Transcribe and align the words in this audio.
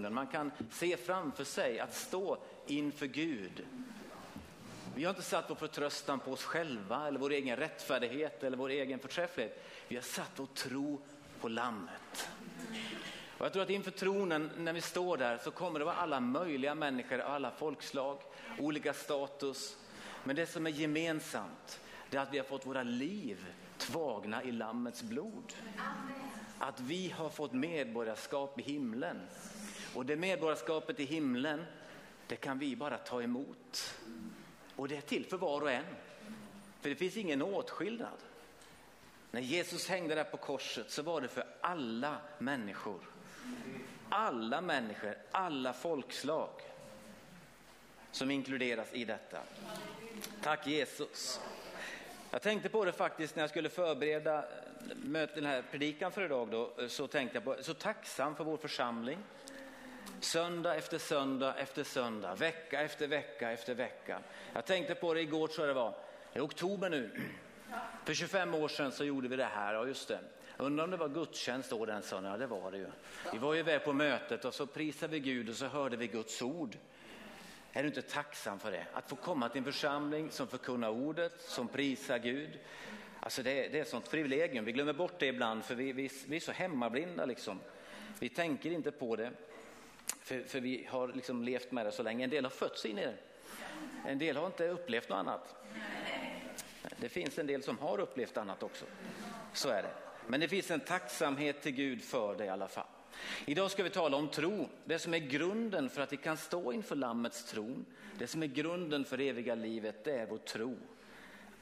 tronen. 0.00 0.14
Man 0.14 0.26
kan 0.26 0.50
se 0.70 0.96
framför 0.96 1.44
sig 1.44 1.80
att 1.80 1.94
stå 1.94 2.38
inför 2.66 3.06
Gud. 3.06 3.64
Vi 4.94 5.04
har 5.04 5.10
inte 5.10 5.22
satt 5.22 5.50
vår 5.50 5.54
förtröstan 5.54 6.20
på 6.20 6.32
oss 6.32 6.44
själva 6.44 7.08
eller 7.08 7.18
vår 7.18 7.30
egen 7.30 7.56
rättfärdighet 7.56 8.42
eller 8.42 8.56
vår 8.56 8.68
egen 8.68 8.98
förträfflighet. 8.98 9.64
Vi 9.88 9.96
har 9.96 10.02
satt 10.02 10.32
vår 10.36 10.46
tro 10.46 11.00
på 11.40 11.48
lammet. 11.48 12.28
Och 13.38 13.46
jag 13.46 13.52
tror 13.52 13.62
att 13.62 13.70
inför 13.70 13.90
tronen, 13.90 14.50
när 14.58 14.72
vi 14.72 14.80
står 14.80 15.16
där, 15.16 15.38
så 15.38 15.50
kommer 15.50 15.78
det 15.78 15.84
vara 15.84 15.96
alla 15.96 16.20
möjliga 16.20 16.74
människor, 16.74 17.18
alla 17.20 17.50
folkslag, 17.50 18.18
olika 18.58 18.92
status. 18.92 19.76
Men 20.24 20.36
det 20.36 20.46
som 20.46 20.66
är 20.66 20.70
gemensamt, 20.70 21.80
det 22.10 22.16
är 22.16 22.20
att 22.20 22.32
vi 22.32 22.38
har 22.38 22.44
fått 22.44 22.66
våra 22.66 22.82
liv 22.82 23.46
tvagna 23.78 24.42
i 24.42 24.52
Lammets 24.52 25.02
blod. 25.02 25.52
Att 26.58 26.80
vi 26.80 27.10
har 27.10 27.28
fått 27.28 27.52
medborgarskap 27.52 28.60
i 28.60 28.62
himlen. 28.62 29.20
Och 29.94 30.06
det 30.06 30.16
medborgarskapet 30.16 31.00
i 31.00 31.04
himlen, 31.04 31.64
det 32.26 32.36
kan 32.36 32.58
vi 32.58 32.76
bara 32.76 32.98
ta 32.98 33.22
emot. 33.22 33.94
Och 34.76 34.88
det 34.88 34.96
är 34.96 35.00
till 35.00 35.26
för 35.26 35.36
var 35.36 35.60
och 35.60 35.70
en. 35.70 35.84
För 36.80 36.88
det 36.88 36.96
finns 36.96 37.16
ingen 37.16 37.42
åtskillnad. 37.42 38.18
När 39.30 39.40
Jesus 39.40 39.88
hängde 39.88 40.14
där 40.14 40.24
på 40.24 40.36
korset 40.36 40.90
så 40.90 41.02
var 41.02 41.20
det 41.20 41.28
för 41.28 41.46
alla 41.60 42.16
människor. 42.38 43.00
Alla 44.08 44.60
människor, 44.60 45.16
alla 45.30 45.72
folkslag 45.72 46.50
som 48.12 48.30
inkluderas 48.30 48.92
i 48.92 49.04
detta. 49.04 49.38
Tack 50.42 50.66
Jesus. 50.66 51.40
Jag 52.30 52.42
tänkte 52.42 52.68
på 52.68 52.84
det 52.84 52.92
faktiskt 52.92 53.36
när 53.36 53.42
jag 53.42 53.50
skulle 53.50 53.68
förbereda 53.68 54.38
eh, 54.38 55.28
den 55.34 55.46
här 55.46 55.62
predikan 55.70 56.12
för 56.12 56.24
idag 56.24 56.48
då, 56.50 56.72
eh, 56.78 56.88
så 56.88 57.06
tänkte 57.06 57.36
jag 57.36 57.44
på, 57.44 57.62
så 57.62 57.74
tacksam 57.74 58.36
för 58.36 58.44
vår 58.44 58.56
församling. 58.56 59.18
Söndag 60.20 60.74
efter 60.74 60.98
söndag 60.98 61.54
efter 61.54 61.84
söndag, 61.84 62.34
vecka 62.34 62.80
efter 62.80 63.06
vecka 63.06 63.50
efter 63.50 63.74
vecka. 63.74 64.18
Jag 64.52 64.66
tänkte 64.66 64.94
på 64.94 65.14
det 65.14 65.20
igår 65.20 65.48
tror 65.48 65.66
jag 65.66 65.76
det 65.76 65.80
var, 65.80 65.94
i 66.32 66.40
oktober 66.40 66.90
nu. 66.90 67.10
För 68.04 68.14
25 68.14 68.54
år 68.54 68.68
sedan 68.68 68.92
så 68.92 69.04
gjorde 69.04 69.28
vi 69.28 69.36
det 69.36 69.44
här, 69.44 69.74
ja 69.74 69.86
just 69.86 70.08
det. 70.08 70.20
Undrar 70.56 70.84
om 70.84 70.90
det 70.90 70.96
var 70.96 71.08
gudstjänst 71.08 71.70
då 71.70 71.86
den 71.86 72.02
söndagen, 72.02 72.32
ja 72.32 72.38
det 72.38 72.46
var 72.46 72.70
det 72.70 72.78
ju. 72.78 72.86
Vi 73.32 73.38
var 73.38 73.54
ju 73.54 73.60
iväg 73.60 73.84
på 73.84 73.92
mötet 73.92 74.44
och 74.44 74.54
så 74.54 74.66
prisade 74.66 75.12
vi 75.12 75.20
Gud 75.20 75.48
och 75.48 75.54
så 75.54 75.66
hörde 75.66 75.96
vi 75.96 76.06
Guds 76.06 76.42
ord. 76.42 76.76
Är 77.72 77.82
du 77.82 77.88
inte 77.88 78.02
tacksam 78.02 78.58
för 78.58 78.70
det? 78.70 78.86
Att 78.92 79.08
få 79.08 79.16
komma 79.16 79.48
till 79.48 79.58
en 79.58 79.64
församling 79.64 80.30
som 80.30 80.46
förkunnar 80.46 80.88
ordet, 80.88 81.40
som 81.40 81.68
prisar 81.68 82.18
Gud. 82.18 82.58
Alltså 83.20 83.42
det, 83.42 83.68
det 83.68 83.78
är 83.78 83.82
ett 83.82 83.88
sånt 83.88 84.10
privilegium, 84.10 84.64
vi 84.64 84.72
glömmer 84.72 84.92
bort 84.92 85.18
det 85.18 85.26
ibland 85.26 85.64
för 85.64 85.74
vi, 85.74 85.92
vi, 85.92 86.10
vi 86.26 86.36
är 86.36 86.40
så 86.40 86.52
hemmablinda 86.52 87.26
liksom. 87.26 87.60
Vi 88.18 88.28
tänker 88.28 88.70
inte 88.70 88.90
på 88.90 89.16
det, 89.16 89.32
för, 90.22 90.42
för 90.42 90.60
vi 90.60 90.86
har 90.90 91.08
liksom 91.08 91.42
levt 91.42 91.72
med 91.72 91.86
det 91.86 91.92
så 91.92 92.02
länge. 92.02 92.24
En 92.24 92.30
del 92.30 92.44
har 92.44 92.50
fötts 92.50 92.84
in 92.84 92.98
i 92.98 93.04
det, 93.04 93.16
en 94.06 94.18
del 94.18 94.36
har 94.36 94.46
inte 94.46 94.68
upplevt 94.68 95.08
något 95.08 95.16
annat. 95.16 95.54
Det 96.96 97.08
finns 97.08 97.38
en 97.38 97.46
del 97.46 97.62
som 97.62 97.78
har 97.78 98.00
upplevt 98.00 98.36
annat 98.36 98.62
också, 98.62 98.84
så 99.52 99.68
är 99.68 99.82
det. 99.82 99.94
Men 100.26 100.40
det 100.40 100.48
finns 100.48 100.70
en 100.70 100.80
tacksamhet 100.80 101.62
till 101.62 101.72
Gud 101.72 102.02
för 102.02 102.34
det 102.34 102.44
i 102.44 102.48
alla 102.48 102.68
fall. 102.68 102.86
Idag 103.46 103.70
ska 103.70 103.82
vi 103.82 103.90
tala 103.90 104.16
om 104.16 104.28
tro, 104.28 104.68
det 104.84 104.98
som 104.98 105.14
är 105.14 105.18
grunden 105.18 105.90
för 105.90 106.02
att 106.02 106.12
vi 106.12 106.16
kan 106.16 106.36
stå 106.36 106.72
inför 106.72 106.96
Lammets 106.96 107.44
tron. 107.44 107.86
Det 108.18 108.26
som 108.26 108.42
är 108.42 108.46
grunden 108.46 109.04
för 109.04 109.16
det 109.16 109.28
eviga 109.28 109.54
livet, 109.54 110.04
det 110.04 110.12
är 110.12 110.26
vår 110.26 110.38
tro. 110.38 110.76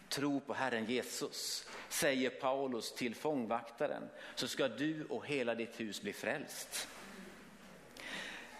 Tro 0.08 0.40
på 0.40 0.54
Herren 0.54 0.84
Jesus, 0.84 1.68
säger 1.88 2.30
Paulus 2.30 2.92
till 2.92 3.14
fångvaktaren, 3.14 4.02
så 4.34 4.48
ska 4.48 4.68
du 4.68 5.04
och 5.04 5.26
hela 5.26 5.54
ditt 5.54 5.80
hus 5.80 6.02
bli 6.02 6.12
frälst. 6.12 6.88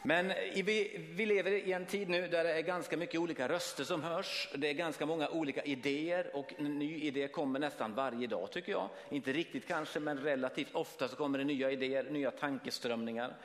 Men 0.09 0.33
vi, 0.55 1.07
vi 1.15 1.27
lever 1.27 1.51
i 1.51 1.73
en 1.73 1.87
tid 1.87 2.09
nu 2.09 2.29
där 2.29 2.45
det 2.45 2.53
är 2.53 2.61
ganska 2.63 2.97
mycket 2.97 3.21
olika 3.21 3.49
röster 3.49 3.85
som 3.85 4.03
hörs. 4.03 4.49
Det 4.55 4.71
är 4.71 4.75
ganska 4.75 5.07
många 5.07 5.29
olika 5.29 5.63
idéer 5.63 6.37
och 6.37 6.55
en 6.59 6.79
ny 6.79 7.01
idé 7.01 7.29
kommer 7.29 7.59
nästan 7.59 7.95
varje 7.95 8.27
dag 8.27 8.51
tycker 8.51 8.73
jag. 8.73 8.89
Inte 9.11 9.33
riktigt 9.33 9.69
kanske, 9.69 10.01
men 10.01 10.19
relativt 10.19 10.75
ofta 10.75 11.09
så 11.09 11.17
kommer 11.17 11.39
det 11.39 11.45
nya 11.45 11.71
idéer, 11.71 12.11
nya 12.11 12.31
tankeströmningar. 12.31 13.37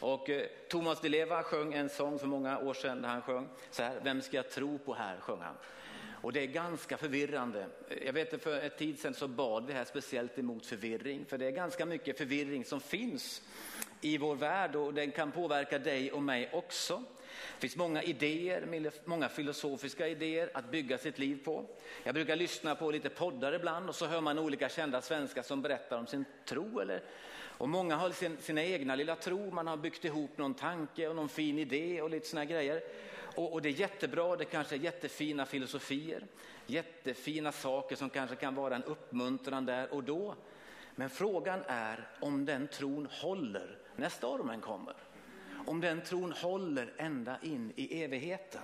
Och 0.00 0.30
eh, 0.30 0.46
Thomas 0.68 1.00
Di 1.00 1.08
Leva 1.08 1.42
sjöng 1.42 1.74
en 1.74 1.88
sång 1.88 2.18
för 2.18 2.26
många 2.26 2.58
år 2.58 2.74
sedan 2.74 3.02
där 3.02 3.08
han 3.08 3.22
sjöng 3.22 3.48
så 3.70 3.82
här, 3.82 4.00
Vem 4.02 4.22
ska 4.22 4.36
jag 4.36 4.50
tro 4.50 4.78
på 4.78 4.94
här, 4.94 5.16
sjöng 5.20 5.40
han. 5.40 5.54
Och 6.22 6.32
det 6.32 6.40
är 6.40 6.46
ganska 6.46 6.96
förvirrande. 6.96 7.66
Jag 8.04 8.12
vet 8.12 8.34
att 8.34 8.42
för 8.42 8.60
ett 8.60 8.78
tid 8.78 8.98
sedan 8.98 9.14
så 9.14 9.28
bad 9.28 9.66
vi 9.66 9.72
här 9.72 9.84
speciellt 9.84 10.38
emot 10.38 10.66
förvirring, 10.66 11.24
för 11.24 11.38
det 11.38 11.46
är 11.46 11.50
ganska 11.50 11.86
mycket 11.86 12.18
förvirring 12.18 12.64
som 12.64 12.80
finns 12.80 13.42
i 14.00 14.18
vår 14.18 14.34
värld 14.34 14.76
och 14.76 14.94
den 14.94 15.10
kan 15.10 15.32
påverka 15.32 15.78
dig 15.78 16.12
och 16.12 16.22
mig 16.22 16.50
också. 16.52 17.02
Det 17.54 17.60
finns 17.60 17.76
många 17.76 18.02
idéer, 18.02 18.90
många 19.04 19.28
filosofiska 19.28 20.08
idéer 20.08 20.50
att 20.54 20.70
bygga 20.70 20.98
sitt 20.98 21.18
liv 21.18 21.44
på. 21.44 21.66
Jag 22.04 22.14
brukar 22.14 22.36
lyssna 22.36 22.74
på 22.74 22.90
lite 22.90 23.08
poddar 23.08 23.52
ibland 23.52 23.88
och 23.88 23.94
så 23.94 24.06
hör 24.06 24.20
man 24.20 24.38
olika 24.38 24.68
kända 24.68 25.02
svenskar 25.02 25.42
som 25.42 25.62
berättar 25.62 25.98
om 25.98 26.06
sin 26.06 26.24
tro. 26.44 26.80
Eller, 26.80 27.02
och 27.58 27.68
många 27.68 27.96
har 27.96 28.10
sin, 28.10 28.36
sina 28.40 28.64
egna 28.64 28.96
lilla 28.96 29.16
tro, 29.16 29.50
man 29.50 29.66
har 29.66 29.76
byggt 29.76 30.04
ihop 30.04 30.38
någon 30.38 30.54
tanke 30.54 31.08
och 31.08 31.16
någon 31.16 31.28
fin 31.28 31.58
idé 31.58 32.02
och 32.02 32.10
lite 32.10 32.28
sådana 32.28 32.44
grejer. 32.44 32.82
Och, 33.34 33.52
och 33.52 33.62
det 33.62 33.68
är 33.68 33.72
jättebra, 33.72 34.36
det 34.36 34.44
kanske 34.44 34.74
är 34.74 34.78
jättefina 34.78 35.46
filosofier, 35.46 36.26
jättefina 36.66 37.52
saker 37.52 37.96
som 37.96 38.10
kanske 38.10 38.36
kan 38.36 38.54
vara 38.54 38.76
en 38.76 38.84
uppmuntran 38.84 39.66
där 39.66 39.94
och 39.94 40.04
då. 40.04 40.34
Men 40.94 41.10
frågan 41.10 41.62
är 41.66 42.08
om 42.20 42.44
den 42.44 42.68
tron 42.68 43.08
håller 43.10 43.78
när 43.96 44.08
stormen 44.08 44.60
kommer. 44.60 44.94
Om 45.66 45.80
den 45.80 46.00
tron 46.00 46.32
håller 46.32 46.92
ända 46.96 47.38
in 47.42 47.72
i 47.76 48.02
evigheten. 48.02 48.62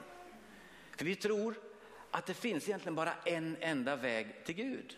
För 0.97 1.05
vi 1.05 1.17
tror 1.17 1.55
att 2.11 2.27
det 2.27 2.35
finns 2.35 2.69
egentligen 2.69 2.95
bara 2.95 3.13
en 3.25 3.57
enda 3.61 3.97
väg 3.97 4.45
till 4.45 4.55
Gud. 4.55 4.97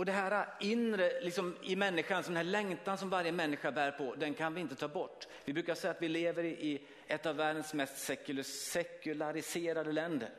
Och 0.00 0.06
det 0.06 0.12
här 0.12 0.46
inre 0.60 1.20
liksom, 1.20 1.56
i 1.62 1.76
människan, 1.76 2.22
den 2.22 2.36
här 2.36 2.44
längtan 2.44 2.98
som 2.98 3.10
varje 3.10 3.32
människa 3.32 3.72
bär 3.72 3.90
på, 3.90 4.14
den 4.14 4.34
kan 4.34 4.54
vi 4.54 4.60
inte 4.60 4.74
ta 4.74 4.88
bort. 4.88 5.26
Vi 5.44 5.52
brukar 5.52 5.74
säga 5.74 5.90
att 5.90 6.02
vi 6.02 6.08
lever 6.08 6.44
i 6.44 6.80
ett 7.06 7.26
av 7.26 7.36
världens 7.36 7.74
mest 7.74 7.98
sekulariserade 8.72 9.92
länder. 9.92 10.30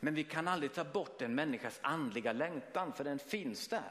Men 0.00 0.14
vi 0.14 0.24
kan 0.24 0.48
aldrig 0.48 0.72
ta 0.72 0.84
bort 0.84 1.22
en 1.22 1.34
människas 1.34 1.78
andliga 1.82 2.32
längtan, 2.32 2.92
för 2.92 3.04
den 3.04 3.18
finns 3.18 3.68
där. 3.68 3.90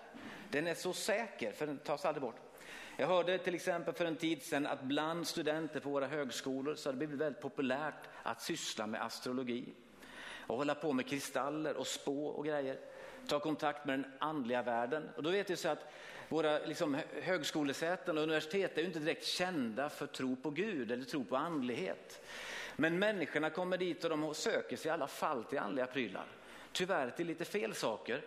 Den 0.52 0.68
är 0.68 0.76
så 0.76 0.94
säker, 0.94 1.52
för 1.52 1.68
den 1.68 1.78
tas 1.78 2.06
aldrig 2.06 2.22
bort. 2.22 2.40
Jag 2.98 3.08
hörde 3.08 3.38
till 3.38 3.56
exempel 3.56 3.94
för 3.94 4.06
en 4.06 4.16
tid 4.16 4.44
sedan 4.44 4.66
att 4.66 4.84
bland 4.84 5.28
studenter 5.28 5.80
på 5.80 5.90
våra 5.90 6.08
högskolor 6.08 6.76
så 6.76 6.90
har 6.90 6.94
det 6.94 6.98
blivit 6.98 7.20
väldigt 7.20 7.42
populärt 7.42 8.10
att 8.24 8.42
syssla 8.42 8.88
med 8.88 9.04
astrologi 9.04 9.74
och 10.48 10.58
hålla 10.58 10.76
på 10.76 10.94
med 10.94 11.08
kristaller 11.08 11.78
och 11.78 11.88
spå 11.88 12.28
och 12.28 12.46
grejer. 12.46 12.78
Ta 13.28 13.40
kontakt 13.40 13.86
med 13.86 14.00
den 14.00 14.12
andliga 14.20 14.62
världen. 14.62 15.10
Och 15.16 15.24
då 15.24 15.30
vet 15.30 15.50
vi 15.50 15.56
så 15.56 15.70
att 15.70 15.92
våra 16.30 16.60
liksom, 16.60 16.98
högskolesäten 17.22 18.18
och 18.18 18.24
universitet 18.24 18.78
är 18.78 18.82
ju 18.82 18.88
inte 18.88 19.00
direkt 19.00 19.26
kända 19.26 19.90
för 19.90 20.08
tro 20.08 20.36
på 20.36 20.50
Gud 20.50 20.92
eller 20.92 21.06
tro 21.06 21.24
på 21.24 21.38
andlighet. 21.38 22.22
Men 22.76 23.00
människorna 23.00 23.50
kommer 23.50 23.78
dit 23.78 24.04
och 24.04 24.10
de 24.10 24.34
söker 24.34 24.78
sig 24.78 24.90
i 24.90 24.92
alla 24.92 25.08
fall 25.08 25.44
till 25.44 25.60
andliga 25.60 25.86
prylar. 25.86 26.26
Tyvärr 26.72 27.10
till 27.10 27.28
lite 27.28 27.46
fel 27.46 27.74
saker. 27.74 28.22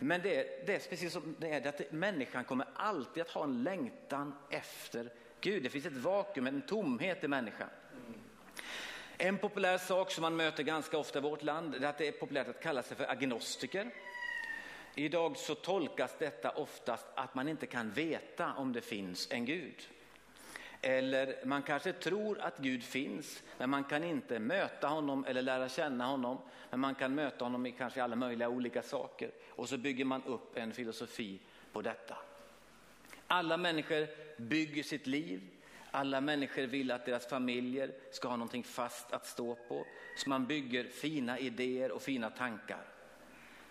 Men 0.00 0.22
det, 0.22 0.66
det 0.66 0.74
är 0.74 0.90
precis 0.90 1.12
som 1.12 1.36
det 1.38 1.50
är, 1.50 1.66
att 1.66 1.92
människan 1.92 2.44
kommer 2.44 2.66
alltid 2.74 3.22
att 3.22 3.30
ha 3.30 3.44
en 3.44 3.62
längtan 3.62 4.34
efter 4.50 5.10
Gud. 5.40 5.62
Det 5.62 5.68
finns 5.68 5.86
ett 5.86 5.92
vakuum, 5.92 6.46
en 6.46 6.62
tomhet 6.62 7.24
i 7.24 7.28
människan. 7.28 7.68
En 9.18 9.38
populär 9.38 9.78
sak 9.78 10.10
som 10.10 10.22
man 10.22 10.36
möter 10.36 10.62
ganska 10.62 10.98
ofta 10.98 11.18
i 11.18 11.22
vårt 11.22 11.42
land 11.42 11.74
är 11.74 11.88
att 11.88 11.98
det 11.98 12.08
är 12.08 12.12
populärt 12.12 12.48
att 12.48 12.62
kalla 12.62 12.82
sig 12.82 12.96
för 12.96 13.10
agnostiker. 13.10 13.90
Idag 14.98 15.36
så 15.36 15.54
tolkas 15.54 16.16
detta 16.18 16.50
oftast 16.50 17.06
att 17.14 17.34
man 17.34 17.48
inte 17.48 17.66
kan 17.66 17.90
veta 17.90 18.54
om 18.54 18.72
det 18.72 18.80
finns 18.80 19.28
en 19.30 19.44
Gud. 19.44 19.88
Eller 20.80 21.44
man 21.44 21.62
kanske 21.62 21.92
tror 21.92 22.40
att 22.40 22.58
Gud 22.58 22.82
finns, 22.82 23.42
men 23.58 23.70
man 23.70 23.84
kan 23.84 24.04
inte 24.04 24.38
möta 24.38 24.88
honom 24.88 25.24
eller 25.24 25.42
lära 25.42 25.68
känna 25.68 26.06
honom. 26.06 26.38
Men 26.70 26.80
man 26.80 26.94
kan 26.94 27.14
möta 27.14 27.44
honom 27.44 27.66
i 27.66 27.72
kanske 27.72 28.02
alla 28.02 28.16
möjliga 28.16 28.48
olika 28.48 28.82
saker. 28.82 29.30
Och 29.48 29.68
så 29.68 29.78
bygger 29.78 30.04
man 30.04 30.22
upp 30.24 30.56
en 30.56 30.72
filosofi 30.72 31.38
på 31.72 31.82
detta. 31.82 32.16
Alla 33.26 33.56
människor 33.56 34.06
bygger 34.36 34.82
sitt 34.82 35.06
liv. 35.06 35.40
Alla 35.90 36.20
människor 36.20 36.62
vill 36.62 36.90
att 36.90 37.06
deras 37.06 37.26
familjer 37.26 37.92
ska 38.10 38.28
ha 38.28 38.36
någonting 38.36 38.64
fast 38.64 39.12
att 39.12 39.26
stå 39.26 39.54
på. 39.54 39.86
Så 40.16 40.28
man 40.28 40.46
bygger 40.46 40.84
fina 40.84 41.38
idéer 41.38 41.92
och 41.92 42.02
fina 42.02 42.30
tankar. 42.30 42.95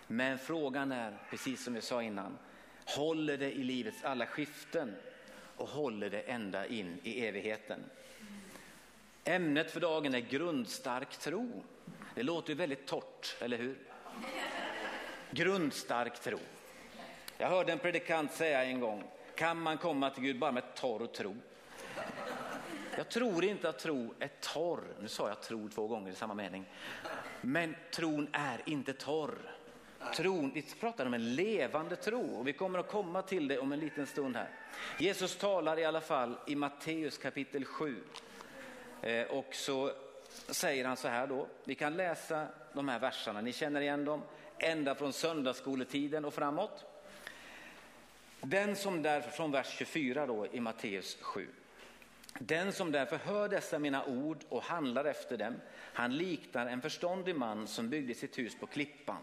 Men 0.07 0.37
frågan 0.37 0.91
är, 0.91 1.17
precis 1.29 1.63
som 1.63 1.73
vi 1.73 1.81
sa 1.81 2.03
innan, 2.03 2.37
håller 2.85 3.37
det 3.37 3.51
i 3.51 3.63
livets 3.63 4.03
alla 4.03 4.25
skiften? 4.25 4.95
och 5.57 5.67
håller 5.67 6.09
det 6.09 6.21
ända 6.21 6.67
in 6.67 6.99
i 7.03 7.25
evigheten. 7.25 7.79
Ämnet 9.23 9.71
för 9.71 9.79
dagen 9.79 10.15
är 10.15 10.19
grundstark 10.19 11.17
tro. 11.17 11.63
Det 12.15 12.23
låter 12.23 12.49
ju 12.49 12.55
väldigt 12.55 12.87
torrt, 12.87 13.35
eller 13.39 13.57
hur? 13.57 13.77
Grundstark 15.31 16.19
tro. 16.19 16.39
Jag 17.37 17.49
hörde 17.49 17.71
en 17.71 17.79
predikant 17.79 18.31
säga 18.31 18.63
en 18.63 18.79
gång, 18.79 19.03
kan 19.35 19.61
man 19.61 19.77
komma 19.77 20.09
till 20.09 20.23
Gud 20.23 20.39
bara 20.39 20.51
med 20.51 20.75
torr 20.75 21.05
tro? 21.07 21.35
Jag 22.97 23.09
tror 23.09 23.43
inte 23.45 23.69
att 23.69 23.79
tro 23.79 24.13
är 24.19 24.29
torr. 24.41 24.83
Nu 25.01 25.07
sa 25.07 25.27
jag 25.27 25.41
tro 25.41 25.69
två 25.69 25.87
gånger 25.87 26.11
i 26.11 26.15
samma 26.15 26.33
mening. 26.33 26.65
Men 27.41 27.75
tron 27.91 28.27
är 28.31 28.61
inte 28.65 28.93
torr. 28.93 29.37
Tron, 30.15 30.51
vi 30.53 30.61
pratar 30.61 31.05
om 31.05 31.13
en 31.13 31.35
levande 31.35 31.95
tro 31.95 32.39
och 32.39 32.47
vi 32.47 32.53
kommer 32.53 32.79
att 32.79 32.87
komma 32.87 33.21
till 33.21 33.47
det 33.47 33.59
om 33.59 33.71
en 33.71 33.79
liten 33.79 34.07
stund 34.07 34.35
här. 34.35 34.49
Jesus 34.99 35.37
talar 35.37 35.79
i 35.79 35.85
alla 35.85 36.01
fall 36.01 36.37
i 36.47 36.55
Matteus 36.55 37.17
kapitel 37.17 37.65
7. 37.65 37.95
Eh, 39.01 39.23
och 39.23 39.55
så 39.55 39.91
säger 40.47 40.85
han 40.85 40.97
så 40.97 41.07
här 41.07 41.27
då, 41.27 41.47
vi 41.63 41.75
kan 41.75 41.97
läsa 41.97 42.47
de 42.73 42.89
här 42.89 42.99
verserna, 42.99 43.41
ni 43.41 43.53
känner 43.53 43.81
igen 43.81 44.05
dem, 44.05 44.21
ända 44.57 44.95
från 44.95 45.13
söndagsskoletiden 45.13 46.25
och 46.25 46.33
framåt. 46.33 46.85
Den 48.41 48.75
som 48.75 49.01
därför, 49.01 49.31
från 49.31 49.51
vers 49.51 49.75
24 49.77 50.25
då 50.25 50.47
i 50.51 50.59
Matteus 50.59 51.17
7. 51.21 51.47
Den 52.39 52.73
som 52.73 52.91
därför 52.91 53.17
hör 53.17 53.49
dessa 53.49 53.79
mina 53.79 54.05
ord 54.05 54.37
och 54.49 54.63
handlar 54.63 55.05
efter 55.05 55.37
dem, 55.37 55.55
han 55.93 56.17
liknar 56.17 56.67
en 56.67 56.81
förståndig 56.81 57.35
man 57.35 57.67
som 57.67 57.89
byggde 57.89 58.13
sitt 58.13 58.37
hus 58.37 58.59
på 58.59 58.67
klippan. 58.67 59.17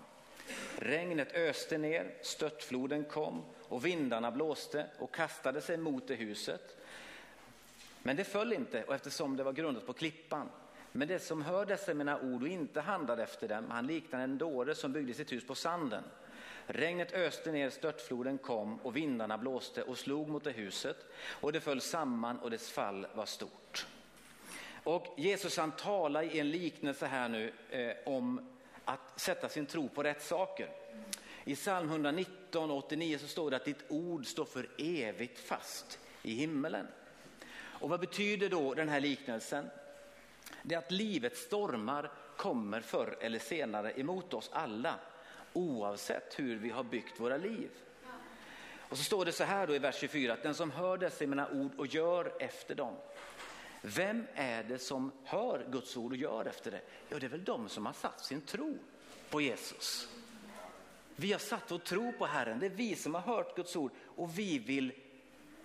Regnet 0.76 1.32
öste 1.34 1.78
ner, 1.78 2.14
störtfloden 2.22 3.04
kom 3.04 3.44
och 3.62 3.86
vindarna 3.86 4.30
blåste 4.30 4.86
och 4.98 5.14
kastade 5.14 5.60
sig 5.60 5.76
mot 5.76 6.08
det 6.08 6.14
huset. 6.14 6.76
Men 8.02 8.16
det 8.16 8.24
föll 8.24 8.52
inte 8.52 8.84
och 8.84 8.94
eftersom 8.94 9.36
det 9.36 9.44
var 9.44 9.52
grundat 9.52 9.86
på 9.86 9.92
klippan. 9.92 10.48
Men 10.92 11.08
det 11.08 11.18
som 11.18 11.42
hör 11.42 11.66
dessa 11.66 11.94
mina 11.94 12.20
ord 12.20 12.42
och 12.42 12.48
inte 12.48 12.80
handlade 12.80 13.22
efter 13.22 13.48
dem, 13.48 13.70
han 13.70 13.86
liknar 13.86 14.20
en 14.20 14.38
dåre 14.38 14.74
som 14.74 14.92
byggde 14.92 15.14
sitt 15.14 15.32
hus 15.32 15.46
på 15.46 15.54
sanden. 15.54 16.04
Regnet 16.66 17.12
öste 17.12 17.52
ner, 17.52 17.70
störtfloden 17.70 18.38
kom 18.38 18.78
och 18.80 18.96
vindarna 18.96 19.38
blåste 19.38 19.82
och 19.82 19.98
slog 19.98 20.28
mot 20.28 20.44
det 20.44 20.50
huset 20.50 20.96
och 21.40 21.52
det 21.52 21.60
föll 21.60 21.80
samman 21.80 22.38
och 22.38 22.50
dess 22.50 22.70
fall 22.70 23.06
var 23.14 23.26
stort. 23.26 23.86
Och 24.84 25.14
Jesus 25.16 25.56
han 25.56 25.72
talar 25.72 26.22
i 26.22 26.38
en 26.38 26.50
liknelse 26.50 27.06
här 27.06 27.28
nu 27.28 27.52
eh, 27.70 27.96
om 28.04 28.51
att 28.84 29.20
sätta 29.20 29.48
sin 29.48 29.66
tro 29.66 29.88
på 29.88 30.02
rätt 30.02 30.22
saker. 30.22 30.68
I 31.44 31.56
psalm 31.56 31.88
119 31.88 32.70
89 32.70 33.18
så 33.18 33.26
står 33.26 33.50
det 33.50 33.56
att 33.56 33.64
ditt 33.64 33.84
ord 33.88 34.26
står 34.26 34.44
för 34.44 34.68
evigt 34.78 35.38
fast 35.38 35.98
i 36.22 36.34
himmelen. 36.34 36.86
Och 37.54 37.88
vad 37.88 38.00
betyder 38.00 38.48
då 38.48 38.74
den 38.74 38.88
här 38.88 39.00
liknelsen? 39.00 39.70
Det 40.62 40.74
är 40.74 40.78
att 40.78 40.90
livets 40.90 41.40
stormar 41.40 42.10
kommer 42.36 42.80
förr 42.80 43.16
eller 43.20 43.38
senare 43.38 44.00
emot 44.00 44.34
oss 44.34 44.50
alla 44.52 44.94
oavsett 45.52 46.38
hur 46.38 46.56
vi 46.56 46.70
har 46.70 46.84
byggt 46.84 47.20
våra 47.20 47.36
liv. 47.36 47.70
Och 48.92 48.98
så 48.98 49.04
står 49.04 49.24
det 49.24 49.32
så 49.32 49.44
här 49.44 49.66
då 49.66 49.74
i 49.74 49.78
vers 49.78 49.96
24 49.98 50.32
att 50.32 50.42
den 50.42 50.54
som 50.54 50.70
hör 50.70 50.98
dessa 50.98 51.26
mina 51.26 51.48
ord 51.50 51.70
och 51.76 51.86
gör 51.86 52.32
efter 52.38 52.74
dem. 52.74 52.94
Vem 53.82 54.26
är 54.34 54.62
det 54.62 54.78
som 54.78 55.12
hör 55.24 55.66
Guds 55.70 55.96
ord 55.96 56.12
och 56.12 56.16
gör 56.18 56.44
efter 56.44 56.70
det? 56.70 56.80
Ja, 57.08 57.18
det 57.18 57.26
är 57.26 57.30
väl 57.30 57.44
de 57.44 57.68
som 57.68 57.86
har 57.86 57.92
satt 57.92 58.24
sin 58.24 58.40
tro 58.40 58.78
på 59.30 59.40
Jesus. 59.40 60.08
Vi 61.16 61.32
har 61.32 61.38
satt 61.38 61.70
vår 61.70 61.78
tro 61.78 62.12
på 62.12 62.26
Herren, 62.26 62.58
det 62.58 62.66
är 62.66 62.70
vi 62.70 62.96
som 62.96 63.14
har 63.14 63.20
hört 63.20 63.56
Guds 63.56 63.76
ord 63.76 63.90
och 64.16 64.38
vi 64.38 64.58
vill 64.58 64.92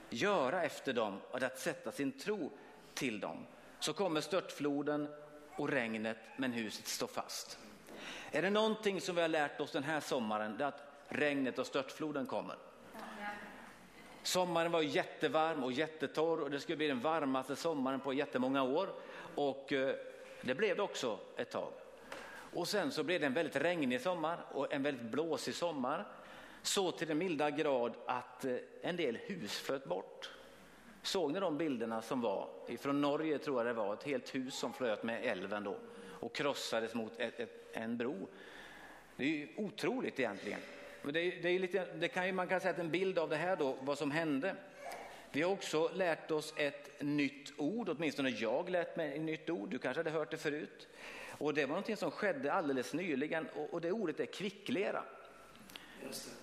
göra 0.10 0.64
efter 0.64 0.94
dem 0.94 1.19
och 1.31 1.44
att 1.44 1.60
sätta 1.60 1.92
sin 1.92 2.12
tro 2.12 2.52
till 2.94 3.19
dem. 3.19 3.46
Så 3.80 3.94
kommer 3.94 4.22
störtfloden 4.22 5.08
och 5.56 5.69
regnet 5.69 6.18
men 6.38 6.52
huset 6.52 6.88
står 6.88 7.08
fast. 7.08 7.60
Är 8.31 8.42
det 8.42 8.50
någonting 8.50 9.02
som 9.02 9.16
vi 9.16 9.22
har 9.22 9.28
lärt 9.28 9.60
oss 9.60 9.72
den 9.72 9.84
här 9.84 10.00
sommaren, 10.00 10.58
det 10.58 10.64
är 10.64 10.68
att 10.68 10.84
regnet 11.08 11.60
och 11.60 11.68
störtfloden 11.68 12.25
kommer. 12.25 12.56
Sommaren 14.28 14.72
var 14.72 14.82
jättevarm 14.82 15.64
och 15.64 15.72
jättetorr 15.72 16.42
och 16.42 16.52
det 16.52 16.60
skulle 16.60 16.78
bli 16.78 16.88
den 16.88 17.00
varmaste 17.00 17.56
sommaren 17.56 18.00
på 18.00 18.14
jättemånga 18.14 18.64
år. 18.64 18.90
Och 19.36 19.74
eh, 19.74 19.96
det 20.42 20.56
blev 20.56 20.76
det 20.76 20.82
också 20.82 21.20
ett 21.38 21.52
tag. 21.52 21.72
Och 22.54 22.68
sen 22.68 22.92
så 22.92 23.04
blev 23.04 23.20
det 23.20 23.26
en 23.26 23.34
väldigt 23.34 23.56
regnig 23.56 24.02
sommar 24.02 24.46
och 24.52 24.74
en 24.74 24.84
väldigt 24.84 25.12
blåsig 25.12 25.56
sommar. 25.56 26.08
Så 26.62 26.92
till 26.92 27.08
den 27.08 27.18
milda 27.18 27.50
grad 27.50 27.94
att 28.06 28.46
eh, 28.46 28.56
en 28.82 28.96
del 28.96 29.16
hus 29.16 29.60
flöt 29.60 29.86
bort. 29.86 30.32
Såg 31.02 31.34
ni 31.34 31.40
de 31.40 31.58
bilderna 31.58 32.02
som 32.02 32.22
var? 32.22 32.50
Från 32.80 33.02
Norge 33.02 33.38
tror 33.38 33.58
jag 33.58 33.66
det 33.66 33.74
var, 33.74 33.94
ett 33.94 34.04
helt 34.04 34.36
hus 34.36 34.56
som 34.56 34.74
flöt 34.74 35.04
med 35.04 35.26
älven 35.26 35.64
då 35.64 35.76
och 36.20 36.36
krossades 36.36 36.94
mot 36.94 37.20
ett, 37.20 37.40
ett, 37.40 37.70
en 37.74 37.98
bro. 37.98 38.28
Det 39.16 39.24
är 39.24 39.28
ju 39.28 39.48
otroligt 39.58 40.20
egentligen. 40.20 40.60
Men 41.07 41.13
det, 41.13 41.30
det, 41.42 41.50
är 41.50 41.59
lite, 41.59 41.88
det 41.95 42.07
kan 42.07 42.25
ju, 42.25 42.31
man 42.31 42.48
kan 42.48 42.62
säga 42.62 42.74
att 42.74 42.80
en 42.80 42.92
bild 42.92 43.19
av 43.19 43.30
det 43.30 43.36
här 43.36 43.56
då, 43.56 43.77
vad 43.81 43.98
som 43.98 44.12
hände. 44.12 44.56
Vi 45.31 45.42
har 45.42 45.51
också 45.51 45.92
lärt 45.94 46.31
oss 46.31 46.54
ett 46.57 47.01
nytt 47.01 47.54
ord, 47.57 47.89
åtminstone 47.89 48.30
jag 48.30 48.69
lärt 48.69 48.95
mig 48.95 49.15
ett 49.15 49.21
nytt 49.21 49.50
ord, 49.50 49.69
du 49.69 49.80
kanske 49.80 50.00
hade 50.00 50.09
hört 50.09 50.31
det 50.31 50.38
förut. 50.38 50.88
Och 51.38 51.54
det 51.54 51.62
var 51.62 51.68
någonting 51.68 51.98
som 51.98 52.12
skedde 52.12 52.54
alldeles 52.54 52.94
nyligen 52.94 53.48
och, 53.56 53.74
och 53.74 53.81
det 53.81 53.92
ordet 53.92 54.19
är 54.19 54.25
kvicklera. 54.25 55.04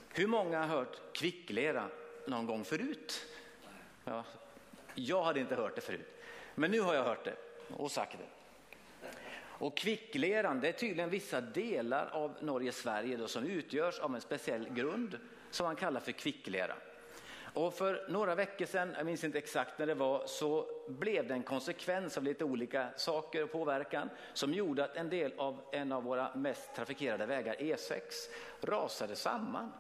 Hur 0.09 0.27
många 0.27 0.59
har 0.59 0.67
hört 0.67 1.01
kvicklera 1.13 1.89
någon 2.27 2.47
gång 2.47 2.65
förut? 2.65 3.27
Ja, 4.05 4.25
jag 4.95 5.25
hade 5.25 5.41
inte 5.41 5.55
hört 5.55 5.75
det 5.75 5.81
förut, 5.81 6.23
men 6.55 6.71
nu 6.71 6.81
har 6.81 6.95
jag 6.95 7.05
hört 7.05 7.25
det 7.25 7.37
och 7.77 7.91
sagt 7.91 8.19
det. 8.19 8.44
Och 9.59 9.77
kvickleran, 9.77 10.61
det 10.61 10.69
är 10.69 10.73
tydligen 10.73 11.11
vissa 11.11 11.41
delar 11.41 12.09
av 12.13 12.37
Norge-Sverige 12.41 13.17
då, 13.17 13.29
som 13.29 13.45
utgörs 13.45 13.99
av 13.99 14.15
en 14.15 14.21
speciell 14.21 14.69
grund 14.69 15.19
som 15.51 15.67
man 15.67 15.77
kallar 15.77 16.01
för 16.01 16.13
kvicklera. 16.13 16.75
Och 17.55 17.75
för 17.75 18.07
några 18.09 18.35
veckor 18.35 18.67
sedan, 18.67 18.95
jag 18.97 19.07
minns 19.07 19.25
inte 19.25 19.39
exakt 19.39 19.79
när 19.79 19.87
det 19.87 19.95
var, 19.95 20.27
så 20.27 20.67
blev 20.89 21.29
det 21.29 21.35
en 21.35 21.43
konsekvens 21.43 22.17
av 22.17 22.25
lite 22.25 22.45
olika 22.45 22.89
saker 22.97 23.43
och 23.43 23.53
påverkan 23.53 24.11
som 24.33 24.55
gjorde 24.55 24.85
att 24.85 24.97
en 24.97 25.11
del 25.11 25.33
av 25.39 25.61
en 25.73 25.93
av 25.93 26.03
våra 26.03 26.35
mest 26.35 26.75
trafikerade 26.75 27.27
vägar, 27.27 27.55
E6, 27.55 28.01
rasade 28.61 29.17
samman. 29.17 29.73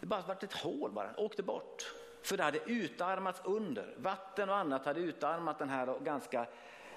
Det 0.00 0.06
bara 0.06 0.20
varit 0.20 0.42
ett 0.42 0.52
hål 0.52 0.90
bara, 0.92 1.20
åkte 1.20 1.42
bort. 1.42 1.94
För 2.22 2.36
det 2.36 2.42
hade 2.42 2.58
utarmats 2.66 3.40
under. 3.44 3.94
Vatten 3.96 4.48
och 4.48 4.56
annat 4.56 4.84
hade 4.84 5.00
utarmat 5.00 5.58
den 5.58 5.68
här 5.68 5.98
ganska 5.98 6.46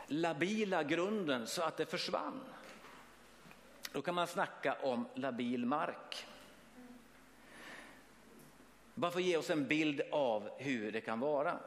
labila 0.07 0.83
grunden 0.83 1.47
så 1.47 1.61
att 1.61 1.77
det 1.77 1.85
försvann. 1.85 2.39
Då 3.91 4.01
kan 4.01 4.15
man 4.15 4.27
snacka 4.27 4.77
om 4.81 5.05
labil 5.13 5.65
mark. 5.65 6.27
Bara 8.93 9.11
för 9.11 9.19
att 9.19 9.25
ge 9.25 9.37
oss 9.37 9.49
en 9.49 9.67
bild 9.67 10.01
av 10.11 10.49
hur 10.57 10.91
det 10.91 11.01
kan 11.01 11.19
vara. 11.19 11.59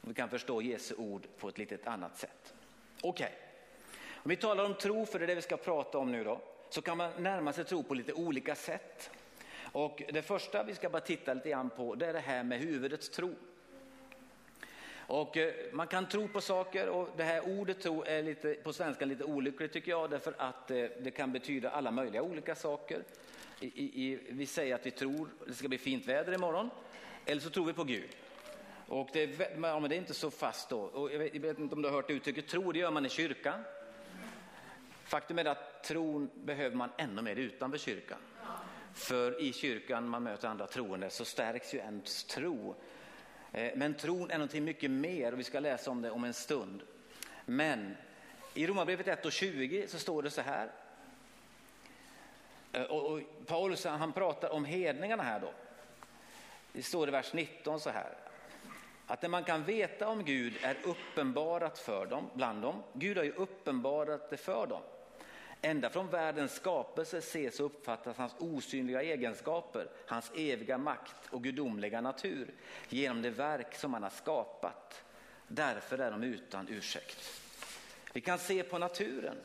Vi 0.00 0.14
kan 0.14 0.28
förstå 0.28 0.62
Jesu 0.62 0.94
ord 0.94 1.26
på 1.38 1.48
ett 1.48 1.58
lite 1.58 1.90
annat 1.90 2.18
sätt. 2.18 2.54
Okej, 3.02 3.26
okay. 3.26 3.38
om 4.14 4.28
vi 4.28 4.36
talar 4.36 4.64
om 4.64 4.74
tro, 4.74 5.06
för 5.06 5.18
det 5.18 5.24
är 5.24 5.26
det 5.26 5.34
vi 5.34 5.42
ska 5.42 5.56
prata 5.56 5.98
om 5.98 6.12
nu 6.12 6.24
då, 6.24 6.40
så 6.70 6.82
kan 6.82 6.96
man 6.96 7.12
närma 7.18 7.52
sig 7.52 7.64
tro 7.64 7.82
på 7.82 7.94
lite 7.94 8.12
olika 8.12 8.54
sätt. 8.54 9.10
Och 9.72 10.02
det 10.12 10.22
första 10.22 10.62
vi 10.62 10.74
ska 10.74 10.90
bara 10.90 11.02
titta 11.02 11.34
lite 11.34 11.50
grann 11.50 11.70
på, 11.70 11.94
det 11.94 12.06
är 12.06 12.12
det 12.12 12.20
här 12.20 12.44
med 12.44 12.58
huvudets 12.60 13.08
tro. 13.08 13.34
Och 15.12 15.36
eh, 15.36 15.54
man 15.72 15.86
kan 15.86 16.08
tro 16.08 16.28
på 16.28 16.40
saker 16.40 16.88
och 16.88 17.08
det 17.16 17.24
här 17.24 17.58
ordet 17.58 17.80
tro 17.80 18.02
är 18.02 18.22
lite, 18.22 18.54
på 18.54 18.72
svenska 18.72 19.04
lite 19.04 19.24
olyckligt 19.24 19.72
tycker 19.72 19.90
jag 19.90 20.10
därför 20.10 20.34
att 20.38 20.70
eh, 20.70 20.84
det 21.00 21.10
kan 21.10 21.32
betyda 21.32 21.70
alla 21.70 21.90
möjliga 21.90 22.22
olika 22.22 22.54
saker. 22.54 23.02
I, 23.60 23.66
i, 23.66 24.18
vi 24.30 24.46
säger 24.46 24.74
att 24.74 24.86
vi 24.86 24.90
tror 24.90 25.28
det 25.46 25.54
ska 25.54 25.68
bli 25.68 25.78
fint 25.78 26.06
väder 26.06 26.34
imorgon 26.34 26.70
eller 27.26 27.40
så 27.40 27.50
tror 27.50 27.66
vi 27.66 27.72
på 27.72 27.84
Gud. 27.84 28.08
Och 28.86 29.08
det, 29.12 29.40
ja, 29.62 29.80
men 29.80 29.82
det 29.82 29.96
är 29.96 29.98
inte 29.98 30.14
så 30.14 30.30
fast 30.30 30.68
då. 30.68 30.80
Och 30.80 31.12
jag, 31.12 31.18
vet, 31.18 31.34
jag 31.34 31.40
vet 31.40 31.58
inte 31.58 31.74
om 31.74 31.82
du 31.82 31.88
har 31.88 31.96
hört 31.96 32.10
uttrycket 32.10 32.48
tro, 32.48 32.72
det 32.72 32.78
gör 32.78 32.90
man 32.90 33.06
i 33.06 33.08
kyrkan. 33.08 33.60
Faktum 35.04 35.38
är 35.38 35.44
att 35.44 35.84
tron 35.84 36.30
behöver 36.34 36.76
man 36.76 36.90
ännu 36.96 37.22
mer 37.22 37.36
utanför 37.36 37.78
kyrkan. 37.78 38.18
För 38.94 39.42
i 39.42 39.52
kyrkan 39.52 40.08
man 40.08 40.22
möter 40.22 40.48
andra 40.48 40.66
troende 40.66 41.10
så 41.10 41.24
stärks 41.24 41.74
ju 41.74 41.78
ens 41.78 42.24
tro 42.24 42.76
Eh, 43.52 43.72
men 43.74 43.94
tron 43.94 44.30
är 44.30 44.34
någonting 44.34 44.64
mycket 44.64 44.90
mer 44.90 45.32
och 45.32 45.38
vi 45.38 45.44
ska 45.44 45.60
läsa 45.60 45.90
om 45.90 46.02
det 46.02 46.10
om 46.10 46.24
en 46.24 46.34
stund. 46.34 46.82
Men 47.44 47.96
i 48.54 48.66
Romarbrevet 48.66 49.08
1 49.08 49.26
och 49.26 49.32
20 49.32 49.88
så 49.88 49.98
står 49.98 50.22
det 50.22 50.30
så 50.30 50.40
här. 50.40 50.70
Eh, 52.72 52.82
och, 52.82 53.12
och 53.12 53.20
Paulus 53.46 53.84
han 53.84 54.12
pratar 54.12 54.48
om 54.48 54.64
hedningarna 54.64 55.22
här 55.22 55.40
då. 55.40 55.52
Det 56.72 56.82
står 56.82 57.08
i 57.08 57.10
vers 57.10 57.32
19 57.32 57.80
så 57.80 57.90
här. 57.90 58.16
Att 59.06 59.20
det 59.20 59.28
man 59.28 59.44
kan 59.44 59.64
veta 59.64 60.08
om 60.08 60.24
Gud 60.24 60.54
är 60.62 60.76
uppenbarat 60.84 61.78
för 61.78 62.06
dem, 62.06 62.30
bland 62.34 62.62
dem. 62.62 62.82
Gud 62.92 63.16
har 63.16 63.24
ju 63.24 63.32
uppenbarat 63.32 64.30
det 64.30 64.36
för 64.36 64.66
dem. 64.66 64.82
Ända 65.64 65.90
från 65.90 66.10
världens 66.10 66.54
skapelse 66.54 67.18
ses 67.18 67.60
och 67.60 67.66
uppfattas 67.66 68.16
hans 68.16 68.34
osynliga 68.38 69.02
egenskaper, 69.02 69.88
hans 70.06 70.32
eviga 70.34 70.78
makt 70.78 71.16
och 71.30 71.42
gudomliga 71.42 72.00
natur 72.00 72.54
genom 72.88 73.22
det 73.22 73.30
verk 73.30 73.74
som 73.74 73.92
han 73.92 74.02
har 74.02 74.10
skapat. 74.10 75.04
Därför 75.48 75.98
är 75.98 76.10
de 76.10 76.22
utan 76.22 76.68
ursäkt. 76.68 77.42
Vi 78.12 78.20
kan 78.20 78.38
se 78.38 78.62
på 78.62 78.78
naturen. 78.78 79.36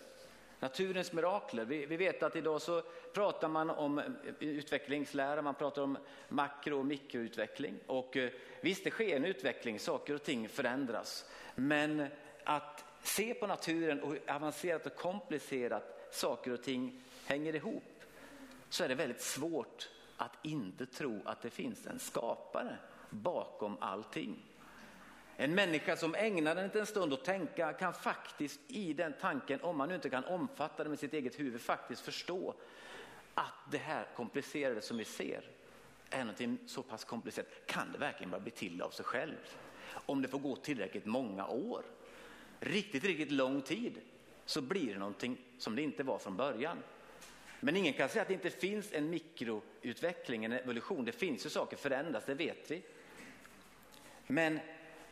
naturens 0.60 1.14
mirakler. 1.14 1.66
Vi, 1.66 1.86
vi, 1.86 1.98
vet 1.98 2.24
att 2.24 2.36
idag 2.36 2.62
så 2.62 2.82
pratar 3.14 3.48
man 3.48 3.70
om 3.70 4.00
eh, 4.00 4.06
utvecklingslära, 4.40 5.42
man 5.42 5.56
pratar 5.56 5.82
om 5.82 5.98
makro 6.30 6.80
och 6.80 6.86
mikroutveckling. 6.86 7.80
Och 7.88 8.18
eh, 8.18 8.30
visst, 8.62 8.84
det 8.84 8.90
sker 8.90 9.16
en 9.16 9.26
utveckling, 9.26 9.80
saker 9.80 10.16
och 10.16 10.24
ting 10.24 10.50
förändras. 10.50 11.26
Men 11.56 12.08
att 12.44 12.86
se 13.04 13.34
på 13.34 13.48
naturen 13.48 14.02
och 14.02 14.10
hur 14.10 14.32
avancerat 14.32 14.86
och 14.86 14.96
komplicerat 14.96 15.97
saker 16.14 16.54
och 16.54 16.64
ting 16.64 17.02
hänger 17.26 17.56
ihop 17.56 17.84
så 18.70 18.84
är 18.84 18.90
det 18.90 18.96
väldigt 18.96 19.22
svårt 19.22 19.90
att 20.18 20.32
inte 20.44 20.86
tro 20.86 21.22
att 21.26 21.42
det 21.42 21.50
finns 21.50 21.88
en 21.88 22.00
skapare 22.00 22.78
bakom 23.10 23.78
allting. 23.80 24.44
En 25.36 25.56
människa 25.56 25.98
som 25.98 26.16
ägnar 26.16 26.56
en 26.56 26.64
liten 26.64 26.86
stund 26.86 27.14
att 27.14 27.24
tänka 27.24 27.74
kan 27.74 27.94
faktiskt 27.94 28.60
i 28.68 28.94
den 28.94 29.14
tanken, 29.22 29.62
om 29.62 29.78
man 29.78 29.90
nu 29.90 29.96
inte 29.96 30.10
kan 30.10 30.26
omfatta 30.26 30.84
det 30.84 30.90
med 30.90 31.00
sitt 31.00 31.14
eget 31.14 31.40
huvud, 31.40 31.62
faktiskt 31.62 32.02
förstå 32.02 32.54
att 33.34 33.72
det 33.72 33.78
här 33.78 34.08
komplicerade 34.16 34.82
som 34.82 34.98
vi 34.98 35.06
ser 35.06 35.44
är 36.10 36.20
någonting 36.20 36.58
så 36.68 36.84
pass 36.84 37.04
komplicerat. 37.04 37.48
Kan 37.66 37.92
det 37.92 37.98
verkligen 37.98 38.32
bara 38.32 38.40
bli 38.40 38.52
till 38.52 38.82
av 38.82 38.90
sig 38.90 39.06
själv? 39.06 39.36
Om 40.06 40.22
det 40.22 40.28
får 40.28 40.40
gå 40.40 40.56
tillräckligt 40.56 41.06
många 41.06 41.48
år, 41.48 41.84
riktigt, 42.60 43.04
riktigt 43.04 43.32
lång 43.32 43.62
tid, 43.62 44.02
så 44.48 44.62
blir 44.62 44.94
det 44.94 45.00
någonting 45.00 45.38
som 45.58 45.75
det 45.75 45.82
inte 45.82 46.04
var 46.04 46.18
från 46.18 46.38
början. 46.38 46.77
Men 47.60 47.75
ingen 47.75 47.94
kan 47.94 48.10
säga 48.10 48.22
att 48.22 48.27
det 48.27 48.34
inte 48.34 48.50
finns 48.50 48.94
en 48.94 49.10
mikroutveckling, 49.10 50.46
en 50.46 50.51
evolution. 50.51 51.06
Det 51.06 51.12
finns 51.12 51.46
ju 51.46 51.50
saker 51.50 51.77
förändras, 51.77 52.24
det 52.25 52.34
vet 52.34 52.72
vi. 52.72 52.84
Men 54.27 54.60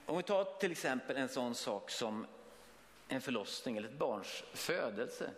om 0.06 0.18
vi 0.18 0.24
tar 0.24 0.60
till 0.60 0.72
exempel 0.72 1.18
en 1.18 1.30
sån 1.30 1.56
sak 1.56 1.90
som 1.90 2.26
en 3.08 3.22
förlossning 3.22 3.78
eller 3.78 3.90
ett 3.90 4.00
barns 4.00 4.44
födelse. 4.54 5.30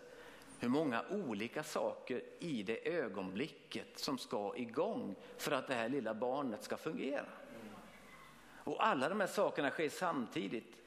Hur 0.60 0.70
många 0.70 1.06
olika 1.10 1.64
saker 1.64 2.22
i 2.40 2.64
det 2.64 2.88
ögonblicket 2.88 4.00
som 4.00 4.18
ska 4.18 4.54
igång 4.56 5.16
för 5.38 5.52
att 5.52 5.68
det 5.68 5.74
här 5.74 5.90
lilla 5.90 6.14
barnet 6.14 6.64
ska 6.64 6.78
fungera. 6.78 7.26
Och 8.58 8.86
alla 8.86 9.10
de 9.10 9.20
här 9.20 9.28
sakerna 9.28 9.70
sker 9.70 9.90
samtidigt. 9.90 10.78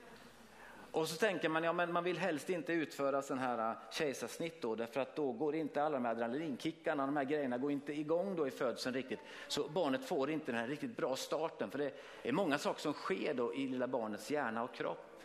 Och 0.93 1.09
så 1.09 1.17
tänker 1.17 1.49
man, 1.49 1.65
ja 1.65 1.73
men 1.73 1.93
man 1.93 2.05
vill 2.05 2.19
helst 2.19 2.51
inte 2.51 2.73
utföra 2.73 3.23
sån 3.23 3.39
här 3.39 3.71
äh, 3.71 3.77
kejsarsnitt 3.91 4.63
då, 4.63 4.75
därför 4.75 5.01
att 5.01 5.17
då 5.17 5.33
går 5.33 5.55
inte 5.55 5.83
alla 5.83 5.97
de 5.97 6.05
här 6.05 6.13
adrenalinkickarna, 6.13 7.07
de 7.07 7.17
här 7.17 7.25
grejerna 7.25 7.59
går 7.59 7.73
inte 7.73 7.93
igång 7.93 8.37
då 8.37 8.49
i 8.49 8.51
födseln 8.51 8.95
riktigt. 8.95 9.21
Så 9.49 9.69
barnet 9.69 10.05
får 10.05 10.31
inte 10.31 10.53
den 10.53 10.61
här 10.61 10.69
riktigt 10.69 10.97
bra 10.97 11.17
starten, 11.17 11.71
för 11.71 11.79
det 11.79 11.93
är 12.23 12.33
många 12.33 12.59
saker 12.59 12.81
som 12.81 12.93
sker 12.93 13.35
då 13.35 13.55
i 13.55 13.69
lilla 13.69 13.87
barnets 13.87 14.31
hjärna 14.31 14.63
och 14.63 14.75
kropp. 14.75 15.23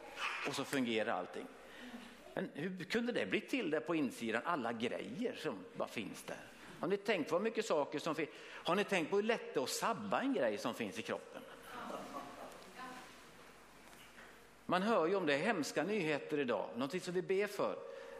Och 0.47 0.55
så 0.55 0.63
fungerar 0.63 1.11
allting. 1.11 1.47
Men 2.33 2.49
hur 2.53 2.83
kunde 2.83 3.11
det 3.11 3.25
bli 3.25 3.41
till 3.41 3.69
där 3.69 3.79
på 3.79 3.95
insidan, 3.95 4.41
alla 4.45 4.73
grejer 4.73 5.35
som 5.35 5.55
bara 5.77 5.87
finns 5.87 6.23
där? 6.23 6.37
Har 6.79 6.87
ni 6.87 6.97
tänkt 6.97 7.29
på 7.29 7.35
hur 7.35 7.43
mycket 7.43 7.65
saker 7.65 7.99
som 7.99 8.15
finns? 8.15 8.29
Har 8.39 8.75
ni 8.75 8.83
tänkt 8.83 9.09
på 9.09 9.15
hur 9.15 9.23
lätt 9.23 9.53
det 9.53 9.59
är 9.59 9.63
att 9.63 9.69
sabba 9.69 10.21
en 10.21 10.33
grej 10.33 10.57
som 10.57 10.73
finns 10.73 10.99
i 10.99 11.01
kroppen? 11.01 11.41
Man 14.65 14.81
hör 14.81 15.07
ju 15.07 15.15
om 15.15 15.25
det, 15.25 15.35
hemska 15.35 15.83
nyheter 15.83 16.39
idag, 16.39 16.69
någonting 16.73 17.01
som 17.01 17.13
vi 17.13 17.21
ber 17.21 17.47
för. 17.47 17.75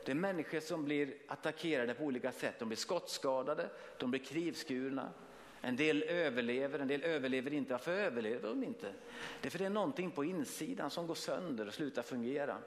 Det 0.05 0.11
är 0.11 0.15
människor 0.15 0.59
som 0.59 0.85
blir 0.85 1.13
attackerade 1.27 1.93
på 1.93 2.03
olika 2.03 2.31
sätt. 2.31 2.59
De 2.59 2.69
blir 2.69 2.77
skottskadade, 2.77 3.69
de 3.97 4.11
blir 4.11 4.19
knivskurna. 4.19 5.09
En 5.61 5.75
del 5.75 6.03
överlever, 6.03 6.79
en 6.79 6.87
del 6.87 7.03
överlever 7.03 7.53
inte. 7.53 7.71
Varför 7.71 7.91
överlever 7.91 8.49
de 8.49 8.63
inte? 8.63 8.93
Det 9.41 9.47
är 9.47 9.49
för 9.49 9.59
det 9.59 9.65
är 9.65 9.69
någonting 9.69 10.11
på 10.11 10.23
insidan 10.23 10.89
som 10.89 11.07
går 11.07 11.15
sönder 11.15 11.67
och 11.67 11.73
slutar 11.73 12.01
fungera. 12.01 12.57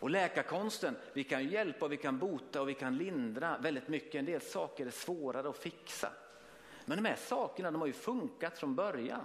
Och 0.00 0.10
läkarkonsten, 0.10 0.96
vi 1.12 1.24
kan 1.24 1.48
hjälpa, 1.48 1.88
vi 1.88 1.96
kan 1.96 2.18
bota 2.18 2.60
och 2.60 2.68
vi 2.68 2.74
kan 2.74 2.96
lindra 2.96 3.58
väldigt 3.58 3.88
mycket. 3.88 4.14
En 4.14 4.24
del 4.24 4.40
saker 4.40 4.86
är 4.86 4.90
svårare 4.90 5.48
att 5.48 5.56
fixa. 5.56 6.08
Men 6.84 7.02
de 7.02 7.08
här 7.08 7.16
sakerna 7.16 7.70
de 7.70 7.80
har 7.80 7.86
ju 7.86 7.92
funkat 7.92 8.58
från 8.58 8.74
början. 8.74 9.24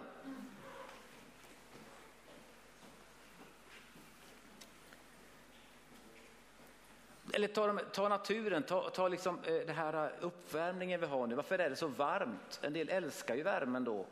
Eller 7.39 7.47
ta, 7.47 7.79
ta 7.91 8.09
naturen, 8.09 8.63
ta, 8.63 8.89
ta 8.89 9.07
liksom, 9.07 9.39
eh, 9.47 9.53
det 9.67 9.73
här 9.73 10.05
eh, 10.05 10.11
uppvärmningen 10.19 10.99
vi 10.99 11.05
har 11.05 11.27
nu. 11.27 11.35
Varför 11.35 11.59
är 11.59 11.69
det 11.69 11.75
så 11.75 11.87
varmt? 11.87 12.59
En 12.61 12.73
del 12.73 12.89
älskar 12.89 13.35
ju 13.35 13.43
värmen 13.43 13.83
då. 13.83 14.05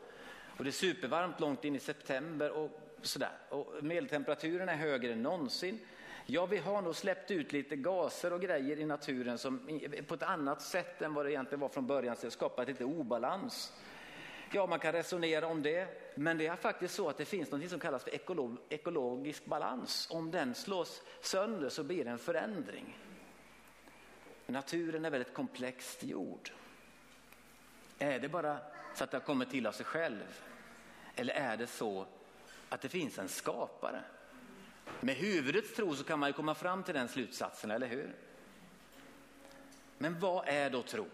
Och 0.56 0.64
det 0.64 0.70
är 0.70 0.72
supervarmt 0.72 1.40
långt 1.40 1.64
in 1.64 1.76
i 1.76 1.80
september 1.80 2.50
och 2.50 2.70
sådär. 3.02 3.32
Och 3.48 3.74
medeltemperaturen 3.80 4.68
är 4.68 4.76
högre 4.76 5.12
än 5.12 5.22
någonsin. 5.22 5.78
Ja, 6.26 6.46
vi 6.46 6.56
har 6.56 6.82
nog 6.82 6.96
släppt 6.96 7.30
ut 7.30 7.52
lite 7.52 7.76
gaser 7.76 8.32
och 8.32 8.40
grejer 8.40 8.78
i 8.78 8.84
naturen 8.84 9.38
som 9.38 9.80
på 10.06 10.14
ett 10.14 10.22
annat 10.22 10.62
sätt 10.62 11.02
än 11.02 11.14
vad 11.14 11.26
det 11.26 11.32
egentligen 11.32 11.60
var 11.60 11.68
från 11.68 11.86
början, 11.86 12.16
så 12.16 12.26
det 12.26 12.30
skapat 12.30 12.68
lite 12.68 12.84
obalans. 12.84 13.72
Ja, 14.52 14.66
man 14.66 14.78
kan 14.78 14.92
resonera 14.92 15.46
om 15.46 15.62
det, 15.62 15.88
men 16.14 16.38
det 16.38 16.46
är 16.46 16.56
faktiskt 16.56 16.94
så 16.94 17.08
att 17.08 17.16
det 17.16 17.24
finns 17.24 17.50
något 17.50 17.70
som 17.70 17.80
kallas 17.80 18.04
för 18.04 18.14
ekolog, 18.14 18.56
ekologisk 18.68 19.44
balans. 19.44 20.08
Om 20.10 20.30
den 20.30 20.54
slås 20.54 21.02
sönder 21.20 21.68
så 21.68 21.82
blir 21.82 22.04
det 22.04 22.10
en 22.10 22.18
förändring. 22.18 22.96
Naturen 24.50 25.04
är 25.04 25.10
väldigt 25.10 25.34
komplext 25.34 26.02
jord. 26.02 26.50
Är 27.98 28.18
det 28.18 28.28
bara 28.28 28.58
så 28.94 29.04
att 29.04 29.10
det 29.10 29.16
har 29.16 29.24
kommit 29.24 29.50
till 29.50 29.66
av 29.66 29.72
sig 29.72 29.86
själv? 29.86 30.42
Eller 31.16 31.34
är 31.34 31.56
det 31.56 31.66
så 31.66 32.06
att 32.68 32.80
det 32.80 32.88
finns 32.88 33.18
en 33.18 33.28
skapare? 33.28 34.02
Med 35.00 35.14
huvudets 35.14 35.74
tro 35.74 35.96
så 35.96 36.04
kan 36.04 36.18
man 36.18 36.28
ju 36.28 36.32
komma 36.32 36.54
fram 36.54 36.82
till 36.82 36.94
den 36.94 37.08
slutsatsen, 37.08 37.70
eller 37.70 37.86
hur? 37.86 38.16
Men 39.98 40.20
vad 40.20 40.48
är 40.48 40.70
då 40.70 40.82
tro? 40.82 41.06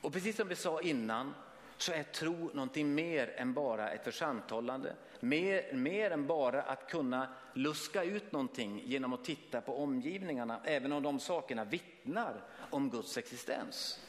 Och 0.00 0.12
precis 0.12 0.36
som 0.36 0.48
vi 0.48 0.56
sa 0.56 0.80
innan 0.80 1.34
så 1.76 1.92
är 1.92 2.02
tro 2.02 2.50
någonting 2.54 2.94
mer 2.94 3.34
än 3.36 3.54
bara 3.54 3.90
ett 3.90 4.04
församtalande. 4.04 4.96
Mer, 5.20 5.72
mer 5.72 6.10
än 6.10 6.26
bara 6.26 6.62
att 6.62 6.90
kunna 6.90 7.28
luska 7.54 8.04
ut 8.04 8.32
någonting 8.32 8.82
genom 8.84 9.12
att 9.12 9.24
titta 9.24 9.60
på 9.60 9.82
omgivningarna, 9.82 10.60
även 10.64 10.92
om 10.92 11.02
de 11.02 11.20
sakerna 11.20 11.64
vittnar 11.64 12.40
om 12.70 12.90
Guds 12.90 13.18
existens. 13.18 14.00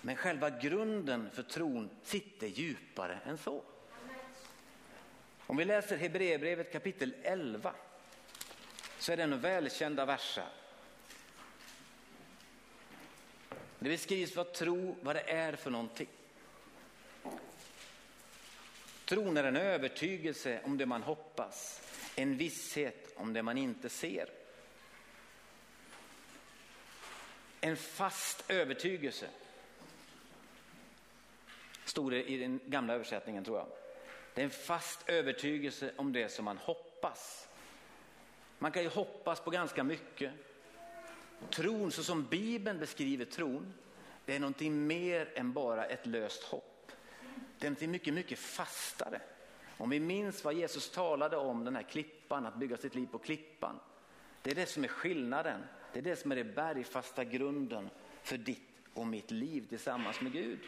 Men 0.00 0.16
själva 0.16 0.50
grunden 0.50 1.30
för 1.30 1.42
tron 1.42 1.90
sitter 2.02 2.46
djupare 2.46 3.18
än 3.24 3.38
så. 3.38 3.62
Om 5.46 5.56
vi 5.56 5.64
läser 5.64 5.96
Hebreerbrevet 5.96 6.72
kapitel 6.72 7.14
11 7.22 7.74
så 8.98 9.12
är 9.12 9.16
det 9.16 9.22
en 9.22 9.40
välkända 9.40 10.04
versa. 10.04 10.42
Det 13.78 13.88
beskrivs 13.88 14.36
vad 14.36 14.52
tro, 14.52 14.96
vad 15.02 15.16
det 15.16 15.30
är 15.30 15.56
för 15.56 15.70
någonting. 15.70 16.08
Tron 19.08 19.36
är 19.36 19.44
en 19.44 19.56
övertygelse 19.56 20.60
om 20.64 20.78
det 20.78 20.86
man 20.86 21.02
hoppas, 21.02 21.82
en 22.16 22.36
visshet 22.36 23.12
om 23.16 23.32
det 23.32 23.42
man 23.42 23.58
inte 23.58 23.88
ser. 23.88 24.28
En 27.60 27.76
fast 27.76 28.50
övertygelse. 28.50 29.28
Stod 31.84 32.12
det 32.12 32.30
i 32.30 32.36
den 32.36 32.60
gamla 32.66 32.94
översättningen 32.94 33.44
tror 33.44 33.58
jag. 33.58 33.68
Det 34.34 34.40
är 34.40 34.44
en 34.44 34.50
fast 34.50 35.08
övertygelse 35.08 35.92
om 35.96 36.12
det 36.12 36.28
som 36.28 36.44
man 36.44 36.58
hoppas. 36.58 37.48
Man 38.58 38.72
kan 38.72 38.82
ju 38.82 38.88
hoppas 38.88 39.40
på 39.40 39.50
ganska 39.50 39.84
mycket. 39.84 40.32
Tron, 41.50 41.92
så 41.92 42.04
som 42.04 42.26
Bibeln 42.26 42.78
beskriver 42.78 43.24
tron, 43.24 43.74
det 44.24 44.34
är 44.34 44.40
någonting 44.40 44.86
mer 44.86 45.32
än 45.34 45.52
bara 45.52 45.84
ett 45.84 46.06
löst 46.06 46.42
hopp. 46.42 46.77
Den 47.58 47.76
är 47.80 47.86
mycket, 47.86 48.14
mycket 48.14 48.38
fastare. 48.38 49.20
Om 49.76 49.90
vi 49.90 50.00
minns 50.00 50.44
vad 50.44 50.54
Jesus 50.54 50.90
talade 50.90 51.36
om, 51.36 51.64
den 51.64 51.76
här 51.76 51.82
klippan, 51.82 52.46
att 52.46 52.56
bygga 52.56 52.76
sitt 52.76 52.94
liv 52.94 53.06
på 53.06 53.18
klippan. 53.18 53.80
Det 54.42 54.50
är 54.50 54.54
det 54.54 54.66
som 54.66 54.84
är 54.84 54.88
skillnaden. 54.88 55.60
Det 55.92 55.98
är 55.98 56.02
det 56.02 56.16
som 56.16 56.32
är 56.32 56.36
den 56.36 56.54
bergfasta 56.54 57.24
grunden 57.24 57.90
för 58.22 58.38
ditt 58.38 58.62
och 58.94 59.06
mitt 59.06 59.30
liv 59.30 59.66
tillsammans 59.68 60.20
med 60.20 60.32
Gud. 60.32 60.58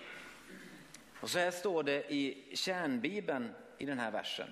Och 1.20 1.30
så 1.30 1.38
här 1.38 1.50
står 1.50 1.82
det 1.82 2.12
i 2.12 2.44
kärnbibeln 2.56 3.50
i 3.78 3.86
den 3.86 3.98
här 3.98 4.10
versen. 4.10 4.48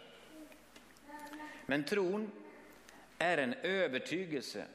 Men 1.67 1.85
tron 1.85 2.31
är 3.19 3.39
en 3.39 3.55
övertygelse, 3.55 4.67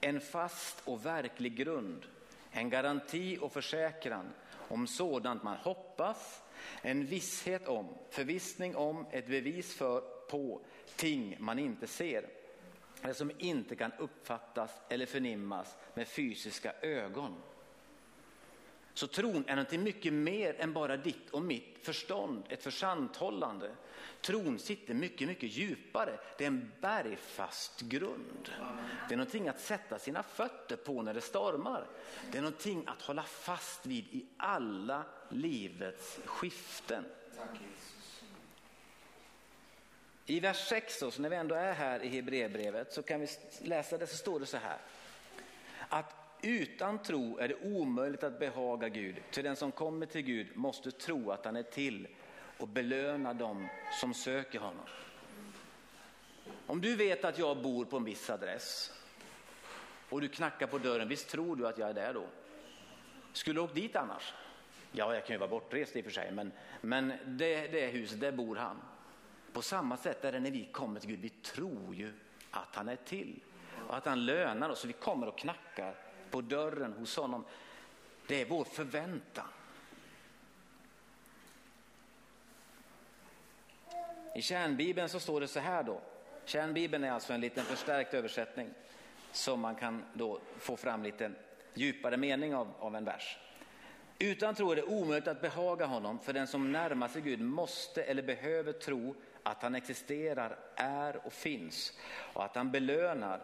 en 0.00 0.20
fast 0.20 0.82
och 0.84 1.06
verklig 1.06 1.56
grund, 1.56 2.06
en 2.50 2.70
garanti 2.70 3.38
och 3.40 3.52
försäkran 3.52 4.32
om 4.68 4.86
sådant 4.86 5.42
man 5.42 5.56
hoppas 5.56 6.41
en 6.82 7.06
visshet 7.06 7.68
om, 7.68 7.88
förvissning 8.10 8.76
om, 8.76 9.06
ett 9.10 9.26
bevis 9.26 9.74
för, 9.74 10.00
på 10.30 10.60
ting 10.96 11.36
man 11.40 11.58
inte 11.58 11.86
ser. 11.86 12.28
Eller 13.02 13.14
som 13.14 13.30
inte 13.38 13.76
kan 13.76 13.92
uppfattas 13.98 14.70
eller 14.88 15.06
förnimmas 15.06 15.76
med 15.94 16.08
fysiska 16.08 16.72
ögon. 16.82 17.34
Så 18.94 19.06
tron 19.06 19.44
är 19.46 19.56
någonting 19.56 19.82
mycket 19.82 20.12
mer 20.12 20.60
än 20.60 20.72
bara 20.72 20.96
ditt 20.96 21.30
och 21.30 21.42
mitt 21.42 21.78
förstånd, 21.82 22.44
ett 22.48 22.62
försanthållande. 22.62 23.70
Tron 24.20 24.58
sitter 24.58 24.94
mycket, 24.94 25.28
mycket 25.28 25.56
djupare. 25.56 26.18
Det 26.38 26.44
är 26.44 26.48
en 26.48 26.72
bergfast 26.80 27.80
grund. 27.80 28.50
Det 29.08 29.14
är 29.14 29.18
någonting 29.18 29.48
att 29.48 29.60
sätta 29.60 29.98
sina 29.98 30.22
fötter 30.22 30.76
på 30.76 31.02
när 31.02 31.14
det 31.14 31.20
stormar. 31.20 31.86
Det 32.30 32.38
är 32.38 32.42
någonting 32.42 32.84
att 32.86 33.02
hålla 33.02 33.22
fast 33.22 33.86
vid 33.86 34.04
i 34.04 34.26
alla 34.36 35.04
livets 35.28 36.20
skiften. 36.24 37.04
I 40.26 40.40
vers 40.40 40.68
6, 40.68 40.98
så 40.98 41.12
när 41.18 41.28
vi 41.28 41.36
ändå 41.36 41.54
är 41.54 41.72
här 41.72 42.02
i 42.02 42.08
Hebreerbrevet, 42.08 42.92
så 42.92 43.02
kan 43.02 43.20
vi 43.20 43.28
läsa 43.60 43.98
det 43.98 44.06
så 44.06 44.16
står 44.16 44.40
det 44.40 44.46
så 44.46 44.56
här. 44.56 44.78
Att 45.88 46.21
utan 46.42 46.98
tro 46.98 47.38
är 47.38 47.48
det 47.48 47.54
omöjligt 47.54 48.24
att 48.24 48.38
behaga 48.38 48.88
Gud. 48.88 49.16
Till 49.30 49.44
den 49.44 49.56
som 49.56 49.72
kommer 49.72 50.06
till 50.06 50.22
Gud 50.22 50.46
måste 50.54 50.90
tro 50.90 51.30
att 51.30 51.44
han 51.44 51.56
är 51.56 51.62
till 51.62 52.08
och 52.58 52.68
belöna 52.68 53.34
dem 53.34 53.68
som 54.00 54.14
söker 54.14 54.58
honom. 54.58 54.84
Om 56.66 56.80
du 56.80 56.96
vet 56.96 57.24
att 57.24 57.38
jag 57.38 57.62
bor 57.62 57.84
på 57.84 57.96
en 57.96 58.04
viss 58.04 58.30
adress 58.30 58.92
och 60.08 60.20
du 60.20 60.28
knackar 60.28 60.66
på 60.66 60.78
dörren, 60.78 61.08
visst 61.08 61.28
tror 61.28 61.56
du 61.56 61.66
att 61.66 61.78
jag 61.78 61.90
är 61.90 61.94
där 61.94 62.14
då? 62.14 62.26
Skulle 63.32 63.60
du 63.60 63.64
åkt 63.64 63.74
dit 63.74 63.96
annars? 63.96 64.34
Ja, 64.92 65.14
jag 65.14 65.26
kan 65.26 65.34
ju 65.34 65.38
vara 65.38 65.50
bortrest 65.50 65.96
i 65.96 66.00
och 66.00 66.04
för 66.04 66.12
sig, 66.12 66.32
men, 66.32 66.52
men 66.80 67.12
det, 67.26 67.68
det 67.68 67.86
huset, 67.86 68.20
där 68.20 68.32
bor 68.32 68.56
han. 68.56 68.76
På 69.52 69.62
samma 69.62 69.96
sätt 69.96 70.24
är 70.24 70.32
det 70.32 70.40
när 70.40 70.50
vi 70.50 70.68
kommer 70.72 71.00
till 71.00 71.10
Gud, 71.10 71.20
vi 71.20 71.28
tror 71.28 71.94
ju 71.94 72.12
att 72.50 72.76
han 72.76 72.88
är 72.88 72.96
till 72.96 73.40
och 73.88 73.96
att 73.96 74.06
han 74.06 74.26
lönar 74.26 74.70
oss. 74.70 74.84
Vi 74.84 74.92
kommer 74.92 75.26
och 75.26 75.38
knackar 75.38 75.94
på 76.32 76.40
dörren 76.40 76.92
hos 76.92 77.16
honom. 77.16 77.44
Det 78.26 78.40
är 78.40 78.46
vår 78.46 78.64
förväntan. 78.64 79.46
I 84.34 84.42
kärnbibeln 84.42 85.08
så 85.08 85.20
står 85.20 85.40
det 85.40 85.48
så 85.48 85.60
här 85.60 85.82
då. 85.82 86.00
Kärnbibeln 86.44 87.04
är 87.04 87.10
alltså 87.10 87.32
en 87.32 87.40
liten 87.40 87.64
förstärkt 87.64 88.14
översättning 88.14 88.70
som 89.32 89.60
man 89.60 89.74
kan 89.74 90.04
då 90.14 90.40
få 90.58 90.76
fram 90.76 91.02
lite 91.02 91.30
djupare 91.74 92.16
mening 92.16 92.54
av, 92.54 92.68
av 92.78 92.96
en 92.96 93.04
vers. 93.04 93.38
Utan 94.18 94.54
tro 94.54 94.72
är 94.72 94.76
det 94.76 94.82
omöjligt 94.82 95.28
att 95.28 95.40
behaga 95.40 95.86
honom, 95.86 96.18
för 96.18 96.32
den 96.32 96.46
som 96.46 96.72
närmar 96.72 97.08
sig 97.08 97.22
Gud 97.22 97.40
måste 97.40 98.02
eller 98.02 98.22
behöver 98.22 98.72
tro 98.72 99.14
att 99.42 99.62
han 99.62 99.74
existerar, 99.74 100.58
är 100.76 101.26
och 101.26 101.32
finns 101.32 101.92
och 102.32 102.44
att 102.44 102.56
han 102.56 102.70
belönar, 102.70 103.40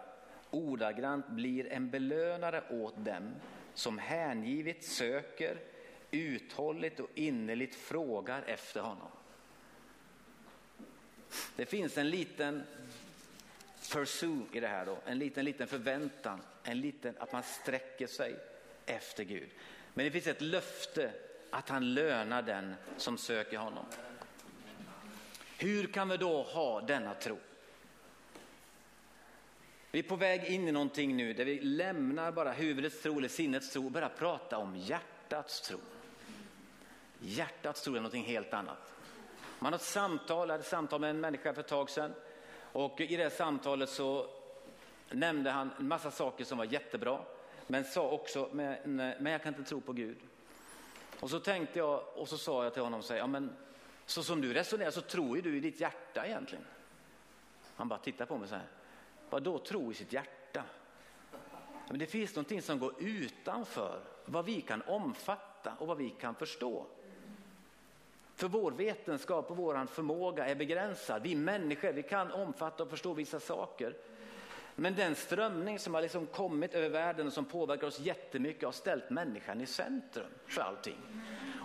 ordagrant 0.51 1.29
blir 1.29 1.73
en 1.73 1.91
belönare 1.91 2.63
åt 2.71 3.05
dem 3.05 3.35
som 3.75 3.99
hängivet 3.99 4.85
söker, 4.85 5.59
uthålligt 6.11 7.01
och 7.01 7.11
innerligt 7.15 7.75
frågar 7.75 8.43
efter 8.43 8.81
honom. 8.81 9.09
Det 11.57 11.67
finns 11.67 11.99
en 11.99 12.11
liten 12.11 12.63
pursue 13.93 14.43
i 14.53 14.61
det 14.61 14.69
här 14.69 14.87
då, 14.87 14.99
en 15.07 15.19
liten, 15.19 15.45
liten 15.45 15.67
förväntan, 15.67 16.41
en 16.63 16.81
liten 16.81 17.15
att 17.19 17.33
man 17.33 17.43
sträcker 17.43 18.07
sig 18.07 18.37
efter 18.87 19.25
Gud. 19.25 19.49
Men 19.95 20.05
det 20.05 20.11
finns 20.11 20.27
ett 20.27 20.41
löfte 20.41 21.13
att 21.51 21.69
han 21.69 21.95
lönar 21.95 22.43
den 22.43 22.75
som 22.97 23.19
söker 23.19 23.59
honom. 23.59 23.85
Hur 25.59 25.87
kan 25.87 26.09
vi 26.09 26.17
då 26.17 26.43
ha 26.43 26.81
denna 26.81 27.15
tro? 27.15 27.39
Vi 29.91 29.99
är 29.99 30.03
på 30.03 30.17
väg 30.17 30.45
in 30.45 30.69
i 30.69 30.73
någonting 30.73 31.17
nu 31.17 31.33
där 31.33 31.45
vi 31.45 31.61
lämnar 31.61 32.33
bara 32.33 32.53
huvudets 32.53 33.03
tro 33.03 33.19
eller 33.19 33.29
sinnets 33.29 33.71
tro 33.71 33.85
och 33.85 33.91
börjar 33.91 34.09
prata 34.09 34.59
om 34.59 34.77
hjärtats 34.77 35.61
tro. 35.61 35.79
Hjärtats 37.21 37.83
tro 37.83 37.93
är 37.95 37.97
någonting 37.97 38.25
helt 38.25 38.55
annat. 38.55 38.93
Man 39.59 39.73
har 39.73 39.79
ett 39.79 39.85
samtal, 39.85 40.49
jag 40.49 40.55
hade 40.55 40.63
ett 40.63 40.69
samtal 40.69 41.01
med 41.01 41.11
en 41.11 41.21
människa 41.21 41.55
för 41.55 41.61
ett 41.61 41.69
tag 41.69 41.91
sedan 41.91 42.13
och 42.73 43.01
i 43.01 43.17
det 43.17 43.31
samtalet 43.31 43.91
så 43.91 44.31
nämnde 45.11 45.51
han 45.51 45.71
en 45.79 45.89
massa 45.89 46.11
saker 46.11 46.45
som 46.45 46.59
var 46.59 46.65
jättebra 46.65 47.21
men 47.67 47.85
sa 47.85 48.09
också, 48.09 48.49
men, 48.53 48.97
men 48.97 49.27
jag 49.27 49.43
kan 49.43 49.55
inte 49.55 49.69
tro 49.69 49.81
på 49.81 49.93
Gud. 49.93 50.17
Och 51.21 51.31
så 51.31 51.41
tänkte 51.41 51.79
jag 51.79 52.03
och 52.15 52.29
så 52.29 52.39
sa 52.39 52.65
jag 52.65 52.73
till 52.73 52.83
honom, 52.83 53.03
så, 53.03 53.15
ja, 53.15 53.27
men, 53.27 53.57
så 54.07 54.23
som 54.23 54.41
du 54.41 54.53
resonerar 54.53 54.91
så 54.91 55.01
tror 55.01 55.37
ju 55.37 55.43
du 55.43 55.57
i 55.57 55.61
ditt 55.61 55.81
hjärta 55.81 56.27
egentligen. 56.27 56.65
Han 57.77 57.89
bara 57.89 57.99
tittar 57.99 58.27
på 58.27 58.39
mig 58.39 58.49
så 58.49 58.55
här, 58.55 58.65
vad 59.31 59.43
då 59.43 59.59
tro 59.59 59.93
i 59.93 59.95
sitt 59.95 60.13
hjärta? 60.13 60.65
Men 61.89 61.99
det 61.99 62.07
finns 62.07 62.35
någonting 62.35 62.63
som 62.63 62.79
går 62.79 62.95
utanför 62.99 64.01
vad 64.25 64.45
vi 64.45 64.61
kan 64.61 64.83
omfatta 64.83 65.73
och 65.79 65.87
vad 65.87 65.97
vi 65.97 66.11
kan 66.11 66.35
förstå. 66.35 66.87
För 68.35 68.49
vår 68.49 68.71
vetenskap 68.71 69.51
och 69.51 69.57
vår 69.57 69.87
förmåga 69.87 70.47
är 70.47 70.55
begränsad. 70.55 71.23
Vi 71.23 71.35
människor 71.35 71.93
vi 71.93 72.03
kan 72.03 72.33
omfatta 72.33 72.83
och 72.83 72.91
förstå 72.91 73.13
vissa 73.13 73.41
saker. 73.41 73.95
Men 74.75 74.95
den 74.95 75.15
strömning 75.15 75.79
som 75.79 75.95
har 75.95 76.03
liksom 76.03 76.27
kommit 76.27 76.75
över 76.75 76.89
världen 76.89 77.27
och 77.27 77.33
som 77.33 77.45
påverkar 77.45 77.87
oss 77.87 78.01
jättemycket 78.01 78.65
har 78.65 78.73
ställt 78.73 79.11
människan 79.11 79.61
i 79.61 79.67
centrum 79.67 80.31
för 80.47 80.63
allting. 80.63 80.99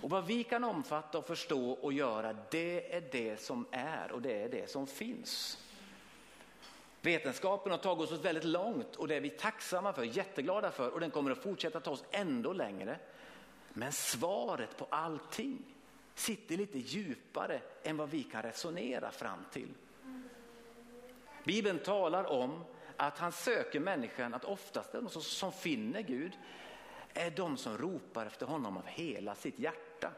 Och 0.02 0.10
vad 0.10 0.26
vi 0.26 0.44
kan 0.44 0.64
omfatta 0.64 1.18
och 1.18 1.28
förstå 1.28 1.72
och 1.72 1.94
göra, 1.94 2.36
det 2.52 2.96
är 2.96 3.04
det 3.12 3.42
som 3.42 3.66
är 3.72 4.12
och 4.12 4.22
det 4.22 4.44
är 4.44 4.50
det 4.50 4.70
som 4.70 4.88
finns. 4.88 5.63
Vetenskapen 7.04 7.72
har 7.72 7.80
tagit 7.80 8.12
oss 8.12 8.26
väldigt 8.26 8.44
långt 8.44 8.96
och 8.96 9.08
det 9.08 9.16
är 9.16 9.22
vi 9.22 9.30
tacksamma 9.30 9.94
för, 9.94 10.04
jätteglada 10.04 10.72
för 10.72 10.90
och 10.90 11.00
den 11.00 11.12
kommer 11.12 11.32
att 11.32 11.44
fortsätta 11.44 11.80
ta 11.80 11.92
oss 11.92 12.04
ändå 12.12 12.54
längre. 12.54 13.00
Men 13.74 13.92
svaret 13.92 14.78
på 14.78 14.88
allting 14.90 15.64
sitter 16.16 16.58
lite 16.58 16.80
djupare 16.80 17.62
än 17.84 17.98
vad 17.98 18.10
vi 18.10 18.24
kan 18.24 18.42
resonera 18.42 19.12
fram 19.12 19.46
till. 19.52 19.70
Bibeln 21.44 21.80
talar 21.80 22.24
om 22.24 22.64
att 22.98 23.18
han 23.18 23.32
söker 23.32 23.80
människan, 23.80 24.34
att 24.34 24.46
oftast 24.46 24.92
de 24.92 25.10
som, 25.10 25.22
som 25.22 25.52
finner 25.52 26.02
Gud 26.02 26.38
är 27.14 27.32
de 27.32 27.58
som 27.58 27.78
ropar 27.78 28.26
efter 28.26 28.46
honom 28.46 28.78
av 28.78 28.86
hela 28.86 29.36
sitt 29.36 29.60
hjärta. 29.60 30.12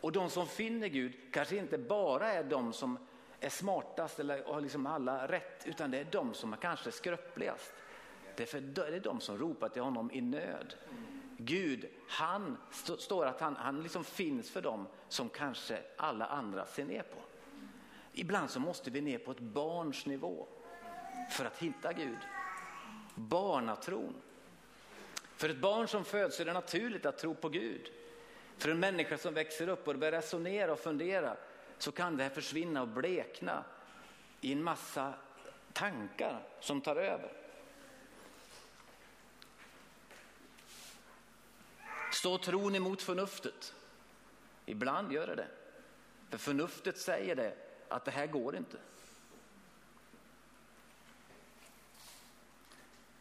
Och 0.00 0.12
de 0.12 0.30
som 0.30 0.46
finner 0.46 0.88
Gud 0.88 1.12
kanske 1.32 1.56
inte 1.56 1.78
bara 1.78 2.32
är 2.32 2.44
de 2.44 2.72
som 2.72 2.98
är 3.40 3.48
smartast 3.48 4.20
eller 4.20 4.44
har 4.44 4.60
liksom 4.60 4.86
alla 4.86 5.28
rätt, 5.28 5.66
utan 5.66 5.90
det 5.90 5.98
är 5.98 6.06
de 6.10 6.34
som 6.34 6.52
är 6.52 6.56
kanske 6.56 6.92
skröpligast. 6.92 7.72
Därför 8.36 8.58
är 8.58 8.62
det 8.62 8.96
är 8.96 9.00
de 9.00 9.20
som 9.20 9.38
ropar 9.38 9.68
till 9.68 9.82
honom 9.82 10.10
i 10.12 10.20
nöd. 10.20 10.74
Gud, 11.36 11.88
han 12.08 12.56
st 12.70 12.96
står 12.98 13.26
att 13.26 13.40
han, 13.40 13.56
han 13.56 13.82
liksom 13.82 14.04
finns 14.04 14.50
för 14.50 14.62
dem 14.62 14.86
som 15.08 15.28
kanske 15.28 15.78
alla 15.96 16.26
andra 16.26 16.66
ser 16.66 16.84
ner 16.84 17.02
på. 17.02 17.18
Ibland 18.12 18.50
så 18.50 18.60
måste 18.60 18.90
vi 18.90 19.00
ner 19.00 19.18
på 19.18 19.30
ett 19.30 19.40
barns 19.40 20.06
nivå 20.06 20.46
för 21.30 21.44
att 21.44 21.58
hitta 21.58 21.92
Gud. 21.92 22.18
Barnatron. 23.14 24.14
För 25.36 25.48
ett 25.48 25.60
barn 25.60 25.88
som 25.88 26.04
föds 26.04 26.40
är 26.40 26.44
det 26.44 26.52
naturligt 26.52 27.06
att 27.06 27.18
tro 27.18 27.34
på 27.34 27.48
Gud. 27.48 27.90
För 28.56 28.70
en 28.70 28.80
människa 28.80 29.18
som 29.18 29.34
växer 29.34 29.68
upp 29.68 29.88
och 29.88 29.98
börjar 29.98 30.12
resonera 30.12 30.72
och 30.72 30.78
fundera 30.78 31.36
så 31.78 31.92
kan 31.92 32.16
det 32.16 32.22
här 32.22 32.30
försvinna 32.30 32.82
och 32.82 32.88
blekna 32.88 33.64
i 34.40 34.52
en 34.52 34.62
massa 34.62 35.14
tankar 35.72 36.42
som 36.60 36.80
tar 36.80 36.96
över. 36.96 37.32
Står 42.12 42.38
tron 42.38 42.74
emot 42.74 43.02
förnuftet? 43.02 43.74
Ibland 44.66 45.12
gör 45.12 45.26
det 45.26 45.34
det. 45.34 45.48
För 46.30 46.38
förnuftet 46.38 46.98
säger 46.98 47.36
det 47.36 47.54
att 47.88 48.04
det 48.04 48.10
här 48.10 48.26
går 48.26 48.56
inte. 48.56 48.78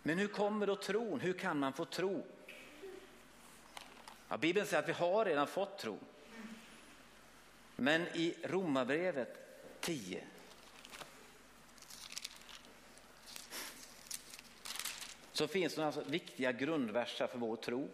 Men 0.04 0.18
hur 0.18 0.28
kommer 0.28 0.68
då 0.68 0.76
tron? 0.76 1.20
Hur 1.20 1.34
kan 1.34 1.60
man 1.60 1.74
få 1.74 1.86
tro? 1.86 2.26
Ja, 4.30 4.38
Bibeln 4.38 4.68
säger 4.68 4.84
att 4.84 4.90
vi 4.90 4.94
har 4.94 5.26
redan 5.26 5.48
fått 5.48 5.78
tro. 5.78 6.00
Men 7.80 8.02
i 8.02 8.34
Romarbrevet 8.44 9.38
10 9.80 10.24
så 15.32 15.48
finns 15.48 15.76
det 15.76 15.82
några 15.82 16.02
viktiga 16.02 16.52
grundverser 16.52 17.28
för 17.28 17.38
vår 17.38 17.56
tro. 17.56 17.90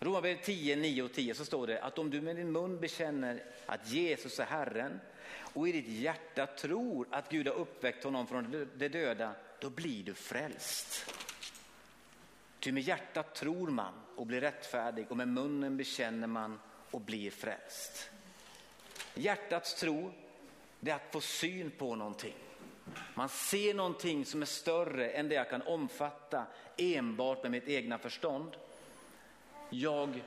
Romarbrevet 0.00 0.44
10, 0.44 0.76
9 0.76 1.02
och 1.02 1.12
10 1.12 1.34
så 1.34 1.44
står 1.44 1.66
det 1.66 1.82
att 1.82 1.98
om 1.98 2.10
du 2.10 2.20
med 2.20 2.36
din 2.36 2.52
mun 2.52 2.80
bekänner 2.80 3.42
att 3.66 3.90
Jesus 3.90 4.40
är 4.40 4.44
Herren 4.44 5.00
och 5.30 5.68
i 5.68 5.72
ditt 5.72 5.88
hjärta 5.88 6.46
tror 6.46 7.06
att 7.10 7.30
Gud 7.30 7.48
har 7.48 7.54
uppväckt 7.54 8.04
honom 8.04 8.26
från 8.26 8.68
de 8.78 8.88
döda, 8.88 9.34
då 9.60 9.70
blir 9.70 10.04
du 10.04 10.14
frälst. 10.14 11.14
Ty 12.60 12.72
med 12.72 12.82
hjärtat 12.82 13.34
tror 13.34 13.70
man 13.70 13.94
och 14.16 14.26
blir 14.26 14.40
rättfärdig 14.40 15.06
och 15.10 15.16
med 15.16 15.28
munnen 15.28 15.76
bekänner 15.76 16.26
man 16.26 16.58
och 16.90 17.00
blir 17.00 17.30
frälst. 17.30 18.10
Hjärtats 19.14 19.74
tro, 19.74 20.12
det 20.80 20.90
är 20.90 20.94
att 20.94 21.12
få 21.12 21.20
syn 21.20 21.70
på 21.70 21.94
någonting. 21.94 22.34
Man 23.14 23.28
ser 23.28 23.74
någonting 23.74 24.24
som 24.24 24.42
är 24.42 24.46
större 24.46 25.10
än 25.10 25.28
det 25.28 25.34
jag 25.34 25.50
kan 25.50 25.62
omfatta 25.62 26.46
enbart 26.76 27.42
med 27.42 27.50
mitt 27.50 27.68
egna 27.68 27.98
förstånd. 27.98 28.56
Jag 29.70 30.22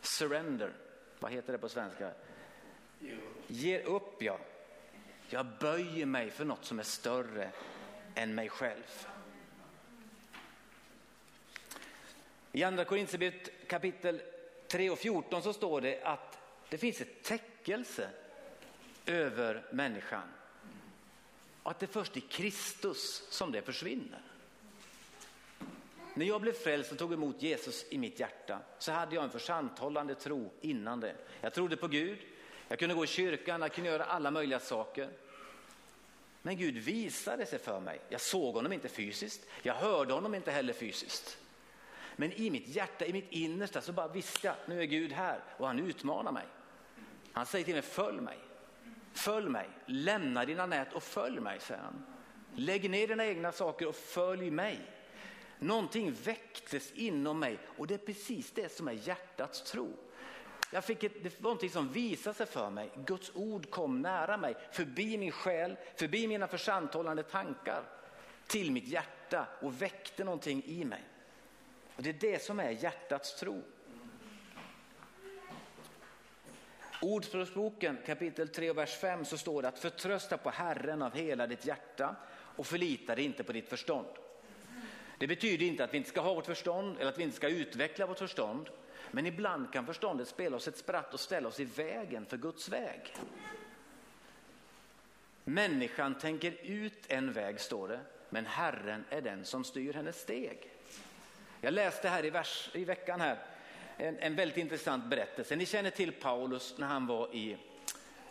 surrender, 0.00 0.72
vad 1.18 1.32
heter 1.32 1.52
det 1.52 1.58
på 1.58 1.68
svenska? 1.68 2.10
Ger 3.46 3.80
upp, 3.80 4.22
ja. 4.22 4.38
Jag 5.28 5.46
böjer 5.46 6.06
mig 6.06 6.30
för 6.30 6.44
något 6.44 6.64
som 6.64 6.78
är 6.78 6.82
större 6.82 7.50
än 8.14 8.34
mig 8.34 8.48
själv. 8.48 9.06
I 12.52 12.62
andra 12.62 12.84
Korinthierbrevet 12.84 13.68
kapitel 13.68 14.22
3 14.68 14.90
och 14.90 14.98
14 14.98 15.42
så 15.42 15.52
står 15.52 15.80
det 15.80 16.02
att 16.02 16.38
det 16.68 16.78
finns 16.78 17.00
ett 17.00 17.22
täckelse 17.22 18.10
över 19.06 19.62
människan. 19.70 20.22
Och 21.62 21.70
att 21.70 21.78
det 21.78 21.86
är 21.86 21.88
först 21.88 22.16
i 22.16 22.20
Kristus 22.20 23.22
som 23.30 23.52
det 23.52 23.62
försvinner. 23.62 24.20
När 26.14 26.26
jag 26.26 26.40
blev 26.40 26.52
frälst 26.52 26.92
och 26.92 26.98
tog 26.98 27.12
emot 27.12 27.42
Jesus 27.42 27.84
i 27.90 27.98
mitt 27.98 28.20
hjärta 28.20 28.58
så 28.78 28.92
hade 28.92 29.14
jag 29.14 29.24
en 29.24 29.30
försanthållande 29.30 30.14
tro 30.14 30.52
innan 30.60 31.00
det. 31.00 31.14
Jag 31.40 31.54
trodde 31.54 31.76
på 31.76 31.88
Gud, 31.88 32.18
jag 32.68 32.78
kunde 32.78 32.94
gå 32.94 33.04
i 33.04 33.06
kyrkan, 33.06 33.60
jag 33.60 33.72
kunde 33.72 33.90
göra 33.90 34.04
alla 34.04 34.30
möjliga 34.30 34.60
saker. 34.60 35.08
Men 36.42 36.56
Gud 36.56 36.74
visade 36.74 37.46
sig 37.46 37.58
för 37.58 37.80
mig. 37.80 38.00
Jag 38.08 38.20
såg 38.20 38.54
honom 38.54 38.72
inte 38.72 38.88
fysiskt, 38.88 39.46
jag 39.62 39.74
hörde 39.74 40.12
honom 40.12 40.34
inte 40.34 40.50
heller 40.50 40.72
fysiskt. 40.72 41.38
Men 42.16 42.32
i 42.32 42.50
mitt 42.50 42.68
hjärta, 42.68 43.06
i 43.06 43.12
mitt 43.12 43.32
innersta 43.32 43.80
så 43.80 43.92
bara 43.92 44.08
visste 44.08 44.46
jag, 44.46 44.56
nu 44.66 44.80
är 44.80 44.84
Gud 44.84 45.12
här 45.12 45.40
och 45.56 45.66
han 45.66 45.78
utmanar 45.78 46.32
mig. 46.32 46.46
Han 47.32 47.46
säger 47.46 47.64
till 47.64 47.74
mig, 47.74 47.82
följ 47.82 48.20
mig. 48.20 48.38
Följ 49.12 49.48
mig, 49.48 49.68
lämna 49.86 50.44
dina 50.44 50.66
nät 50.66 50.92
och 50.92 51.02
följ 51.02 51.40
mig, 51.40 51.60
säger 51.60 51.82
han. 51.82 52.06
Lägg 52.54 52.90
ner 52.90 53.08
dina 53.08 53.26
egna 53.26 53.52
saker 53.52 53.88
och 53.88 53.96
följ 53.96 54.50
mig. 54.50 54.80
Någonting 55.58 56.12
väcktes 56.12 56.92
inom 56.92 57.38
mig 57.38 57.58
och 57.76 57.86
det 57.86 57.94
är 57.94 57.98
precis 57.98 58.50
det 58.50 58.72
som 58.72 58.88
är 58.88 58.92
hjärtats 58.92 59.62
tro. 59.62 59.92
Jag 60.72 60.84
fick 60.84 61.04
ett, 61.04 61.22
det 61.22 61.40
var 61.40 61.42
någonting 61.42 61.70
som 61.70 61.92
visade 61.92 62.36
sig 62.36 62.46
för 62.46 62.70
mig. 62.70 62.90
Guds 63.06 63.30
ord 63.34 63.70
kom 63.70 64.02
nära 64.02 64.36
mig, 64.36 64.56
förbi 64.72 65.18
min 65.18 65.32
själ, 65.32 65.76
förbi 65.96 66.28
mina 66.28 66.46
försanthållande 66.46 67.22
tankar, 67.22 67.82
till 68.46 68.72
mitt 68.72 68.88
hjärta 68.88 69.46
och 69.60 69.82
väckte 69.82 70.24
någonting 70.24 70.62
i 70.66 70.84
mig. 70.84 71.04
Och 71.96 72.02
Det 72.02 72.10
är 72.10 72.32
det 72.32 72.42
som 72.42 72.60
är 72.60 72.70
hjärtats 72.70 73.36
tro. 73.36 73.62
Ordspråksboken 77.02 77.98
kapitel 78.06 78.48
3 78.48 78.70
och 78.70 78.78
vers 78.78 78.96
5 78.96 79.24
så 79.24 79.38
står 79.38 79.62
det 79.62 79.68
att 79.68 79.78
förtrösta 79.78 80.38
på 80.38 80.50
Herren 80.50 81.02
av 81.02 81.14
hela 81.14 81.46
ditt 81.46 81.66
hjärta 81.66 82.16
och 82.30 82.66
förlita 82.66 83.14
dig 83.14 83.24
inte 83.24 83.44
på 83.44 83.52
ditt 83.52 83.68
förstånd. 83.68 84.08
Det 85.18 85.26
betyder 85.26 85.66
inte 85.66 85.84
att 85.84 85.92
vi 85.92 85.98
inte 85.98 86.08
ska 86.08 86.20
ha 86.20 86.34
vårt 86.34 86.46
förstånd 86.46 86.96
eller 87.00 87.10
att 87.10 87.18
vi 87.18 87.22
inte 87.22 87.36
ska 87.36 87.48
utveckla 87.48 88.06
vårt 88.06 88.18
förstånd. 88.18 88.68
Men 89.10 89.26
ibland 89.26 89.72
kan 89.72 89.86
förståndet 89.86 90.28
spela 90.28 90.56
oss 90.56 90.68
ett 90.68 90.78
spratt 90.78 91.14
och 91.14 91.20
ställa 91.20 91.48
oss 91.48 91.60
i 91.60 91.64
vägen 91.64 92.26
för 92.26 92.36
Guds 92.36 92.68
väg. 92.68 93.14
Människan 95.44 96.18
tänker 96.18 96.54
ut 96.62 97.04
en 97.08 97.32
väg 97.32 97.60
står 97.60 97.88
det, 97.88 98.00
men 98.30 98.46
Herren 98.46 99.04
är 99.10 99.20
den 99.20 99.44
som 99.44 99.64
styr 99.64 99.92
hennes 99.92 100.20
steg. 100.20 100.75
Jag 101.60 101.74
läste 101.74 102.08
här 102.08 102.24
i, 102.24 102.30
vers, 102.30 102.70
i 102.74 102.84
veckan 102.84 103.20
här 103.20 103.38
en, 103.96 104.18
en 104.18 104.36
väldigt 104.36 104.56
intressant 104.56 105.04
berättelse. 105.04 105.56
Ni 105.56 105.66
känner 105.66 105.90
till 105.90 106.12
Paulus 106.12 106.74
när 106.78 106.86
han 106.86 107.06
var 107.06 107.34
i, 107.34 107.56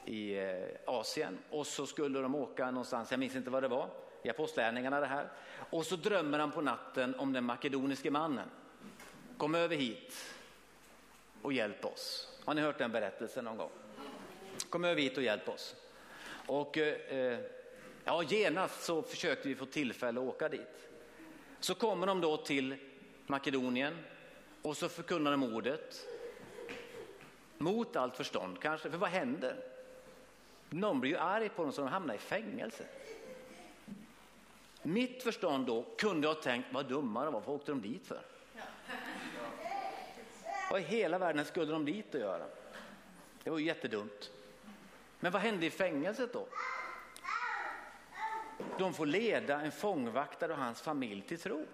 i 0.06 0.38
eh, 0.40 0.68
Asien 0.86 1.38
och 1.50 1.68
så 1.68 1.86
skulle 1.86 2.20
de 2.20 2.36
åka 2.36 2.72
någonstans, 2.72 3.12
jag 3.12 3.20
minns 3.20 3.36
inte 3.36 3.50
vad 3.50 3.64
det 3.64 3.68
var, 3.68 3.90
i 4.24 4.30
apostlärningarna 4.30 5.00
det 5.00 5.06
här. 5.06 5.28
Och 5.70 5.86
så 5.86 5.96
drömmer 5.96 6.40
han 6.40 6.52
på 6.52 6.62
natten 6.62 7.16
om 7.16 7.34
den 7.34 7.44
makedoniske 7.44 8.12
mannen. 8.12 8.50
Kom 9.38 9.56
över 9.56 9.76
hit 9.76 10.36
och 11.42 11.54
hjälp 11.54 11.86
oss. 11.86 12.34
Har 12.46 12.54
ni 12.54 12.62
hört 12.62 12.78
den 12.78 12.92
berättelsen 12.92 13.46
någon 13.46 13.58
gång? 13.58 13.72
Kom 14.70 14.84
över 14.84 15.02
hit 15.02 15.18
och 15.18 15.24
hjälp 15.24 15.50
oss. 15.50 15.76
Och 16.48 16.78
eh, 16.78 17.18
eh 17.20 17.40
ja, 18.06 18.24
genast 18.24 18.84
så 18.84 19.02
försökte 19.02 19.48
vi 19.48 19.56
få 19.56 19.66
tillfälle 19.66 20.20
att 20.20 20.28
åka 20.28 20.50
dit. 20.50 20.90
Så 21.60 21.76
kommer 21.76 22.08
de 22.08 22.22
då 22.22 22.38
till 22.38 22.76
Makedonien 23.28 23.98
och 24.62 24.78
så 24.78 24.90
förkunnar 24.90 25.32
de 25.32 25.44
ordet. 25.44 26.08
Mot 27.58 27.96
allt 27.96 28.18
förstånd 28.18 28.60
kanske, 28.60 28.90
för 28.90 28.98
vad 28.98 29.10
händer? 29.10 29.56
Någon 30.70 31.00
blir 31.00 31.12
ju 31.12 31.18
arg 31.18 31.50
på 31.50 31.64
dem 31.64 31.72
så 31.72 31.82
de 31.82 31.88
hamnar 31.88 32.14
i 32.14 32.18
fängelse. 32.18 32.86
Mitt 34.82 35.24
förstånd 35.24 35.68
då 35.68 35.86
kunde 35.98 36.28
ha 36.28 36.36
tänkt, 36.36 36.68
vad 36.72 36.88
dumma 36.88 37.26
de 37.26 37.34
var, 37.34 37.42
vad 37.42 37.56
åkte 37.56 37.72
de 37.72 37.82
dit 37.82 38.08
för? 38.08 38.22
Vad 40.68 40.82
i 40.82 40.84
hela 40.84 41.18
världen 41.18 41.46
skulle 41.46 41.72
de 41.72 41.86
dit 41.86 42.16
att 42.16 42.22
göra? 42.22 42.46
Det 43.44 43.50
var 43.50 43.58
ju 43.58 43.66
jättedumt. 43.66 44.32
Men 45.20 45.32
vad 45.32 45.42
hände 45.42 45.66
i 45.66 45.70
fängelset 45.70 46.34
då? 46.34 46.48
De 48.78 48.94
får 48.94 49.06
leda 49.06 49.62
en 49.62 49.72
fångvaktare 49.72 50.52
och 50.52 50.60
hans 50.60 50.82
familj 50.82 51.22
till 51.22 51.40
tro. 51.40 51.66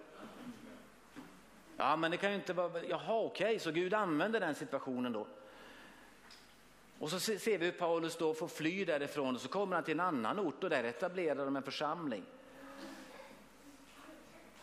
Ja, 1.76 1.96
men 1.96 2.10
det 2.10 2.16
kan 2.16 2.30
ju 2.30 2.36
inte 2.36 2.52
vara, 2.52 2.84
jaha 2.88 3.20
okej, 3.20 3.46
okay. 3.46 3.58
så 3.58 3.70
Gud 3.70 3.94
använder 3.94 4.40
den 4.40 4.54
situationen 4.54 5.12
då. 5.12 5.26
Och 6.98 7.10
så 7.10 7.20
ser 7.20 7.58
vi 7.58 7.64
hur 7.64 7.72
Paulus 7.72 8.16
då 8.16 8.34
får 8.34 8.48
fly 8.48 8.84
därifrån 8.84 9.34
och 9.34 9.40
så 9.40 9.48
kommer 9.48 9.76
han 9.76 9.84
till 9.84 9.94
en 9.94 10.00
annan 10.00 10.38
ort 10.38 10.64
och 10.64 10.70
där 10.70 10.84
etablerar 10.84 11.44
de 11.44 11.56
en 11.56 11.62
församling. 11.62 12.22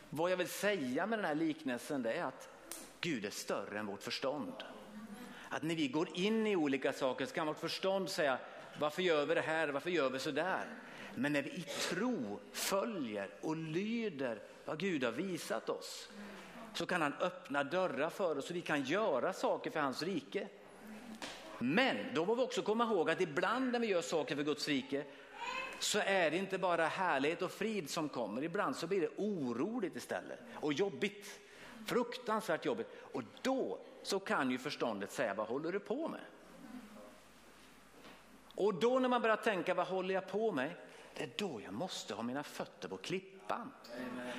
Vad 0.10 0.32
jag 0.32 0.38
vill 0.38 0.50
säga 0.50 1.06
med 1.06 1.20
den 1.20 1.26
här 1.26 1.36
liknelsen 1.36 2.04
det 2.04 2.14
är 2.14 2.24
att 2.24 2.50
Gud 3.02 3.26
är 3.26 3.30
större 3.30 3.80
än 3.80 3.86
vårt 3.86 4.04
förstånd. 4.04 4.54
Att 5.50 5.64
när 5.64 5.76
vi 5.76 5.88
går 5.88 6.10
in 6.14 6.48
i 6.48 6.56
olika 6.56 6.94
saker 6.94 7.26
så 7.26 7.34
kan 7.34 7.48
vårt 7.48 7.60
förstånd 7.60 8.10
säga 8.10 8.38
varför 8.80 9.02
gör 9.02 9.26
vi 9.26 9.36
det 9.36 9.42
här, 9.42 9.68
varför 9.68 9.90
gör 9.90 10.10
vi 10.10 10.20
så 10.20 10.32
där? 10.32 10.66
Men 11.16 11.34
när 11.34 11.42
vi 11.42 11.50
i 11.50 11.62
tro 11.62 12.40
följer 12.52 13.30
och 13.42 13.56
lyder 13.58 14.42
vad 14.66 14.80
Gud 14.80 15.04
har 15.04 15.12
visat 15.12 15.70
oss 15.70 16.10
så 16.74 16.86
kan 16.86 17.02
han 17.02 17.14
öppna 17.14 17.64
dörrar 17.64 18.10
för 18.10 18.38
oss 18.38 18.48
så 18.48 18.54
vi 18.54 18.62
kan 18.62 18.84
göra 18.84 19.34
saker 19.34 19.72
för 19.72 19.80
hans 19.80 20.04
rike. 20.04 20.48
Men 21.60 21.98
då 22.14 22.26
får 22.26 22.36
vi 22.36 22.42
också 22.42 22.62
komma 22.62 22.84
ihåg 22.84 23.10
att 23.10 23.22
ibland 23.22 23.72
när 23.72 23.80
vi 23.80 23.88
gör 23.88 24.02
saker 24.02 24.36
för 24.36 24.44
Guds 24.44 24.68
rike 24.68 25.04
så 25.80 26.00
är 26.00 26.32
det 26.32 26.38
inte 26.38 26.58
bara 26.58 26.86
härlighet 26.86 27.42
och 27.42 27.52
frid 27.52 27.90
som 27.90 28.10
kommer. 28.10 28.44
Ibland 28.44 28.76
så 28.76 28.88
blir 28.88 29.02
det 29.02 29.10
oroligt 29.18 29.96
istället 29.96 30.40
och 30.54 30.74
jobbigt. 30.74 31.40
Fruktansvärt 31.86 32.66
jobbigt. 32.66 32.88
Och 33.12 33.24
då 33.42 33.80
så 34.04 34.20
kan 34.20 34.52
ju 34.52 34.58
förståndet 34.58 35.12
säga, 35.12 35.34
vad 35.34 35.48
håller 35.48 35.72
du 35.72 35.80
på 35.80 36.08
med? 36.08 36.22
Och 38.56 38.74
då 38.74 39.00
när 39.00 39.10
man 39.10 39.22
börjar 39.22 39.36
tänka, 39.36 39.74
vad 39.74 39.88
håller 39.88 40.14
jag 40.14 40.28
på 40.28 40.52
med? 40.52 40.72
Det 41.14 41.24
är 41.24 41.30
då 41.38 41.62
jag 41.64 41.74
måste 41.74 42.14
ha 42.14 42.24
mina 42.24 42.44
fötter 42.44 42.88
på 42.88 42.98
klippan. 42.98 43.39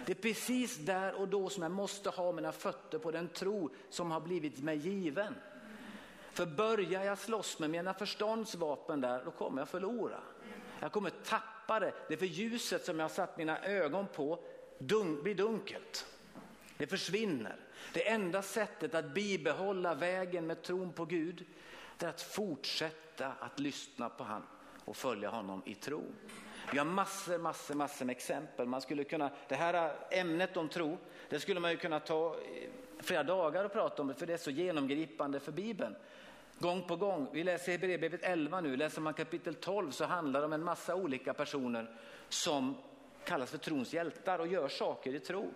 Det 0.06 0.12
är 0.12 0.22
precis 0.22 0.76
där 0.76 1.14
och 1.14 1.28
då 1.28 1.48
som 1.48 1.62
jag 1.62 1.72
måste 1.72 2.10
ha 2.10 2.32
mina 2.32 2.52
fötter 2.52 2.98
på 2.98 3.10
den 3.10 3.28
tro 3.28 3.70
som 3.90 4.10
har 4.10 4.20
blivit 4.20 4.62
mig 4.62 4.76
given. 4.76 5.34
För 6.32 6.46
börjar 6.46 7.04
jag 7.04 7.18
slåss 7.18 7.58
med 7.58 7.70
mina 7.70 7.94
förståndsvapen 7.94 9.00
där, 9.00 9.24
då 9.24 9.30
kommer 9.30 9.60
jag 9.60 9.68
förlora. 9.68 10.20
Jag 10.80 10.92
kommer 10.92 11.10
tappa 11.10 11.80
det. 11.80 11.92
Det 12.08 12.14
är 12.14 12.18
för 12.18 12.26
ljuset 12.26 12.84
som 12.84 12.98
jag 12.98 13.04
har 13.04 13.14
satt 13.14 13.38
mina 13.38 13.64
ögon 13.64 14.06
på 14.06 14.44
dun 14.78 15.22
blir 15.22 15.34
dunkelt. 15.34 16.06
Det 16.76 16.86
försvinner. 16.86 17.56
Det 17.92 18.08
enda 18.08 18.42
sättet 18.42 18.94
att 18.94 19.14
bibehålla 19.14 19.94
vägen 19.94 20.46
med 20.46 20.62
tron 20.62 20.92
på 20.92 21.04
Gud, 21.04 21.46
det 21.96 22.06
är 22.06 22.10
att 22.10 22.22
fortsätta 22.22 23.32
att 23.40 23.60
lyssna 23.60 24.08
på 24.08 24.24
han 24.24 24.42
och 24.84 24.96
följa 24.96 25.30
honom 25.30 25.62
i 25.66 25.74
tro. 25.74 26.02
Vi 26.72 26.78
har 26.78 26.84
massor, 26.84 27.38
massor, 27.38 27.74
massor 27.74 28.04
med 28.04 28.16
exempel. 28.16 28.66
Man 28.66 28.80
skulle 28.80 29.04
kunna, 29.04 29.30
det 29.48 29.54
här 29.54 29.92
ämnet 30.10 30.56
om 30.56 30.68
tro, 30.68 30.98
det 31.28 31.40
skulle 31.40 31.60
man 31.60 31.70
ju 31.70 31.76
kunna 31.76 32.00
ta 32.00 32.34
eh, 32.34 32.68
flera 32.98 33.22
dagar 33.22 33.64
och 33.64 33.72
prata 33.72 34.02
om, 34.02 34.14
för 34.14 34.26
det 34.26 34.32
är 34.32 34.36
så 34.36 34.50
genomgripande 34.50 35.40
för 35.40 35.52
Bibeln. 35.52 35.96
Gång 36.58 36.82
på 36.82 36.96
gång, 36.96 37.28
vi 37.32 37.44
läser 37.44 37.72
Hebreerbrevet 37.72 38.22
11 38.22 38.60
nu, 38.60 38.76
läser 38.76 39.00
man 39.00 39.14
kapitel 39.14 39.54
12 39.54 39.90
så 39.90 40.04
handlar 40.04 40.40
det 40.40 40.46
om 40.46 40.52
en 40.52 40.64
massa 40.64 40.94
olika 40.94 41.34
personer 41.34 41.96
som 42.28 42.76
kallas 43.24 43.50
för 43.50 43.58
trons 43.58 43.92
hjältar 43.92 44.38
och 44.38 44.46
gör 44.46 44.68
saker 44.68 45.14
i 45.14 45.20
tro. 45.20 45.50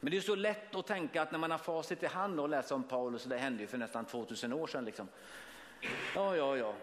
Men 0.00 0.10
det 0.10 0.16
är 0.16 0.20
så 0.20 0.34
lätt 0.34 0.74
att 0.74 0.86
tänka 0.86 1.22
att 1.22 1.32
när 1.32 1.38
man 1.38 1.50
har 1.50 1.58
facit 1.58 2.02
i 2.02 2.06
hand 2.06 2.40
och 2.40 2.48
läser 2.48 2.74
om 2.74 2.82
Paulus, 2.82 3.24
det 3.24 3.38
hände 3.38 3.62
ju 3.62 3.66
för 3.66 3.78
nästan 3.78 4.04
2000 4.04 4.52
år 4.52 4.66
sedan. 4.66 4.84
Liksom. 4.84 5.08
Ja, 6.14 6.36
ja, 6.36 6.56
ja. 6.56 6.74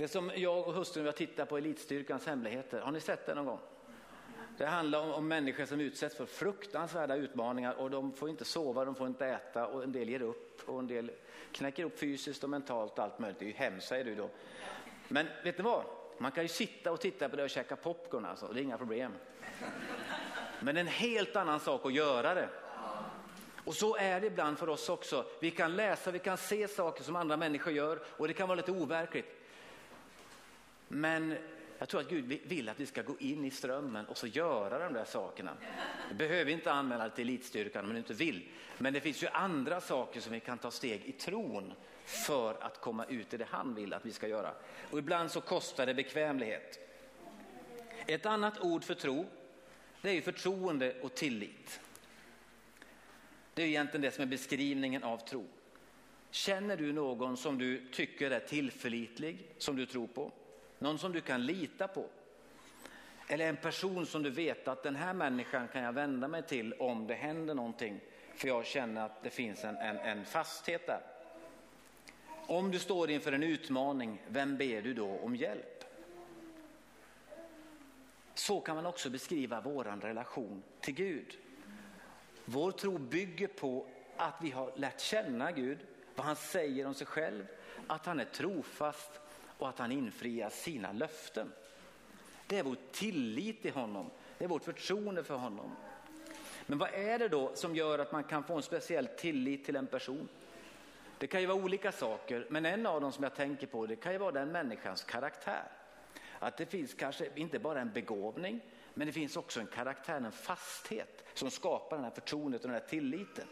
Det 0.00 0.08
som 0.08 0.30
jag 0.34 0.68
och 0.68 0.74
hustrun 0.74 1.06
har 1.06 1.12
tittat 1.12 1.48
på 1.48 1.58
Elitstyrkans 1.58 2.26
hemligheter, 2.26 2.80
har 2.80 2.92
ni 2.92 3.00
sett 3.00 3.26
det 3.26 3.34
någon 3.34 3.46
gång? 3.46 3.58
Det 4.58 4.66
handlar 4.66 5.00
om, 5.00 5.10
om 5.10 5.28
människor 5.28 5.64
som 5.64 5.80
utsätts 5.80 6.16
för 6.16 6.26
fruktansvärda 6.26 7.16
utmaningar 7.16 7.74
och 7.74 7.90
de 7.90 8.12
får 8.12 8.28
inte 8.28 8.44
sova, 8.44 8.84
de 8.84 8.94
får 8.94 9.06
inte 9.06 9.26
äta 9.26 9.66
och 9.66 9.82
en 9.82 9.92
del 9.92 10.08
ger 10.08 10.22
upp 10.22 10.68
och 10.68 10.78
en 10.78 10.86
del 10.86 11.10
knäcker 11.52 11.84
upp 11.84 11.98
fysiskt 11.98 12.44
och 12.44 12.50
mentalt 12.50 12.98
och 12.98 13.04
allt 13.04 13.18
möjligt. 13.18 13.38
Det 13.38 13.44
är 13.44 13.46
ju 13.46 13.52
hemskt 13.52 13.88
säger 13.88 14.04
du 14.04 14.14
då. 14.14 14.30
Men 15.08 15.26
vet 15.44 15.58
ni 15.58 15.64
vad? 15.64 15.84
Man 16.18 16.32
kan 16.32 16.44
ju 16.44 16.48
sitta 16.48 16.92
och 16.92 17.00
titta 17.00 17.28
på 17.28 17.36
det 17.36 17.42
och 17.42 17.50
käka 17.50 17.76
popcorn 17.76 18.24
alltså, 18.24 18.46
det 18.52 18.60
är 18.60 18.62
inga 18.62 18.78
problem. 18.78 19.12
Men 20.60 20.76
en 20.76 20.86
helt 20.86 21.36
annan 21.36 21.60
sak 21.60 21.86
att 21.86 21.94
göra 21.94 22.34
det. 22.34 22.48
Och 23.64 23.74
så 23.74 23.96
är 23.96 24.20
det 24.20 24.26
ibland 24.26 24.58
för 24.58 24.68
oss 24.68 24.88
också. 24.88 25.24
Vi 25.40 25.50
kan 25.50 25.76
läsa, 25.76 26.10
vi 26.10 26.18
kan 26.18 26.36
se 26.36 26.68
saker 26.68 27.04
som 27.04 27.16
andra 27.16 27.36
människor 27.36 27.72
gör 27.72 28.02
och 28.06 28.28
det 28.28 28.34
kan 28.34 28.48
vara 28.48 28.56
lite 28.56 28.72
overkligt. 28.72 29.39
Men 30.92 31.36
jag 31.78 31.88
tror 31.88 32.00
att 32.00 32.08
Gud 32.08 32.38
vill 32.44 32.68
att 32.68 32.80
vi 32.80 32.86
ska 32.86 33.02
gå 33.02 33.16
in 33.18 33.44
i 33.44 33.50
strömmen 33.50 34.06
och 34.06 34.16
så 34.16 34.26
göra 34.26 34.78
de 34.78 34.92
där 34.92 35.04
sakerna. 35.04 35.56
Vi 36.08 36.14
behöver 36.14 36.50
inte 36.50 36.72
anmäla 36.72 37.04
det 37.04 37.14
till 37.14 37.28
elitstyrkan 37.28 37.84
om 37.84 37.92
du 37.92 37.98
inte 37.98 38.14
vill. 38.14 38.48
Men 38.78 38.92
det 38.92 39.00
finns 39.00 39.22
ju 39.22 39.26
andra 39.26 39.80
saker 39.80 40.20
som 40.20 40.32
vi 40.32 40.40
kan 40.40 40.58
ta 40.58 40.70
steg 40.70 41.04
i 41.04 41.12
tron 41.12 41.72
för 42.04 42.62
att 42.62 42.80
komma 42.80 43.04
ut 43.04 43.34
i 43.34 43.36
det 43.36 43.46
han 43.50 43.74
vill 43.74 43.92
att 43.92 44.06
vi 44.06 44.12
ska 44.12 44.28
göra. 44.28 44.52
Och 44.90 44.98
ibland 44.98 45.30
så 45.30 45.40
kostar 45.40 45.86
det 45.86 45.94
bekvämlighet. 45.94 46.78
Ett 48.06 48.26
annat 48.26 48.60
ord 48.60 48.84
för 48.84 48.94
tro, 48.94 49.26
det 50.02 50.08
är 50.08 50.14
ju 50.14 50.22
förtroende 50.22 51.00
och 51.00 51.14
tillit. 51.14 51.80
Det 53.54 53.62
är 53.62 53.66
egentligen 53.66 54.02
det 54.02 54.10
som 54.10 54.22
är 54.22 54.26
beskrivningen 54.26 55.02
av 55.02 55.18
tro. 55.18 55.46
Känner 56.30 56.76
du 56.76 56.92
någon 56.92 57.36
som 57.36 57.58
du 57.58 57.88
tycker 57.92 58.30
är 58.30 58.40
tillförlitlig, 58.40 59.46
som 59.58 59.76
du 59.76 59.86
tror 59.86 60.06
på? 60.06 60.32
Någon 60.80 60.98
som 60.98 61.12
du 61.12 61.20
kan 61.20 61.46
lita 61.46 61.88
på? 61.88 62.06
Eller 63.28 63.48
en 63.48 63.56
person 63.56 64.06
som 64.06 64.22
du 64.22 64.30
vet 64.30 64.68
att 64.68 64.82
den 64.82 64.96
här 64.96 65.14
människan 65.14 65.68
kan 65.68 65.82
jag 65.82 65.92
vända 65.92 66.28
mig 66.28 66.42
till 66.42 66.72
om 66.72 67.06
det 67.06 67.14
händer 67.14 67.54
någonting. 67.54 68.00
För 68.34 68.48
jag 68.48 68.66
känner 68.66 69.06
att 69.06 69.22
det 69.22 69.30
finns 69.30 69.64
en, 69.64 69.76
en, 69.76 69.96
en 69.96 70.24
fasthet 70.24 70.86
där. 70.86 71.00
Om 72.46 72.70
du 72.70 72.78
står 72.78 73.10
inför 73.10 73.32
en 73.32 73.42
utmaning, 73.42 74.22
vem 74.28 74.56
ber 74.56 74.82
du 74.82 74.94
då 74.94 75.18
om 75.18 75.36
hjälp? 75.36 75.84
Så 78.34 78.60
kan 78.60 78.76
man 78.76 78.86
också 78.86 79.10
beskriva 79.10 79.60
vår 79.60 79.84
relation 79.84 80.62
till 80.80 80.94
Gud. 80.94 81.38
Vår 82.44 82.72
tro 82.72 82.98
bygger 82.98 83.46
på 83.46 83.86
att 84.16 84.34
vi 84.42 84.50
har 84.50 84.72
lärt 84.76 85.00
känna 85.00 85.52
Gud, 85.52 85.78
vad 86.14 86.26
han 86.26 86.36
säger 86.36 86.86
om 86.86 86.94
sig 86.94 87.06
själv, 87.06 87.46
att 87.86 88.06
han 88.06 88.20
är 88.20 88.24
trofast 88.24 89.20
och 89.60 89.68
att 89.68 89.78
han 89.78 89.92
infriar 89.92 90.50
sina 90.50 90.92
löften. 90.92 91.52
Det 92.46 92.58
är 92.58 92.62
vår 92.62 92.76
tillit 92.92 93.62
till 93.62 93.72
honom, 93.72 94.10
det 94.38 94.44
är 94.44 94.48
vårt 94.48 94.64
förtroende 94.64 95.24
för 95.24 95.36
honom. 95.36 95.76
Men 96.66 96.78
vad 96.78 96.94
är 96.94 97.18
det 97.18 97.28
då 97.28 97.50
som 97.54 97.76
gör 97.76 97.98
att 97.98 98.12
man 98.12 98.24
kan 98.24 98.44
få 98.44 98.56
en 98.56 98.62
speciell 98.62 99.06
tillit 99.06 99.64
till 99.64 99.76
en 99.76 99.86
person? 99.86 100.28
Det 101.18 101.26
kan 101.26 101.40
ju 101.40 101.46
vara 101.46 101.62
olika 101.62 101.92
saker, 101.92 102.46
men 102.50 102.66
en 102.66 102.86
av 102.86 103.00
dem 103.00 103.12
som 103.12 103.24
jag 103.24 103.34
tänker 103.34 103.66
på 103.66 103.86
det 103.86 103.96
kan 103.96 104.12
ju 104.12 104.18
vara 104.18 104.32
den 104.32 104.52
människans 104.52 105.04
karaktär. 105.04 105.64
Att 106.38 106.56
det 106.56 106.66
finns 106.66 106.94
kanske 106.94 107.28
inte 107.34 107.58
bara 107.58 107.80
en 107.80 107.92
begåvning, 107.92 108.60
men 108.94 109.06
det 109.06 109.12
finns 109.12 109.36
också 109.36 109.60
en 109.60 109.66
karaktär, 109.66 110.16
en 110.16 110.32
fasthet 110.32 111.24
som 111.34 111.50
skapar 111.50 111.96
den 111.96 112.04
här 112.04 112.10
förtroendet 112.10 112.60
och 112.60 112.70
den 112.70 112.80
här 112.80 112.88
tilliten. 112.88 113.46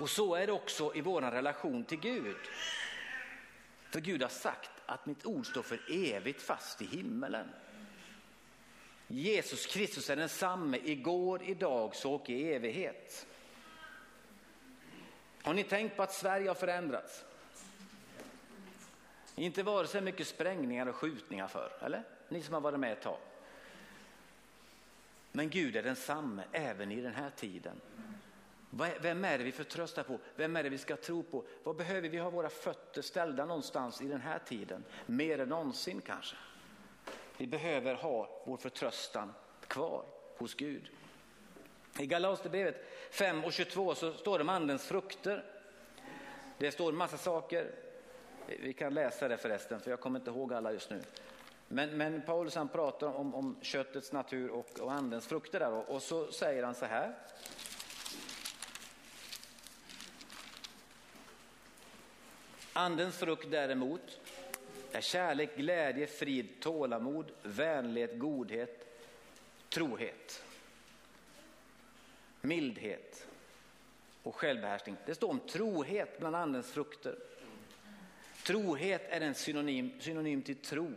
Och 0.00 0.10
så 0.10 0.34
är 0.34 0.46
det 0.46 0.52
också 0.52 0.94
i 0.94 1.00
vår 1.00 1.20
relation 1.20 1.84
till 1.84 2.00
Gud. 2.00 2.36
För 3.90 4.00
Gud 4.00 4.22
har 4.22 4.28
sagt 4.28 4.77
att 4.88 5.06
mitt 5.06 5.26
ord 5.26 5.46
står 5.46 5.62
för 5.62 5.80
evigt 5.88 6.42
fast 6.42 6.82
i 6.82 6.86
himmelen. 6.86 7.48
Jesus 9.06 9.66
Kristus 9.66 10.10
är 10.10 10.16
densamme 10.16 10.78
igår, 10.84 11.42
idag, 11.42 11.96
så 11.96 12.14
och 12.14 12.30
i 12.30 12.52
evighet. 12.52 13.26
Har 15.42 15.54
ni 15.54 15.64
tänkt 15.64 15.96
på 15.96 16.02
att 16.02 16.12
Sverige 16.12 16.48
har 16.48 16.54
förändrats? 16.54 17.24
Inte 19.34 19.62
vare 19.62 19.86
sig 19.86 20.00
mycket 20.00 20.26
sprängningar 20.26 20.86
och 20.86 20.94
skjutningar 20.94 21.48
för, 21.48 21.72
eller? 21.80 22.02
Ni 22.28 22.42
som 22.42 22.54
har 22.54 22.60
varit 22.60 22.80
med 22.80 22.92
ett 22.92 23.02
tag. 23.02 23.18
Men 25.32 25.50
Gud 25.50 25.76
är 25.76 25.82
densamme 25.82 26.42
även 26.52 26.92
i 26.92 27.00
den 27.00 27.14
här 27.14 27.30
tiden. 27.30 27.80
Vem 28.70 29.24
är 29.24 29.38
det 29.38 29.44
vi 29.44 29.52
förtröstar 29.52 30.02
på? 30.02 30.18
Vem 30.36 30.56
är 30.56 30.62
det 30.62 30.68
vi 30.68 30.78
ska 30.78 30.96
tro 30.96 31.22
på? 31.22 31.44
Vad 31.62 31.76
behöver 31.76 32.08
vi 32.08 32.18
ha 32.18 32.30
våra 32.30 32.48
fötter 32.48 33.02
ställda 33.02 33.44
någonstans 33.44 34.02
i 34.02 34.08
den 34.08 34.20
här 34.20 34.38
tiden? 34.38 34.84
Mer 35.06 35.40
än 35.40 35.48
någonsin 35.48 36.00
kanske. 36.00 36.36
Vi 37.36 37.46
behöver 37.46 37.94
ha 37.94 38.42
vår 38.44 38.56
förtröstan 38.56 39.34
kvar 39.66 40.04
hos 40.36 40.54
Gud. 40.54 40.90
I 41.98 42.06
Galaterbrevet 42.06 42.84
5 43.10 43.44
och 43.44 43.52
22 43.52 43.94
så 43.94 44.12
står 44.12 44.38
det 44.38 44.42
om 44.42 44.48
andens 44.48 44.86
frukter. 44.86 45.44
Det 46.58 46.70
står 46.70 46.88
en 46.88 46.96
massa 46.96 47.16
saker. 47.16 47.70
Vi 48.46 48.72
kan 48.72 48.94
läsa 48.94 49.28
det 49.28 49.36
förresten, 49.36 49.80
för 49.80 49.90
jag 49.90 50.00
kommer 50.00 50.18
inte 50.18 50.30
ihåg 50.30 50.52
alla 50.52 50.72
just 50.72 50.90
nu. 50.90 51.02
Men, 51.68 51.96
men 51.96 52.22
Paulus 52.22 52.54
han 52.54 52.68
pratar 52.68 53.06
om, 53.06 53.34
om 53.34 53.56
köttets 53.62 54.12
natur 54.12 54.50
och, 54.50 54.80
och 54.80 54.92
andens 54.92 55.26
frukter 55.26 55.60
där 55.60 55.72
och, 55.72 55.88
och 55.88 56.02
så 56.02 56.32
säger 56.32 56.62
han 56.62 56.74
så 56.74 56.84
här. 56.84 57.14
Andens 62.78 63.16
frukt 63.18 63.50
däremot 63.50 64.20
är 64.92 65.00
kärlek, 65.00 65.56
glädje, 65.56 66.06
frid, 66.06 66.60
tålamod, 66.60 67.30
vänlighet, 67.42 68.18
godhet, 68.18 69.00
trohet, 69.68 70.44
mildhet 72.40 73.26
och 74.22 74.34
självbehärskning. 74.34 74.96
Det 75.06 75.14
står 75.14 75.28
om 75.30 75.40
trohet 75.40 76.18
bland 76.18 76.36
andens 76.36 76.72
frukter. 76.72 77.18
Trohet 78.46 79.02
är 79.08 79.20
en 79.20 79.34
synonym, 79.34 79.90
synonym 80.00 80.42
till 80.42 80.56
tro. 80.56 80.92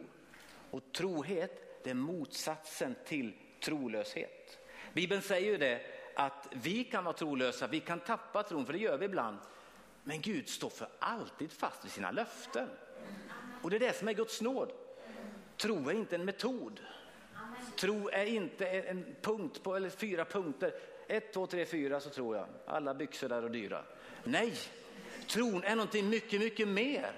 Och 0.72 0.84
trohet 0.92 1.84
det 1.84 1.90
är 1.90 1.94
motsatsen 1.94 2.96
till 3.06 3.34
trolöshet. 3.60 4.60
Bibeln 4.94 5.22
säger 5.22 5.52
ju 5.52 5.58
det 5.58 5.82
att 6.16 6.48
vi 6.52 6.84
kan 6.84 7.04
vara 7.04 7.16
trolösa, 7.16 7.68
vi 7.68 7.80
kan 7.80 8.00
tappa 8.00 8.44
tron, 8.44 8.66
för 8.66 8.74
det 8.74 8.80
gör 8.80 8.98
vi 8.98 9.06
ibland. 9.06 9.38
Men 10.04 10.22
Gud 10.22 10.50
står 10.50 10.70
för 10.70 10.88
alltid 11.00 11.52
fast 11.52 11.86
vid 11.86 11.92
sina 11.92 12.12
löften. 12.12 12.70
Och 13.62 13.70
det 13.70 13.76
är 13.76 13.80
det 13.80 13.98
som 13.98 14.08
är 14.08 14.14
Guds 14.14 14.42
nåd. 14.42 14.72
Tro 15.58 15.90
är 15.90 15.94
inte 15.94 16.16
en 16.16 16.26
metod. 16.26 16.80
Tro 17.76 18.10
är 18.10 18.26
inte 18.26 18.70
en 18.70 19.16
punkt 19.22 19.64
på, 19.64 19.76
eller 19.76 19.90
fyra 19.90 20.26
punkter. 20.26 20.74
Ett, 21.08 21.34
två, 21.34 21.48
tre, 21.48 21.66
fyra 21.66 22.00
så 22.00 22.10
tror 22.10 22.36
jag. 22.36 22.48
Alla 22.66 22.94
byxor 22.94 23.30
där 23.30 23.44
och 23.44 23.52
dyra. 23.52 23.84
Nej, 24.24 24.54
tron 25.28 25.64
är 25.64 25.76
någonting 25.76 26.10
mycket, 26.10 26.40
mycket 26.40 26.68
mer. 26.68 27.12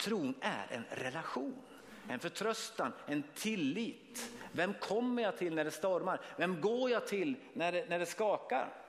Tron 0.00 0.34
är 0.40 0.66
en 0.70 0.84
relation, 0.90 1.62
en 2.08 2.18
förtröstan, 2.18 2.92
en 3.06 3.22
tillit. 3.34 4.30
Vem 4.52 4.74
kommer 4.74 5.22
jag 5.22 5.36
till 5.36 5.54
när 5.54 5.64
det 5.64 5.70
stormar? 5.70 6.20
Vem 6.36 6.60
går 6.60 6.90
jag 6.90 7.06
till 7.06 7.36
när 7.52 7.72
det, 7.72 7.88
när 7.88 7.98
det 7.98 8.06
skakar? 8.06 8.79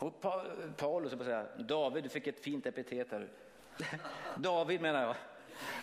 Och 0.00 0.20
pa, 0.20 0.44
Paulus, 0.76 1.12
jag 1.12 1.24
säga, 1.24 1.46
David, 1.58 2.04
du 2.04 2.08
fick 2.08 2.26
ett 2.26 2.40
fint 2.40 2.66
epitet 2.66 3.10
här. 3.10 3.28
David 4.36 4.80
menar 4.80 5.02
jag. 5.02 5.16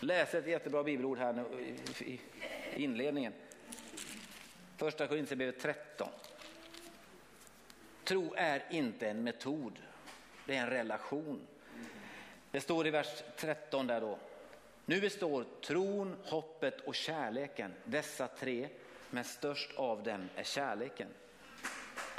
Läs 0.02 0.34
ett 0.34 0.48
jättebra 0.48 0.84
bibelord 0.84 1.18
här 1.18 1.34
nu 1.34 1.76
i 2.06 2.20
inledningen. 2.76 3.34
Första 4.78 5.08
Korinthierbrevet 5.08 5.60
13. 5.60 6.10
Tro 8.04 8.34
är 8.38 8.64
inte 8.70 9.10
en 9.10 9.24
metod, 9.24 9.80
det 10.46 10.56
är 10.56 10.62
en 10.62 10.70
relation. 10.70 11.48
Det 12.52 12.62
står 12.62 12.88
i 12.88 12.92
vers 12.92 13.24
13 13.36 13.88
där 13.88 14.02
då. 14.02 14.20
Nu 14.86 15.02
består 15.02 15.46
tron, 15.62 16.16
hoppet 16.24 16.82
och 16.82 16.96
kärleken, 16.96 17.74
dessa 17.84 18.28
tre, 18.28 18.70
men 19.10 19.24
störst 19.24 19.76
av 19.76 20.04
dem 20.04 20.30
är 20.36 20.44
kärleken. 20.44 21.08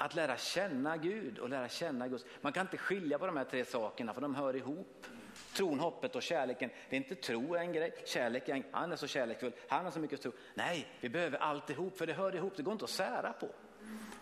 Att 0.00 0.14
lära 0.14 0.36
känna 0.36 0.96
Gud 0.96 1.38
och 1.38 1.48
lära 1.48 1.68
känna 1.68 2.08
Gud. 2.08 2.24
Man 2.40 2.52
kan 2.52 2.66
inte 2.66 2.76
skilja 2.76 3.18
på 3.18 3.26
de 3.26 3.36
här 3.36 3.44
tre 3.44 3.64
sakerna 3.64 4.14
för 4.14 4.20
de 4.20 4.34
hör 4.34 4.56
ihop. 4.56 5.06
Tron, 5.52 5.80
hoppet 5.80 6.16
och 6.16 6.22
kärleken. 6.22 6.70
Det 6.90 6.96
är 6.96 7.00
inte 7.00 7.14
tro 7.14 7.56
en 7.56 7.72
grej, 7.72 7.94
kärlek 8.04 8.48
är 8.48 8.54
en, 8.54 8.64
han 8.70 8.92
är 8.92 8.96
så 8.96 9.06
kärleksfull, 9.06 9.52
han 9.68 9.84
har 9.84 9.92
så 9.92 10.00
mycket 10.00 10.22
tro. 10.22 10.32
Nej, 10.54 10.86
vi 11.00 11.08
behöver 11.08 11.38
alltihop 11.38 11.98
för 11.98 12.06
det 12.06 12.12
hör 12.12 12.36
ihop, 12.36 12.52
det 12.56 12.62
går 12.62 12.72
inte 12.72 12.84
att 12.84 12.90
sära 12.90 13.32
på. 13.32 13.48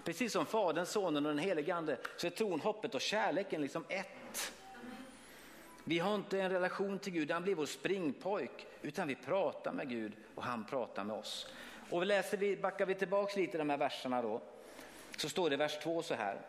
Precis 0.05 0.33
som 0.33 0.47
Fadern, 0.47 0.87
Sonen 0.87 1.27
och 1.27 1.33
den 1.33 1.39
helige 1.39 1.75
Ande 1.75 1.99
så 2.17 2.27
är 2.27 2.31
tron, 2.31 2.61
hoppet 2.61 2.95
och 2.95 3.01
kärleken 3.01 3.63
liksom 3.63 3.85
ett. 3.89 4.53
Vi 5.85 5.99
har 5.99 6.15
inte 6.15 6.41
en 6.41 6.51
relation 6.51 6.99
till 6.99 7.13
Gud, 7.13 7.31
han 7.31 7.43
blir 7.43 7.55
vår 7.55 7.67
springpojk, 7.67 8.67
utan 8.83 9.09
vi 9.09 9.15
pratar 9.15 9.73
med 9.73 9.89
Gud 9.89 10.13
och 10.35 10.43
han 10.43 10.65
pratar 10.65 11.05
med 11.05 11.17
oss. 11.17 11.49
Och 11.91 12.07
läser 12.07 12.37
vi, 12.37 12.57
backar 12.57 12.87
vi 12.87 12.95
tillbaks 12.95 13.37
lite 13.37 13.57
i 13.57 13.59
de 13.59 13.71
här 13.71 13.77
verserna 13.77 14.23
då, 14.23 14.43
så 15.17 15.29
står 15.29 15.51
det 15.51 15.55
i 15.55 15.57
vers 15.57 15.79
2 15.83 16.03
så 16.03 16.15
här. 16.15 16.41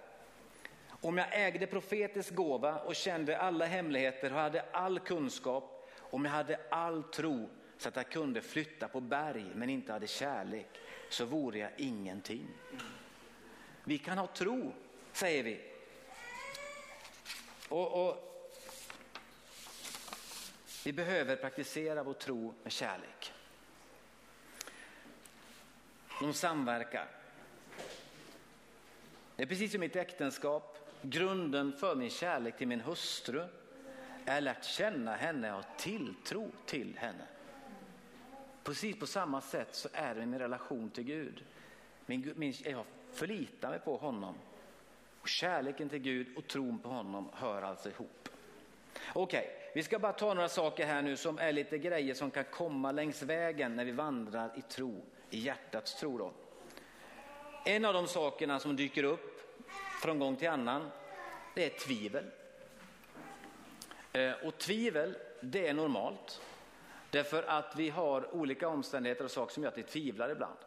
Om 1.01 1.17
jag 1.17 1.27
ägde 1.31 1.67
profetisk 1.67 2.33
gåva 2.35 2.79
och 2.79 2.95
kände 2.95 3.37
alla 3.37 3.65
hemligheter 3.65 4.33
och 4.33 4.39
hade 4.39 4.65
all 4.71 4.99
kunskap, 4.99 5.89
om 5.99 6.25
jag 6.25 6.31
hade 6.31 6.59
all 6.69 7.03
tro 7.03 7.49
så 7.77 7.89
att 7.89 7.95
jag 7.95 8.09
kunde 8.09 8.41
flytta 8.41 8.87
på 8.87 8.99
berg 9.01 9.45
men 9.55 9.69
inte 9.69 9.93
hade 9.93 10.07
kärlek, 10.07 10.69
så 11.09 11.25
vore 11.25 11.59
jag 11.59 11.71
ingenting. 11.77 12.47
Vi 13.83 13.97
kan 13.97 14.17
ha 14.17 14.27
tro, 14.27 14.73
säger 15.11 15.43
vi. 15.43 15.61
Och, 17.69 18.07
och 18.07 18.27
Vi 20.87 20.93
behöver 20.93 21.35
praktisera 21.35 22.03
vår 22.03 22.13
tro 22.13 22.53
med 22.63 22.71
kärlek. 22.71 23.33
De 26.19 26.33
samverkar. 26.33 27.16
Det 29.37 29.43
är 29.43 29.47
precis 29.47 29.71
som 29.71 29.79
mitt 29.79 29.95
äktenskap. 29.95 30.77
Grunden 31.01 31.73
för 31.73 31.95
min 31.95 32.09
kärlek 32.09 32.57
till 32.57 32.67
min 32.67 32.81
hustru 32.81 33.43
är 34.25 34.41
lärt 34.41 34.63
känna 34.63 35.15
henne 35.15 35.53
och 35.53 35.63
tilltro 35.77 36.51
till 36.65 36.97
henne. 36.97 37.23
Precis 38.63 38.99
på 38.99 39.07
samma 39.07 39.41
sätt 39.41 39.75
så 39.75 39.89
är 39.93 40.15
det 40.15 40.25
min 40.25 40.39
relation 40.39 40.89
till 40.89 41.03
Gud. 41.03 41.43
Min, 42.05 42.33
min, 42.35 42.53
jag 42.63 42.85
förlitar 43.11 43.69
mig 43.69 43.79
på 43.79 43.97
honom. 43.97 44.35
Och 45.21 45.27
kärleken 45.27 45.89
till 45.89 45.99
Gud 45.99 46.37
och 46.37 46.47
tron 46.47 46.79
på 46.79 46.89
honom 46.89 47.29
hör 47.33 47.61
alltså 47.61 47.89
ihop. 47.89 48.29
Okej, 49.13 49.39
okay, 49.39 49.71
vi 49.75 49.83
ska 49.83 49.99
bara 49.99 50.13
ta 50.13 50.33
några 50.33 50.49
saker 50.49 50.85
här 50.85 51.01
nu 51.01 51.17
som 51.17 51.37
är 51.39 51.51
lite 51.51 51.77
grejer 51.77 52.13
som 52.13 52.31
kan 52.31 52.43
komma 52.43 52.91
längs 52.91 53.21
vägen 53.21 53.75
när 53.75 53.85
vi 53.85 53.91
vandrar 53.91 54.51
i 54.55 54.61
tro, 54.61 55.05
i 55.29 55.39
hjärtats 55.39 55.95
tro. 55.95 56.17
Då. 56.17 56.33
En 57.67 57.85
av 57.85 57.93
de 57.93 58.07
sakerna 58.07 58.59
som 58.59 58.75
dyker 58.75 59.03
upp 59.03 59.41
från 60.01 60.19
gång 60.19 60.35
till 60.35 60.49
annan, 60.49 60.89
det 61.53 61.65
är 61.65 61.79
tvivel. 61.79 62.25
Eh, 64.13 64.31
och 64.31 64.57
tvivel, 64.57 65.17
det 65.41 65.67
är 65.67 65.73
normalt. 65.73 66.41
Därför 67.09 67.43
att 67.43 67.73
vi 67.75 67.89
har 67.89 68.35
olika 68.35 68.67
omständigheter 68.67 69.25
och 69.25 69.31
saker 69.31 69.53
som 69.53 69.63
gör 69.63 69.71
att 69.71 69.77
vi 69.77 69.83
tvivlar 69.83 70.29
ibland. 70.29 70.57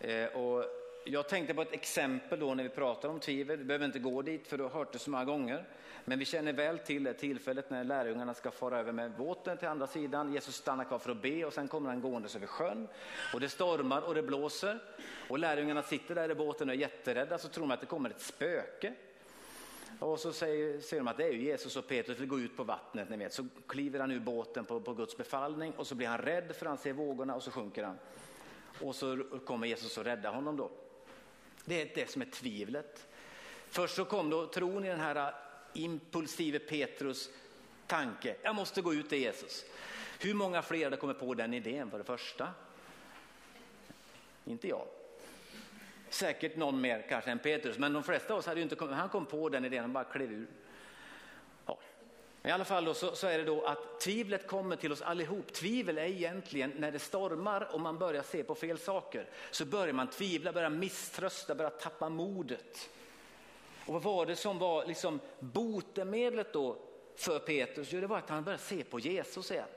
Eh, 0.00 0.24
och 0.24 0.64
jag 1.04 1.28
tänkte 1.28 1.54
på 1.54 1.62
ett 1.62 1.72
exempel 1.72 2.40
då 2.40 2.54
när 2.54 2.62
vi 2.62 2.68
pratar 2.68 3.08
om 3.08 3.20
tvivel. 3.20 3.58
Vi 3.58 3.64
behöver 3.64 3.86
inte 3.86 3.98
gå 3.98 4.22
dit 4.22 4.46
för 4.46 4.56
du 4.58 4.62
har 4.62 4.70
hört 4.70 4.92
det 4.92 4.98
så 4.98 5.10
många 5.10 5.24
gånger. 5.24 5.64
Men 6.04 6.18
vi 6.18 6.24
känner 6.24 6.52
väl 6.52 6.78
till 6.78 7.04
det 7.04 7.14
tillfället 7.14 7.70
när 7.70 7.84
lärjungarna 7.84 8.34
ska 8.34 8.50
fara 8.50 8.78
över 8.78 8.92
med 8.92 9.12
båten 9.16 9.56
till 9.56 9.68
andra 9.68 9.86
sidan. 9.86 10.32
Jesus 10.32 10.54
stannar 10.54 10.84
kvar 10.84 10.98
för 10.98 11.10
att 11.10 11.22
be 11.22 11.44
och 11.44 11.52
sen 11.52 11.68
kommer 11.68 11.90
han 11.90 12.00
gåendes 12.00 12.36
över 12.36 12.46
sjön. 12.46 12.88
Och 13.34 13.40
det 13.40 13.48
stormar 13.48 14.02
och 14.02 14.14
det 14.14 14.22
blåser. 14.22 14.78
Och 15.28 15.38
lärjungarna 15.38 15.82
sitter 15.82 16.14
där 16.14 16.30
i 16.30 16.34
båten 16.34 16.68
och 16.68 16.74
är 16.74 16.78
jätterädda 16.78 17.38
så 17.38 17.48
tror 17.48 17.64
de 17.64 17.70
att 17.70 17.80
det 17.80 17.86
kommer 17.86 18.10
ett 18.10 18.20
spöke. 18.20 18.94
Och 19.98 20.20
så 20.20 20.32
säger, 20.32 20.80
säger 20.80 21.02
de 21.02 21.08
att 21.08 21.16
det 21.16 21.24
är 21.24 21.32
Jesus 21.32 21.76
och 21.76 21.88
Petrus 21.88 22.18
vill 22.18 22.28
gå 22.28 22.40
ut 22.40 22.56
på 22.56 22.64
vattnet. 22.64 23.10
Ni 23.10 23.16
vet. 23.16 23.32
Så 23.32 23.46
kliver 23.66 24.00
han 24.00 24.10
ur 24.10 24.20
båten 24.20 24.64
på, 24.64 24.80
på 24.80 24.94
Guds 24.94 25.16
befallning 25.16 25.72
och 25.76 25.86
så 25.86 25.94
blir 25.94 26.06
han 26.06 26.18
rädd 26.18 26.56
för 26.56 26.66
han 26.66 26.78
ser 26.78 26.92
vågorna 26.92 27.34
och 27.34 27.42
så 27.42 27.50
sjunker 27.50 27.84
han. 27.84 27.98
Och 28.82 28.94
så 28.94 29.24
kommer 29.44 29.66
Jesus 29.66 29.98
och 29.98 30.04
räddar 30.04 30.32
honom 30.32 30.56
då. 30.56 30.70
Det 31.64 31.82
är 31.82 31.90
det 31.94 32.10
som 32.10 32.22
är 32.22 32.26
tvivlet. 32.26 33.06
Först 33.68 33.94
så 33.94 34.04
kom 34.04 34.30
då 34.30 34.46
tron 34.46 34.84
i 34.84 34.88
den 34.88 35.00
här 35.00 35.16
äh, 35.16 35.34
impulsive 35.72 36.58
Petrus 36.58 37.30
tanke. 37.86 38.36
Jag 38.42 38.54
måste 38.54 38.82
gå 38.82 38.94
ut 38.94 39.08
till 39.08 39.18
Jesus. 39.18 39.64
Hur 40.20 40.34
många 40.34 40.62
fler 40.62 40.84
hade 40.84 40.96
kommit 40.96 41.18
på 41.18 41.34
den 41.34 41.54
idén 41.54 41.90
för 41.90 41.98
det 41.98 42.04
första? 42.04 42.48
Inte 44.44 44.68
jag. 44.68 44.86
Säkert 46.08 46.56
någon 46.56 46.80
mer 46.80 47.06
kanske 47.08 47.30
än 47.30 47.38
Petrus, 47.38 47.78
men 47.78 47.92
de 47.92 48.02
flesta 48.02 48.32
av 48.32 48.38
oss 48.38 48.46
hade 48.46 48.60
ju 48.60 48.62
inte 48.62 48.76
kommit, 48.76 48.96
han 48.96 49.08
kom 49.08 49.26
på 49.26 49.48
den 49.48 49.64
idén 49.64 49.80
han 49.80 49.92
bara 49.92 50.04
klev 50.04 50.32
ur. 50.32 50.46
I 52.44 52.50
alla 52.50 52.64
fall 52.64 52.84
då, 52.84 52.94
så, 52.94 53.16
så, 53.16 53.26
är 53.26 53.38
det 53.38 53.44
då 53.44 53.64
att 53.64 54.00
tvivlet 54.00 54.46
kommer 54.46 54.76
till 54.76 54.92
oss 54.92 55.02
allihop. 55.02 55.52
Tvivel 55.52 55.98
är 55.98 56.04
egentligen 56.04 56.72
när 56.76 56.92
det 56.92 56.98
stormar 56.98 57.74
och 57.74 57.80
man 57.80 57.98
börjar 57.98 58.22
se 58.22 58.44
på 58.44 58.54
fel 58.54 58.78
saker. 58.78 59.26
Så 59.50 59.64
börjar 59.64 59.92
man 59.92 60.10
tvivla, 60.10 60.52
börjar 60.52 60.70
misströsta, 60.70 61.54
börjar 61.54 61.70
tappa 61.70 62.08
modet. 62.08 62.90
Och 63.86 63.92
vad 63.92 64.02
var 64.02 64.26
det 64.26 64.36
som 64.36 64.58
var 64.58 64.86
liksom 64.86 65.20
botemedlet 65.38 66.52
då 66.52 66.76
för 67.16 67.38
Petrus? 67.38 67.92
Jo, 67.92 68.00
det 68.00 68.06
var 68.06 68.18
att 68.18 68.30
han 68.30 68.44
började 68.44 68.62
se 68.62 68.84
på 68.84 68.98
Jesus 68.98 69.50
igen. 69.50 69.68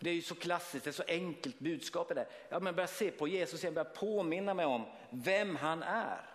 Det 0.00 0.10
är 0.10 0.14
ju 0.14 0.22
så 0.22 0.34
klassiskt, 0.34 0.84
det 0.84 0.90
är 0.90 0.92
så 0.92 1.04
enkelt 1.08 1.58
budskap 1.58 2.10
i 2.10 2.14
det. 2.14 2.26
Ja, 2.48 2.60
men 2.60 2.74
börja 2.74 2.86
se 2.86 3.10
på 3.10 3.28
Jesus, 3.28 3.62
igen, 3.62 3.74
börja 3.74 3.84
påminna 3.84 4.54
mig 4.54 4.66
om 4.66 4.84
vem 5.10 5.56
han 5.56 5.82
är. 5.82 6.30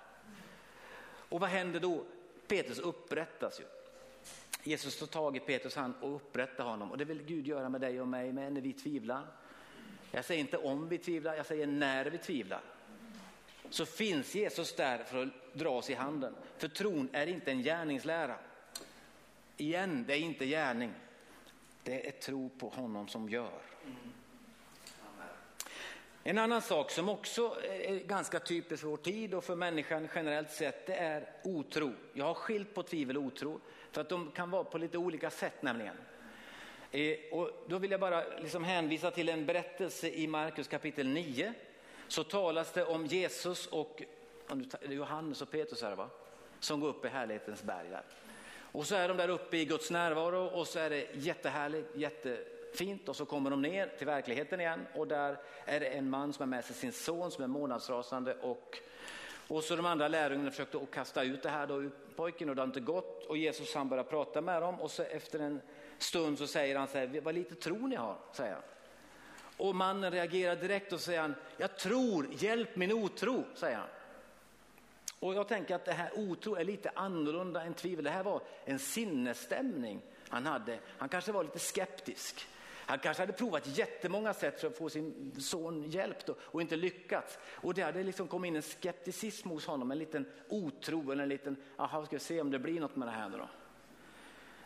Och 1.04 1.40
vad 1.40 1.50
händer 1.50 1.80
då? 1.80 2.04
Petrus 2.48 2.80
upprättas 2.80 3.60
ju. 3.60 3.81
Jesus 4.64 5.00
tar 5.00 5.08
tag 5.08 5.38
i 5.38 5.40
Petrus 5.40 5.76
hand 5.76 5.94
och 6.02 6.16
upprättar 6.16 6.64
honom 6.64 6.92
och 6.92 6.98
det 6.98 7.06
vill 7.06 7.24
Gud 7.24 7.48
göra 7.48 7.70
med 7.70 7.82
dig 7.82 8.02
och 8.02 8.08
mig 8.08 8.34
med 8.34 8.54
när 8.54 8.62
vi 8.62 8.74
tvivlar. 8.74 9.28
Jag 10.12 10.26
säger 10.26 10.42
inte 10.42 10.58
om 10.58 10.90
vi 10.90 10.98
tvivlar, 10.98 11.36
jag 11.36 11.46
säger 11.46 11.68
när 11.68 12.06
vi 12.06 12.18
tvivlar. 12.18 12.62
Så 13.70 13.86
finns 13.86 14.36
Jesus 14.36 14.76
där 14.76 15.04
för 15.04 15.24
att 15.24 15.54
dra 15.54 15.70
oss 15.70 15.90
i 15.90 15.94
handen. 15.94 16.36
För 16.58 16.68
tron 16.68 17.10
är 17.14 17.28
inte 17.28 17.52
en 17.52 17.64
gärningslära. 17.64 18.36
Igen, 19.58 20.06
det 20.08 20.14
är 20.14 20.20
inte 20.20 20.46
gärning. 20.46 20.94
Det 21.84 22.08
är 22.08 22.12
tro 22.12 22.50
på 22.50 22.70
honom 22.70 23.08
som 23.08 23.30
gör. 23.30 23.62
En 26.24 26.38
annan 26.38 26.62
sak 26.62 26.92
som 26.92 27.10
också 27.10 27.56
är 27.64 28.00
ganska 28.00 28.40
typisk 28.40 28.82
för 28.82 28.90
vår 28.90 28.98
tid 28.98 29.34
och 29.34 29.44
för 29.44 29.56
människan 29.56 30.08
generellt 30.16 30.52
sett, 30.52 30.86
det 30.86 30.94
är 30.94 31.30
otro. 31.44 31.92
Jag 32.14 32.26
har 32.26 32.34
skilt 32.34 32.74
på 32.74 32.84
tvivel 32.84 33.18
och 33.18 33.24
otro, 33.24 33.60
för 33.92 34.02
att 34.02 34.10
de 34.10 34.32
kan 34.32 34.52
vara 34.52 34.64
på 34.64 34.78
lite 34.78 34.98
olika 34.98 35.30
sätt 35.30 35.62
nämligen. 35.62 35.96
Eh, 36.92 37.18
och 37.32 37.50
då 37.68 37.78
vill 37.78 37.92
jag 37.92 38.00
bara 38.00 38.24
liksom 38.38 38.64
hänvisa 38.64 39.12
till 39.12 39.30
en 39.30 39.46
berättelse 39.46 40.10
i 40.10 40.28
Markus 40.28 40.68
kapitel 40.68 41.08
9. 41.08 41.54
Så 42.08 42.24
talas 42.24 42.72
det 42.72 42.86
om 42.86 43.06
Jesus 43.06 43.68
och 43.68 44.04
Johannes 44.82 45.42
och 45.42 45.52
Petrus 45.52 45.82
här, 45.82 45.96
va? 45.96 46.10
som 46.60 46.80
går 46.80 46.88
upp 46.88 47.06
i 47.06 47.08
härlighetens 47.08 47.64
berg 47.64 47.90
där. 47.90 48.04
Och 48.72 48.88
så 48.88 48.96
är 48.96 49.08
de 49.08 49.18
där 49.18 49.30
uppe 49.30 49.58
i 49.58 49.66
Guds 49.66 49.92
närvaro 49.92 50.46
och 50.46 50.68
så 50.68 50.80
är 50.80 50.90
det 50.90 51.08
jättehärligt, 51.14 51.88
fint 52.74 53.10
och 53.10 53.16
så 53.16 53.26
kommer 53.26 53.50
de 53.50 53.62
ner 53.62 53.88
till 53.98 54.08
verkligheten 54.08 54.62
igen 54.62 54.88
och 54.96 55.08
där 55.08 55.38
är 55.66 55.80
det 55.80 55.86
en 55.86 56.10
man 56.10 56.34
som 56.34 56.42
har 56.42 56.48
med 56.48 56.66
sig 56.66 56.76
sin 56.76 56.92
son 56.92 57.32
som 57.32 57.44
är 57.44 57.48
månadsrasande 57.48 58.36
och, 58.42 58.78
och 59.48 59.64
så 59.64 59.76
de 59.76 59.86
andra 59.86 60.08
lärjungarna 60.08 60.52
försökte 60.52 60.78
att 60.78 60.92
kasta 60.92 61.24
ut 61.24 61.44
det 61.44 61.50
här 61.50 61.68
då 61.68 61.82
ur 61.82 61.92
pojken 62.16 62.50
och 62.50 62.56
det 62.56 62.62
har 62.62 62.68
inte 62.68 62.80
gått 62.80 63.26
och 63.26 63.38
Jesus 63.38 63.76
han 63.76 63.90
börjar 63.90 64.04
prata 64.04 64.42
med 64.42 64.62
dem 64.62 64.82
och 64.82 64.92
så 64.92 65.04
efter 65.04 65.40
en 65.40 65.62
stund 65.98 66.38
så 66.38 66.48
säger 66.48 66.76
han 66.76 66.88
så 66.88 66.98
här, 66.98 67.22
vad 67.22 67.36
lite 67.36 67.56
tro 67.56 67.88
ni 67.88 67.96
har, 67.96 68.18
säger 68.32 68.54
han. 68.54 68.64
Och 69.58 69.76
mannen 69.76 70.12
reagerar 70.12 70.56
direkt 70.56 70.94
och 70.94 71.00
säger 71.00 71.22
han, 71.22 71.36
jag 71.58 71.78
tror, 71.78 72.28
hjälp 72.32 72.76
min 72.76 72.92
otro, 72.92 73.44
säger 73.56 73.78
han. 73.78 73.88
Och 75.20 75.36
jag 75.36 75.48
tänker 75.48 75.76
att 75.76 75.86
det 75.86 75.92
här 75.92 76.12
otro 76.16 76.56
är 76.56 76.64
lite 76.64 76.92
annorlunda 76.96 77.64
än 77.64 77.74
tvivel. 77.74 78.04
Det 78.04 78.10
här 78.10 78.24
var 78.24 78.42
en 78.66 78.80
sinnesstämning 78.80 80.02
han 80.30 80.46
hade. 80.46 80.80
Han 80.98 81.10
kanske 81.10 81.32
var 81.32 81.44
lite 81.44 81.60
skeptisk. 81.60 82.48
Han 82.92 83.00
kanske 83.00 83.24
hade 83.24 83.34
provat 83.34 83.78
jättemånga 83.78 84.34
sätt 84.34 84.60
för 84.60 84.68
att 84.68 84.78
få 84.78 84.90
sin 84.90 85.36
son 85.40 85.84
hjälpt 85.90 86.30
och 86.30 86.62
inte 86.62 86.76
lyckats. 86.76 87.40
Och 87.52 87.74
det 87.74 87.82
hade 87.82 88.04
liksom 88.04 88.28
kommit 88.28 88.48
in 88.48 88.56
en 88.56 88.62
skepticism 88.62 89.50
hos 89.50 89.66
honom, 89.66 89.92
en 89.92 90.00
liten 90.00 90.26
otro, 90.50 91.12
en 91.12 91.30
liten, 91.30 91.56
aha, 91.78 92.06
ska 92.06 92.16
vi 92.16 92.20
se 92.20 92.42
om 92.42 92.52
det 92.52 92.60
blir 92.60 92.80
något 92.80 92.96
med 92.96 93.08
det 93.08 93.12
här 93.12 93.30
nu 93.30 93.38
då. 93.38 93.50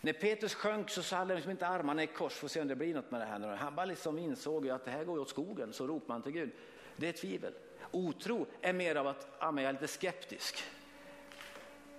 När 0.02 0.14
Petrus 0.14 0.54
sjönk 0.54 0.90
så 0.90 1.16
hade 1.16 1.28
han 1.28 1.36
liksom 1.36 1.52
inte 1.52 1.68
armarna 1.68 2.04
i 2.04 2.08
kors 2.08 2.34
för 2.34 2.46
att 2.46 2.52
se 2.52 2.62
om 2.62 2.68
det 2.68 2.76
blir 2.76 2.94
något 2.94 3.12
med 3.12 3.22
det 3.22 3.26
här 3.26 3.40
nu. 3.40 3.48
Han 3.48 3.76
bara 3.76 3.86
liksom 3.86 4.20
insåg 4.20 4.70
att 4.70 4.86
det 4.86 4.92
här 4.92 5.04
går 5.04 5.20
åt 5.20 5.30
skogen, 5.30 5.74
så 5.74 5.88
ropade 5.88 6.14
han 6.14 6.22
till 6.22 6.32
Gud. 6.32 6.52
Det 6.98 7.08
är 7.08 7.14
tvivel. 7.14 7.54
Otro 7.92 8.46
är 8.62 8.74
mer 8.74 8.96
av 8.96 9.08
att 9.08 9.28
ja, 9.40 9.52
men 9.52 9.64
jag 9.64 9.70
är 9.70 9.74
lite 9.74 9.88
skeptisk. 9.88 10.64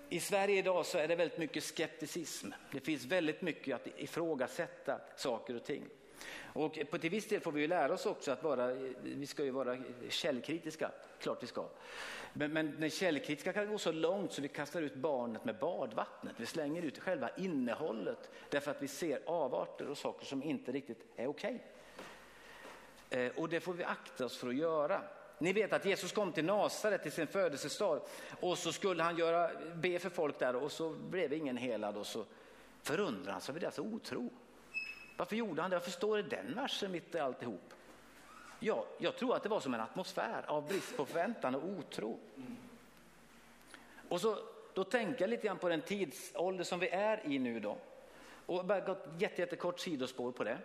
I 0.09 0.21
Sverige 0.21 0.59
idag 0.59 0.87
så 0.87 0.99
är 0.99 1.09
det 1.09 1.17
väldigt 1.17 1.39
mycket 1.39 1.63
skepticism. 1.63 2.51
Det 2.73 2.81
finns 2.81 3.05
väldigt 3.05 3.43
mycket 3.43 3.75
att 3.75 3.87
ifrågasätta 3.97 5.01
saker 5.17 5.57
och 5.57 5.65
ting. 5.65 5.85
Och 6.53 6.79
på 6.91 6.99
till 6.99 7.11
viss 7.11 7.29
del 7.29 7.41
får 7.41 7.53
vi 7.53 7.61
ju 7.61 7.67
lära 7.67 7.95
oss 7.95 8.07
också 8.07 8.33
att 8.33 8.43
vara, 8.43 8.73
vi 9.03 9.27
ska 9.27 9.45
ju 9.45 9.51
vara 9.51 9.77
källkritiska, 10.09 10.91
klart 11.21 11.43
vi 11.43 11.47
ska. 11.47 11.69
Men, 12.33 12.53
men 12.53 12.81
den 12.81 12.91
källkritiska 12.91 13.53
kan 13.53 13.69
gå 13.69 13.79
så 13.79 13.93
långt 13.93 14.33
så 14.33 14.43
vi 14.43 14.49
kastar 14.49 14.83
ut 14.83 14.95
barnet 14.95 15.45
med 15.45 15.59
badvattnet. 15.59 16.35
Vi 16.37 16.47
slänger 16.47 16.83
ut 16.83 16.99
själva 16.99 17.31
innehållet 17.37 18.31
därför 18.51 18.71
att 18.71 18.83
vi 18.83 18.89
ser 18.89 19.21
avarter 19.27 19.89
och 19.89 19.99
saker 19.99 20.27
som 20.27 20.43
inte 20.43 20.73
riktigt 20.73 21.05
är 21.17 21.27
okej. 21.27 21.65
Okay. 23.09 23.31
Och 23.37 23.49
det 23.49 23.61
får 23.61 23.73
vi 23.73 23.85
akta 23.85 24.25
oss 24.25 24.37
för 24.37 24.49
att 24.49 24.57
göra. 24.57 25.03
Ni 25.39 25.53
vet 25.53 25.73
att 25.73 25.85
Jesus 25.85 26.13
kom 26.13 26.33
till 26.33 26.45
Nasaret 26.45 27.03
till 27.03 27.13
sin 27.13 27.27
födelsestad 27.27 28.01
och 28.41 28.59
så 28.59 28.73
skulle 28.73 29.03
han 29.03 29.19
göra, 29.19 29.51
be 29.75 29.99
för 29.99 30.11
folk 30.11 30.39
där 30.39 30.57
och 30.57 30.73
så 30.73 30.91
blev 30.91 31.33
ingen 31.33 31.57
helad 31.57 31.97
och 31.97 32.07
så 32.07 32.25
förundrar 32.83 33.33
han 33.33 33.41
sig 33.41 33.53
över 33.53 33.61
deras 33.61 33.79
otro. 33.79 34.31
Varför 35.17 35.37
gjorde 35.37 35.63
han 35.63 35.71
det? 35.71 35.77
Varför 35.77 35.91
står 35.91 36.17
det 36.17 36.23
den 36.23 36.55
versen 36.55 36.93
mitt 36.93 37.15
i 37.15 37.19
alltihop? 37.19 37.75
Ja, 38.61 38.87
jag 38.99 39.17
tror 39.17 39.37
att 39.37 39.43
det 39.43 39.49
var 39.49 39.61
som 39.61 39.75
en 39.75 39.81
atmosfär 39.81 40.45
av 40.47 40.69
brist 40.69 40.97
på 40.97 41.07
förväntan 41.07 41.55
och 41.55 41.65
otro. 41.65 42.19
Och 44.09 44.21
så, 44.21 44.39
då 44.75 44.85
tänker 44.85 45.21
jag 45.21 45.31
lite 45.31 45.47
grann 45.47 45.59
på 45.59 45.69
den 45.69 45.81
tidsålder 45.81 46.65
som 46.65 46.79
vi 46.79 46.89
är 46.89 47.27
i 47.27 47.39
nu 47.39 47.61
då. 47.61 47.77
Och 48.47 48.65
bara 48.65 48.81
gått 48.81 49.07
jätte, 49.19 49.41
jättekort 49.41 49.81
sidospår 49.81 50.33
på 50.33 50.45
det. 50.45 50.59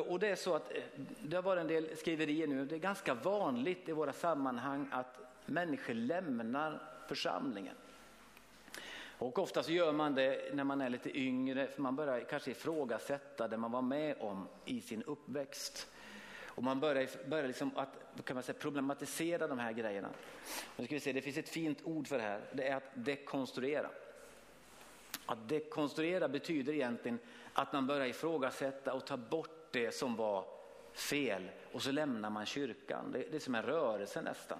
Och 0.00 0.18
det 0.18 0.28
är 0.28 0.36
så 0.36 0.54
att 0.54 0.72
eh, 0.72 0.82
det 1.20 1.36
har 1.36 1.42
varit 1.42 1.60
en 1.60 1.66
del 1.66 1.96
skriverier 1.96 2.46
nu. 2.46 2.64
Det 2.64 2.74
är 2.74 2.78
ganska 2.78 3.14
vanligt 3.14 3.88
i 3.88 3.92
våra 3.92 4.12
sammanhang 4.12 4.88
att 4.92 5.18
människor 5.46 5.94
lämnar 5.94 6.82
församlingen. 7.08 7.74
Och 9.18 9.38
ofta 9.38 9.62
så 9.62 9.72
gör 9.72 9.92
man 9.92 10.14
det 10.14 10.54
när 10.54 10.64
man 10.64 10.80
är 10.80 10.90
lite 10.90 11.18
yngre, 11.18 11.66
för 11.66 11.82
man 11.82 11.96
börjar 11.96 12.20
kanske 12.20 12.50
ifrågasätta 12.50 13.48
det 13.48 13.56
man 13.56 13.72
var 13.72 13.82
med 13.82 14.16
om 14.20 14.48
i 14.64 14.80
sin 14.80 15.02
uppväxt. 15.02 15.90
Och 16.46 16.62
man 16.62 16.80
börjar, 16.80 17.08
börjar 17.28 17.46
liksom 17.46 17.70
att 17.76 18.24
kan 18.24 18.34
man 18.34 18.42
säga, 18.42 18.58
problematisera 18.58 19.46
de 19.46 19.58
här 19.58 19.72
grejerna. 19.72 20.08
Nu 20.76 20.84
ska 20.84 20.94
vi 20.94 21.00
se, 21.00 21.12
det 21.12 21.22
finns 21.22 21.38
ett 21.38 21.48
fint 21.48 21.78
ord 21.84 22.08
för 22.08 22.16
det 22.16 22.22
här, 22.22 22.40
det 22.52 22.68
är 22.68 22.76
att 22.76 22.90
dekonstruera. 22.94 23.90
Att 25.26 25.48
dekonstruera 25.48 26.28
betyder 26.28 26.72
egentligen 26.72 27.18
att 27.52 27.72
man 27.72 27.86
börjar 27.86 28.06
ifrågasätta 28.06 28.92
och 28.92 29.06
ta 29.06 29.16
bort 29.16 29.72
det 29.72 29.94
som 29.94 30.16
var 30.16 30.44
fel 30.92 31.50
och 31.72 31.82
så 31.82 31.92
lämnar 31.92 32.30
man 32.30 32.46
kyrkan. 32.46 33.12
Det, 33.12 33.18
det 33.30 33.36
är 33.36 33.40
som 33.40 33.54
en 33.54 33.62
rörelse 33.62 34.22
nästan. 34.22 34.58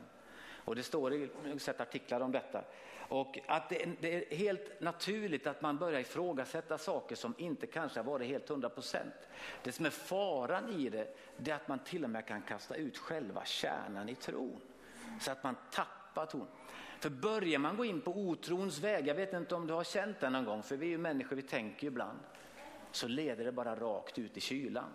Och 0.68 0.76
det 0.76 0.82
står 0.82 1.14
i 1.14 1.28
sett 1.58 1.80
artiklar 1.80 2.20
om 2.20 2.32
detta. 2.32 2.64
Och 3.08 3.38
att 3.46 3.68
det, 3.68 3.88
det, 4.00 4.32
är 4.32 4.36
helt 4.36 4.80
naturligt 4.80 5.46
att 5.46 5.62
man 5.62 5.78
börjar 5.78 6.00
ifrågasätta 6.00 6.78
saker 6.78 7.16
som 7.16 7.34
inte 7.38 7.66
kanske 7.66 7.98
har 7.98 8.04
varit 8.04 8.28
helt 8.28 8.48
hundra 8.48 8.68
procent. 8.68 9.14
Det 9.62 9.72
som 9.72 9.86
är 9.86 9.90
faran 9.90 10.68
i 10.68 10.88
det, 10.88 11.16
det 11.36 11.50
är 11.50 11.54
att 11.54 11.68
man 11.68 11.78
till 11.78 12.04
och 12.04 12.10
med 12.10 12.26
kan 12.26 12.42
kasta 12.42 12.74
ut 12.74 12.98
själva 12.98 13.44
kärnan 13.44 14.08
i 14.08 14.14
tron. 14.14 14.60
Så 15.20 15.30
att 15.30 15.44
man 15.44 15.56
tappar 15.72 16.26
tron. 16.26 16.46
För 17.00 17.10
börjar 17.10 17.58
man 17.58 17.76
gå 17.76 17.84
in 17.84 18.00
på 18.00 18.10
otrons 18.10 18.78
väg, 18.78 19.06
jag 19.06 19.14
vet 19.14 19.32
inte 19.32 19.54
om 19.54 19.66
du 19.66 19.74
har 19.74 19.84
känt 19.84 20.20
det 20.20 20.30
någon 20.30 20.44
gång, 20.44 20.62
för 20.62 20.76
vi 20.76 20.86
är 20.86 20.90
ju 20.90 20.98
människor, 20.98 21.36
vi 21.36 21.42
tänker 21.42 21.82
ju 21.82 21.88
ibland, 21.88 22.18
så 22.92 23.08
leder 23.08 23.44
det 23.44 23.52
bara 23.52 23.76
rakt 23.76 24.18
ut 24.18 24.36
i 24.36 24.40
kylan. 24.40 24.90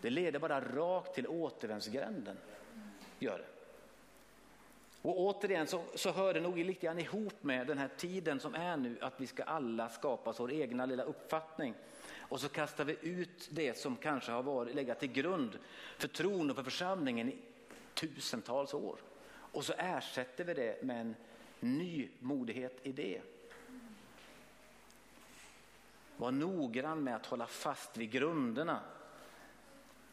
Det 0.00 0.10
leder 0.10 0.38
bara 0.38 0.60
rakt 0.60 1.14
till 1.14 1.26
återvändsgränden. 1.26 2.36
Gör 3.18 3.38
det. 3.38 3.53
Och 5.04 5.20
återigen 5.20 5.66
så, 5.66 5.82
så 5.94 6.12
hör 6.12 6.34
det 6.34 6.40
nog 6.40 6.58
lite 6.58 6.86
grann 6.86 6.98
ihop 6.98 7.42
med 7.42 7.66
den 7.66 7.78
här 7.78 7.90
tiden 7.96 8.40
som 8.40 8.54
är 8.54 8.76
nu, 8.76 8.96
att 9.00 9.20
vi 9.20 9.26
ska 9.26 9.42
alla 9.42 9.88
skapa 9.88 10.34
vår 10.38 10.52
egna 10.52 10.86
lilla 10.86 11.02
uppfattning. 11.02 11.74
Och 12.18 12.40
så 12.40 12.48
kastar 12.48 12.84
vi 12.84 12.96
ut 13.00 13.48
det 13.50 13.78
som 13.78 13.96
kanske 13.96 14.32
har 14.32 14.42
varit, 14.42 14.74
legat 14.74 15.00
till 15.00 15.12
grund 15.12 15.58
för 15.98 16.08
tron 16.08 16.50
och 16.50 16.56
för 16.56 16.62
församlingen 16.62 17.28
i 17.28 17.36
tusentals 17.94 18.74
år. 18.74 18.98
Och 19.26 19.64
så 19.64 19.72
ersätter 19.78 20.44
vi 20.44 20.54
det 20.54 20.82
med 20.82 21.00
en 21.00 21.16
ny 21.60 22.08
modighet 22.18 22.78
i 22.82 22.92
det. 22.92 23.20
Var 26.16 26.30
noggrann 26.30 27.04
med 27.04 27.16
att 27.16 27.26
hålla 27.26 27.46
fast 27.46 27.96
vid 27.96 28.10
grunderna. 28.10 28.80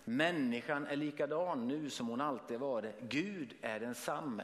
Människan 0.04 0.86
är 0.86 0.96
likadan 0.96 1.68
nu 1.68 1.89
som 1.89 2.08
hon 2.08 2.22
alltid 2.22 2.60
varit. 2.60 2.96
Gud 3.02 3.54
är 3.62 3.80
densamme. 3.80 4.44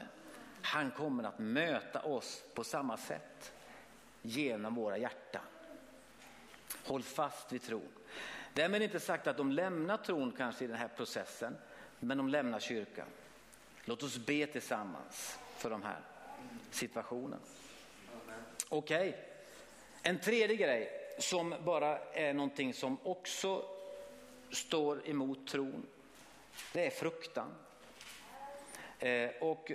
Han 0.62 0.90
kommer 0.90 1.24
att 1.24 1.38
möta 1.38 2.02
oss 2.02 2.42
på 2.54 2.64
samma 2.64 2.96
sätt 2.96 3.52
genom 4.22 4.74
våra 4.74 4.98
hjärtan. 4.98 5.42
Håll 6.84 7.02
fast 7.02 7.52
vid 7.52 7.62
tron. 7.62 7.88
Därmed 8.54 8.82
inte 8.82 9.00
sagt 9.00 9.26
att 9.26 9.36
de 9.36 9.52
lämnar 9.52 9.96
tron 9.96 10.32
kanske 10.32 10.64
i 10.64 10.68
den 10.68 10.76
här 10.76 10.88
processen, 10.88 11.56
men 11.98 12.18
de 12.18 12.28
lämnar 12.28 12.60
kyrkan. 12.60 13.06
Låt 13.84 14.02
oss 14.02 14.16
be 14.16 14.46
tillsammans 14.46 15.38
för 15.56 15.70
de 15.70 15.82
här 15.82 16.00
situationen. 16.70 17.40
Okej, 18.68 19.08
okay. 19.08 19.20
en 20.02 20.20
tredje 20.20 20.56
grej 20.56 20.90
som 21.18 21.54
bara 21.64 21.98
är 21.98 22.34
någonting 22.34 22.74
som 22.74 22.98
också 23.02 23.64
står 24.50 25.08
emot 25.08 25.46
tron. 25.46 25.86
Det 26.72 26.86
är 26.86 26.90
fruktan. 26.90 27.54
Eh, 28.98 29.30
och 29.40 29.72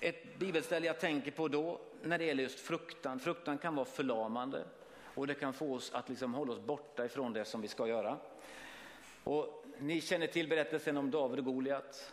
ett 0.00 0.38
bibelställe 0.38 0.86
jag 0.86 1.00
tänker 1.00 1.30
på 1.30 1.48
då 1.48 1.80
när 2.02 2.18
det 2.18 2.24
gäller 2.24 2.42
just 2.42 2.60
fruktan. 2.60 3.18
Fruktan 3.18 3.58
kan 3.58 3.74
vara 3.74 3.86
förlamande 3.86 4.64
och 5.14 5.26
det 5.26 5.34
kan 5.34 5.52
få 5.52 5.74
oss 5.74 5.92
att 5.94 6.08
liksom 6.08 6.34
hålla 6.34 6.52
oss 6.52 6.60
borta 6.60 7.04
ifrån 7.04 7.32
det 7.32 7.44
som 7.44 7.60
vi 7.60 7.68
ska 7.68 7.86
göra. 7.86 8.18
Och 9.24 9.64
ni 9.78 10.00
känner 10.00 10.26
till 10.26 10.48
berättelsen 10.48 10.96
om 10.96 11.10
David 11.10 11.38
och 11.38 11.44
Goliat. 11.44 12.12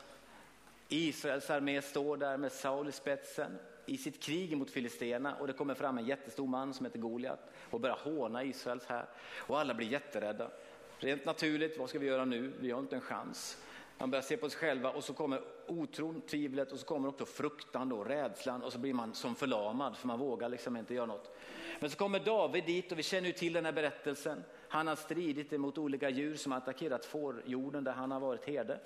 Israels 0.90 1.50
armé 1.50 1.82
står 1.82 2.18
där 2.18 2.38
med 2.38 2.52
Saul 2.52 2.90
i 2.90 2.92
spetsen 2.92 3.58
i 3.86 3.98
sitt 3.98 4.24
krig 4.24 4.58
mot 4.58 4.72
filisterna 4.72 5.36
och 5.36 5.48
det 5.48 5.54
kommer 5.54 5.74
fram 5.74 5.98
en 5.98 6.06
jättestor 6.06 6.48
man 6.48 6.74
som 6.74 6.86
heter 6.86 7.00
Goliat 7.00 7.40
och 7.70 7.80
börjar 7.80 8.00
håna 8.04 8.44
Israels 8.44 8.86
här 8.86 9.06
och 9.38 9.60
alla 9.60 9.74
blir 9.74 9.88
jätterädda. 9.88 10.52
Rent 11.00 11.26
naturligt, 11.26 11.78
vad 11.78 11.90
ska 11.90 12.00
vi 12.00 12.06
göra 12.06 12.26
nu? 12.26 12.52
Vi 12.60 12.72
har 12.72 12.80
inte 12.80 12.96
en 12.96 13.02
chans. 13.02 13.58
Man 14.04 14.10
börjar 14.10 14.24
se 14.24 14.38
på 14.38 14.50
sig 14.50 14.60
själva 14.60 14.90
och 14.90 15.04
så 15.04 15.14
kommer 15.14 15.42
otron, 15.68 16.22
tvivlet 16.22 16.72
och 16.72 16.80
så 16.80 16.86
kommer 16.86 17.10
också 17.10 17.26
fruktan 17.26 17.90
då, 17.90 18.04
rädslan 18.04 18.64
och 18.64 18.74
så 18.74 18.80
blir 18.80 18.94
man 18.94 19.14
som 19.14 19.36
förlamad 19.36 19.98
för 19.98 20.08
man 20.08 20.20
vågar 20.20 20.50
liksom 20.50 20.78
inte 20.78 20.94
göra 20.94 21.06
något. 21.06 21.36
Men 21.80 21.90
så 21.90 21.98
kommer 21.98 22.20
David 22.20 22.66
dit 22.66 22.92
och 22.92 23.00
vi 23.00 23.04
känner 23.04 23.28
ju 23.28 23.34
till 23.34 23.54
den 23.54 23.66
här 23.66 23.72
berättelsen. 23.72 24.44
Han 24.68 24.88
har 24.88 24.96
stridit 24.96 25.54
emot 25.54 25.78
olika 25.78 26.10
djur 26.10 26.36
som 26.36 26.52
har 26.52 26.60
attackerat 26.60 27.06
fårjorden 27.06 27.84
där 27.84 27.92
han 27.92 28.12
har 28.12 28.20
varit 28.20 28.46
herde. 28.46 28.80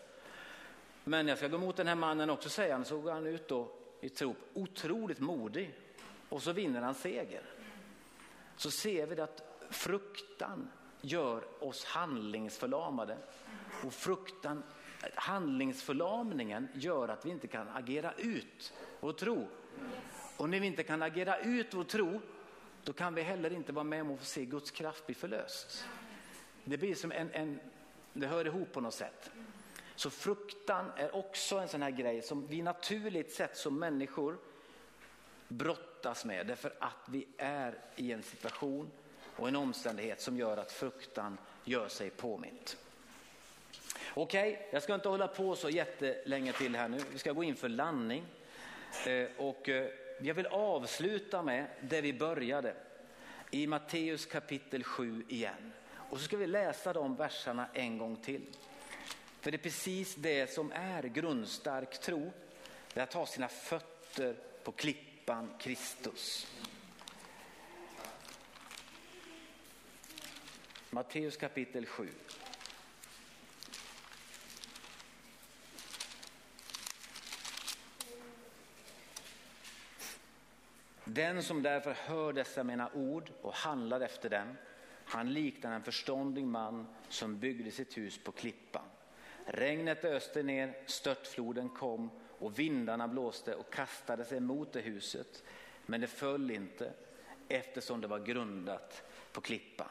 Men 1.03 1.28
jag 1.28 1.38
ska 1.38 1.47
gå 1.47 1.57
emot 1.57 1.76
den 1.76 1.88
här 1.88 1.95
mannen 1.95 2.30
också 2.30 2.49
säger 2.49 2.74
han, 2.74 2.86
så 2.86 2.99
går 2.99 3.11
han 3.11 3.28
ut 3.28 3.47
då 3.47 3.72
i 4.01 4.09
tro, 4.09 4.36
otroligt 4.53 5.20
modig 5.20 5.74
och 6.30 6.43
så 6.43 6.51
vinner 6.51 6.82
han 6.82 6.95
seger. 6.95 7.41
Så 8.57 8.72
ser 8.72 9.07
vi 9.07 9.22
att 9.22 9.65
fruktan 9.70 10.70
gör 11.01 11.63
oss 11.63 11.86
handlingsförlamade 11.86 13.18
och 13.86 13.93
fruktan 13.93 14.63
handlingsförlamningen 15.15 16.67
gör 16.73 17.07
att 17.07 17.25
vi 17.25 17.29
inte 17.29 17.47
kan 17.47 17.67
agera 17.69 18.13
ut 18.13 18.73
vår 18.99 19.13
tro. 19.13 19.47
Och 20.37 20.49
när 20.49 20.59
vi 20.59 20.67
inte 20.67 20.83
kan 20.83 21.01
agera 21.01 21.39
ut 21.39 21.73
vår 21.73 21.83
tro, 21.83 22.21
då 22.83 22.93
kan 22.93 23.15
vi 23.15 23.21
heller 23.21 23.53
inte 23.53 23.71
vara 23.71 23.83
med 23.83 24.01
om 24.01 24.13
att 24.13 24.19
få 24.19 24.25
se 24.25 24.45
Guds 24.45 24.71
kraft 24.71 25.05
bli 25.05 25.15
förlöst. 25.15 25.85
Det 26.63 26.77
blir 26.77 26.95
som 26.95 27.11
en, 27.11 27.31
en 27.31 27.59
det 28.13 28.27
hör 28.27 28.45
ihop 28.45 28.71
på 28.71 28.81
något 28.81 28.93
sätt. 28.93 29.31
Så 29.95 30.09
fruktan 30.09 30.91
är 30.97 31.15
också 31.15 31.57
en 31.57 31.67
sån 31.67 31.81
här 31.81 31.91
grej 31.91 32.21
som 32.21 32.47
vi 32.47 32.61
naturligt 32.61 33.31
sett 33.31 33.57
som 33.57 33.79
människor 33.79 34.37
brottas 35.47 36.25
med 36.25 36.47
därför 36.47 36.73
att 36.79 37.09
vi 37.09 37.27
är 37.37 37.79
i 37.95 38.11
en 38.11 38.23
situation 38.23 38.91
och 39.35 39.47
en 39.47 39.55
omständighet 39.55 40.21
som 40.21 40.37
gör 40.37 40.57
att 40.57 40.71
fruktan 40.71 41.37
gör 41.63 41.87
sig 41.87 42.09
påmint. 42.09 42.77
Okej, 44.20 44.51
okay, 44.51 44.65
jag 44.72 44.84
ska 44.84 44.95
inte 44.95 45.09
hålla 45.09 45.28
på 45.28 45.55
så 45.55 45.70
jättelänge 45.70 46.53
till 46.53 46.76
här 46.76 46.88
nu. 46.88 46.97
Vi 47.11 47.20
ska 47.20 47.32
gå 47.32 47.43
in 47.43 47.55
för 47.55 47.70
landning. 47.70 48.26
Eh, 49.07 49.28
och 49.38 49.70
eh, 49.70 49.88
jag 50.22 50.34
vill 50.34 50.45
avsluta 50.45 51.43
med 51.43 51.68
det 51.82 52.01
vi 52.01 52.13
började 52.13 52.74
i 53.51 53.68
Matteus 53.68 54.26
kapitel 54.26 54.84
7 54.84 55.26
igen. 55.30 55.74
Och 56.09 56.18
så 56.18 56.24
ska 56.24 56.38
vi 56.38 56.47
läsa 56.47 56.93
de 56.93 57.15
verserna 57.15 57.68
en 57.74 57.97
gång 57.97 58.15
till. 58.15 58.41
För 59.41 59.51
det 59.51 59.57
är 59.57 59.63
precis 59.63 60.15
det 60.15 60.53
som 60.53 60.72
är 60.72 61.03
grundstark 61.03 62.01
tro. 62.01 62.32
Det 62.93 62.99
är 62.99 63.03
att 63.03 63.13
ha 63.13 63.26
sina 63.26 63.47
fötter 63.47 64.36
på 64.63 64.72
klippan 64.72 65.53
Kristus. 65.59 66.47
Matteus 70.89 71.38
kapitel 71.38 71.86
7. 71.86 72.09
Den 81.09 81.43
som 81.43 81.61
därför 81.63 81.93
hör 81.93 82.33
dessa 82.33 82.63
mina 82.63 82.89
ord 82.93 83.31
och 83.41 83.53
handlar 83.53 84.01
efter 84.01 84.29
dem, 84.29 84.57
han 85.05 85.33
liknar 85.33 85.75
en 85.75 85.83
förståndig 85.83 86.45
man 86.45 86.87
som 87.09 87.39
byggde 87.39 87.71
sitt 87.71 87.97
hus 87.97 88.23
på 88.23 88.31
klippan. 88.31 88.85
Regnet 89.45 90.05
öste 90.05 90.43
ner, 90.43 90.77
störtfloden 90.85 91.69
kom 91.69 92.09
och 92.39 92.59
vindarna 92.59 93.07
blåste 93.07 93.55
och 93.55 93.73
kastade 93.73 94.25
sig 94.25 94.39
mot 94.39 94.73
det 94.73 94.81
huset. 94.81 95.43
Men 95.85 96.01
det 96.01 96.07
föll 96.07 96.51
inte 96.51 96.93
eftersom 97.47 98.01
det 98.01 98.07
var 98.07 98.19
grundat 98.19 99.03
på 99.31 99.41
klippan. 99.41 99.89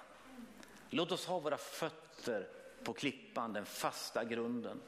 Låt 0.91 1.13
oss 1.13 1.27
ha 1.27 1.39
våra 1.39 1.59
fötter 1.59 2.49
på 2.85 2.93
klippan, 2.93 3.53
den 3.53 3.67
fasta 3.67 4.25
grunden. 4.25 4.81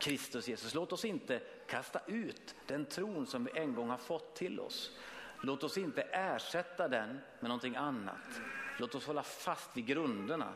Kristus 0.00 0.48
Jesus. 0.48 0.74
Låt 0.74 0.92
oss 0.92 1.04
inte 1.04 1.40
kasta 1.66 2.00
ut 2.06 2.54
den 2.66 2.84
tron 2.84 3.26
som 3.26 3.44
vi 3.44 3.60
en 3.60 3.74
gång 3.74 3.88
har 3.88 3.96
fått 3.96 4.36
till 4.36 4.60
oss. 4.60 4.96
Låt 5.40 5.62
oss 5.62 5.78
inte 5.78 6.02
ersätta 6.02 6.88
den 6.88 7.08
med 7.40 7.48
någonting 7.48 7.76
annat. 7.76 8.40
Låt 8.78 8.94
oss 8.94 9.06
hålla 9.06 9.22
fast 9.22 9.76
vid 9.76 9.86
grunderna, 9.86 10.54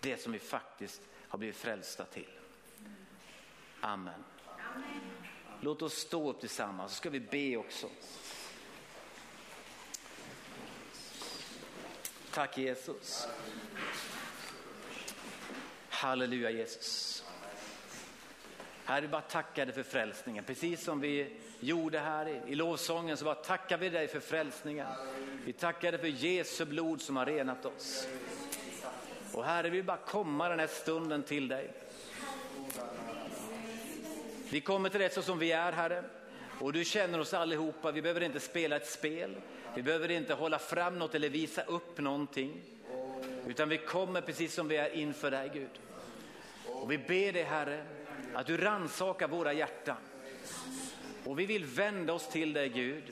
det 0.00 0.16
som 0.16 0.32
vi 0.32 0.38
faktiskt 0.38 1.02
har 1.28 1.38
blivit 1.38 1.56
frälsta 1.56 2.04
till. 2.04 2.30
Amen. 3.80 4.24
Låt 5.60 5.82
oss 5.82 5.94
stå 5.94 6.30
upp 6.30 6.40
tillsammans, 6.40 6.92
så 6.92 6.96
ska 6.96 7.10
vi 7.10 7.20
be 7.20 7.56
också. 7.56 7.88
Tack 12.32 12.58
Jesus. 12.58 13.28
Halleluja 15.88 16.50
Jesus. 16.50 17.24
Herre, 18.88 19.00
vi 19.00 19.08
bara 19.08 19.20
tackar 19.20 19.66
dig 19.66 19.74
för 19.74 19.82
frälsningen. 19.82 20.44
Precis 20.44 20.84
som 20.84 21.00
vi 21.00 21.30
gjorde 21.60 21.98
här 21.98 22.28
i, 22.28 22.52
i 22.52 22.54
lovsången 22.54 23.16
så 23.16 23.24
bara 23.24 23.34
tackar 23.34 23.78
vi 23.78 23.88
dig 23.88 24.08
för 24.08 24.20
frälsningen. 24.20 24.86
Vi 25.44 25.52
tackar 25.52 25.92
dig 25.92 26.00
för 26.00 26.08
Jesu 26.08 26.64
blod 26.64 27.02
som 27.02 27.16
har 27.16 27.26
renat 27.26 27.66
oss. 27.66 28.08
Och 29.32 29.44
Herre, 29.44 29.70
vi 29.70 29.76
vill 29.76 29.84
bara 29.84 29.96
komma 29.96 30.48
den 30.48 30.58
här 30.58 30.66
stunden 30.66 31.22
till 31.22 31.48
dig. 31.48 31.70
Vi 34.50 34.60
kommer 34.60 34.88
till 34.88 35.00
dig 35.00 35.10
så 35.10 35.22
som 35.22 35.38
vi 35.38 35.52
är, 35.52 35.72
Herre. 35.72 36.04
Och 36.60 36.72
du 36.72 36.84
känner 36.84 37.20
oss 37.20 37.34
allihopa. 37.34 37.92
Vi 37.92 38.02
behöver 38.02 38.22
inte 38.22 38.40
spela 38.40 38.76
ett 38.76 38.88
spel. 38.88 39.36
Vi 39.74 39.82
behöver 39.82 40.10
inte 40.10 40.34
hålla 40.34 40.58
fram 40.58 40.98
något 40.98 41.14
eller 41.14 41.28
visa 41.28 41.62
upp 41.62 41.98
någonting. 41.98 42.60
Utan 43.46 43.68
vi 43.68 43.78
kommer 43.78 44.20
precis 44.20 44.54
som 44.54 44.68
vi 44.68 44.76
är 44.76 44.94
inför 44.94 45.30
dig, 45.30 45.50
Gud. 45.54 45.80
Och 46.66 46.92
vi 46.92 46.98
ber 46.98 47.32
dig, 47.32 47.42
Herre, 47.42 47.84
att 48.34 48.46
du 48.46 48.56
ransakar 48.56 49.28
våra 49.28 49.52
hjärtan. 49.52 49.96
Och 51.24 51.38
vi 51.38 51.46
vill 51.46 51.64
vända 51.64 52.12
oss 52.12 52.28
till 52.28 52.52
dig, 52.52 52.68
Gud. 52.68 53.04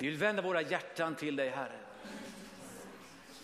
Vi 0.00 0.06
vill 0.06 0.16
vända 0.16 0.42
våra 0.42 0.62
hjärtan 0.62 1.14
till 1.14 1.36
dig, 1.36 1.48
Herre. 1.48 1.78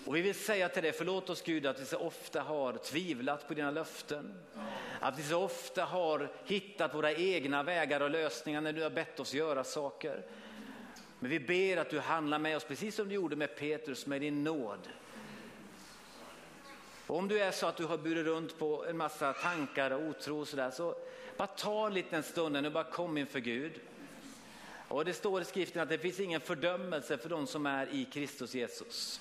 Och 0.05 0.16
vi 0.16 0.20
vill 0.20 0.34
säga 0.34 0.68
till 0.68 0.82
dig, 0.82 0.92
förlåt 0.92 1.30
oss 1.30 1.42
Gud 1.42 1.66
att 1.66 1.80
vi 1.80 1.84
så 1.84 1.98
ofta 1.98 2.40
har 2.40 2.72
tvivlat 2.72 3.48
på 3.48 3.55
dina 3.55 3.70
löften. 3.70 4.34
Att 5.00 5.18
vi 5.18 5.22
så 5.22 5.42
ofta 5.42 5.84
har 5.84 6.28
hittat 6.44 6.94
våra 6.94 7.12
egna 7.12 7.62
vägar 7.62 8.00
och 8.00 8.11
lösningar 8.11 8.61
när 8.61 8.72
du 8.72 8.82
har 8.82 8.90
bett 8.90 9.20
oss 9.20 9.34
göra 9.34 9.64
saker. 9.64 10.22
Men 11.18 11.30
vi 11.30 11.40
ber 11.40 11.76
att 11.76 11.90
du 11.90 12.00
handlar 12.00 12.38
med 12.38 12.57
oss 12.57 12.64
precis 12.64 12.94
som 12.94 13.09
du 13.09 13.14
gjorde 13.14 13.36
med 13.36 13.57
Petrus 13.57 14.07
med 14.07 14.20
din 14.20 14.44
nåd. 14.44 14.88
Och 17.07 17.18
om 17.18 17.28
du 17.28 17.40
är 17.40 17.50
så 17.50 17.66
att 17.66 17.76
du 17.76 17.84
har 17.84 17.98
burit 17.98 18.26
runt 18.26 18.59
på 18.59 18.86
en 18.86 18.96
massa 18.96 19.32
tankar 19.32 19.90
och 19.90 20.03
otro 20.03 20.40
och 20.40 20.48
sådär 20.48 20.70
så 20.70 20.94
bara 21.36 21.46
ta 21.46 21.86
en 21.86 21.94
liten 21.94 22.22
stund 22.22 22.66
och 22.66 22.72
bara 22.72 22.84
kom 22.84 23.18
inför 23.18 23.40
Gud. 23.40 23.80
Och 24.88 25.05
det 25.05 25.12
står 25.12 25.42
i 25.42 25.44
skriften 25.44 25.82
att 25.82 25.88
det 25.88 25.98
finns 25.98 26.20
ingen 26.20 26.40
fördömelse 26.40 27.18
för 27.18 27.28
de 27.28 27.46
som 27.46 27.66
är 27.66 27.94
i 27.94 28.05
Kristus 28.05 28.55
Jesus. 28.55 29.20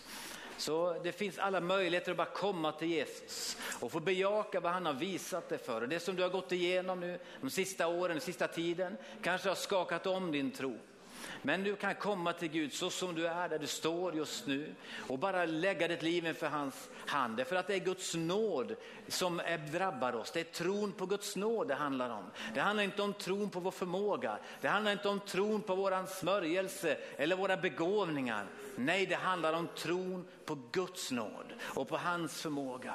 Så 0.57 0.99
det 1.03 1.11
finns 1.11 1.37
alla 1.37 1.61
möjligheter 1.61 2.11
att 2.11 2.17
bara 2.17 2.27
komma 2.27 2.71
till 2.71 2.87
Jesus 2.87 3.57
och 3.79 3.91
få 3.91 3.99
bejaka 3.99 4.59
vad 4.59 4.71
han 4.71 4.85
har 4.85 4.93
visat 4.93 5.49
dig 5.49 5.57
för. 5.57 5.81
Och 5.81 5.89
det 5.89 5.99
som 5.99 6.15
du 6.15 6.23
har 6.23 6.29
gått 6.29 6.51
igenom 6.51 6.99
nu 6.99 7.19
de 7.41 7.49
sista 7.49 7.87
åren, 7.87 8.11
den 8.11 8.21
sista 8.21 8.47
tiden, 8.47 8.97
kanske 9.21 9.49
har 9.49 9.55
skakat 9.55 10.07
om 10.07 10.31
din 10.31 10.51
tro. 10.51 10.77
Men 11.41 11.63
du 11.63 11.75
kan 11.75 11.95
komma 11.95 12.33
till 12.33 12.47
Gud 12.47 12.73
så 12.73 12.89
som 12.89 13.15
du 13.15 13.27
är 13.27 13.49
där 13.49 13.59
du 13.59 13.67
står 13.67 14.15
just 14.15 14.47
nu 14.47 14.75
och 15.07 15.19
bara 15.19 15.45
lägga 15.45 15.87
ditt 15.87 16.01
liv 16.01 16.25
inför 16.25 16.47
hans 16.47 16.89
hand. 17.05 17.47
För 17.47 17.55
att 17.55 17.67
det 17.67 17.75
är 17.75 17.79
Guds 17.79 18.15
nåd 18.15 18.75
som 19.07 19.41
drabbar 19.71 20.15
oss. 20.15 20.31
Det 20.31 20.39
är 20.39 20.43
tron 20.43 20.91
på 20.91 21.05
Guds 21.05 21.35
nåd 21.35 21.67
det 21.67 21.75
handlar 21.75 22.09
om. 22.09 22.23
Det 22.53 22.59
handlar 22.59 22.83
inte 22.83 23.01
om 23.01 23.13
tron 23.13 23.49
på 23.49 23.59
vår 23.59 23.71
förmåga. 23.71 24.37
Det 24.61 24.67
handlar 24.67 24.91
inte 24.91 25.09
om 25.09 25.19
tron 25.19 25.61
på 25.61 25.75
våran 25.75 26.07
smörjelse 26.07 26.97
eller 27.17 27.35
våra 27.35 27.57
begåvningar. 27.57 28.45
Nej, 28.75 29.05
det 29.05 29.15
handlar 29.15 29.53
om 29.53 29.67
tron 29.75 30.25
på 30.45 30.57
Guds 30.71 31.11
nåd 31.11 31.53
och 31.61 31.87
på 31.87 31.97
hans 31.97 32.41
förmåga. 32.41 32.93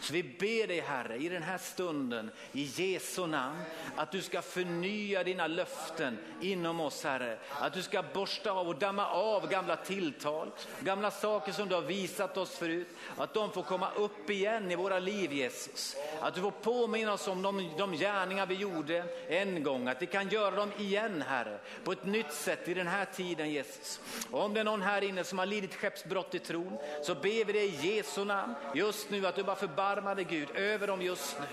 Så 0.00 0.12
vi 0.12 0.22
ber 0.22 0.66
dig 0.66 0.80
Herre 0.80 1.16
i 1.16 1.28
den 1.28 1.42
här 1.42 1.58
stunden 1.58 2.30
i 2.52 2.62
Jesu 2.62 3.26
namn 3.26 3.58
att 3.96 4.12
du 4.12 4.22
ska 4.22 4.42
förnya 4.42 5.24
dina 5.24 5.46
löften 5.46 6.18
inom 6.40 6.80
oss 6.80 7.04
Herre. 7.04 7.38
Att 7.50 7.72
du 7.72 7.82
ska 7.82 8.02
borsta 8.14 8.50
av 8.50 8.68
och 8.68 8.78
damma 8.78 9.06
av 9.06 9.48
gamla 9.48 9.76
tilltal, 9.76 10.50
gamla 10.80 11.10
saker 11.10 11.52
som 11.52 11.68
du 11.68 11.74
har 11.74 11.82
visat 11.82 12.36
oss 12.36 12.56
förut. 12.56 12.88
Att 13.16 13.34
de 13.34 13.52
får 13.52 13.62
komma 13.62 13.90
upp 13.96 14.30
igen 14.30 14.70
i 14.70 14.76
våra 14.76 14.98
liv 14.98 15.32
Jesus. 15.32 15.96
Att 16.20 16.34
du 16.34 16.40
får 16.40 16.50
påminna 16.50 17.12
oss 17.12 17.28
om 17.28 17.42
de, 17.42 17.70
de 17.78 17.92
gärningar 17.92 18.46
vi 18.46 18.54
gjorde 18.54 19.04
en 19.28 19.62
gång. 19.62 19.88
Att 19.88 20.02
vi 20.02 20.06
kan 20.06 20.28
göra 20.28 20.56
dem 20.56 20.72
igen 20.78 21.24
Herre, 21.28 21.58
på 21.84 21.92
ett 21.92 22.04
nytt 22.04 22.32
sätt 22.32 22.68
i 22.68 22.74
den 22.74 22.86
här 22.86 23.04
tiden 23.04 23.50
Jesus. 23.50 24.00
Och 24.30 24.44
om 24.44 24.54
det 24.54 24.60
är 24.60 24.64
någon 24.64 24.82
här 24.82 25.02
inne 25.02 25.17
som 25.24 25.38
har 25.38 25.46
lidit 25.46 25.74
skeppsbrott 25.74 26.34
i 26.34 26.38
tron 26.38 26.78
så 27.02 27.14
ber 27.14 27.44
vi 27.44 27.52
dig 27.52 27.66
i 27.66 27.96
Jesu 27.96 28.24
namn 28.24 28.54
just 28.74 29.10
nu 29.10 29.26
att 29.26 29.36
du 29.36 29.42
bara 29.42 29.56
förbarmar 29.56 30.14
dig 30.14 30.26
Gud 30.30 30.48
över 30.54 30.86
dem 30.86 31.02
just 31.02 31.36
nu. 31.40 31.46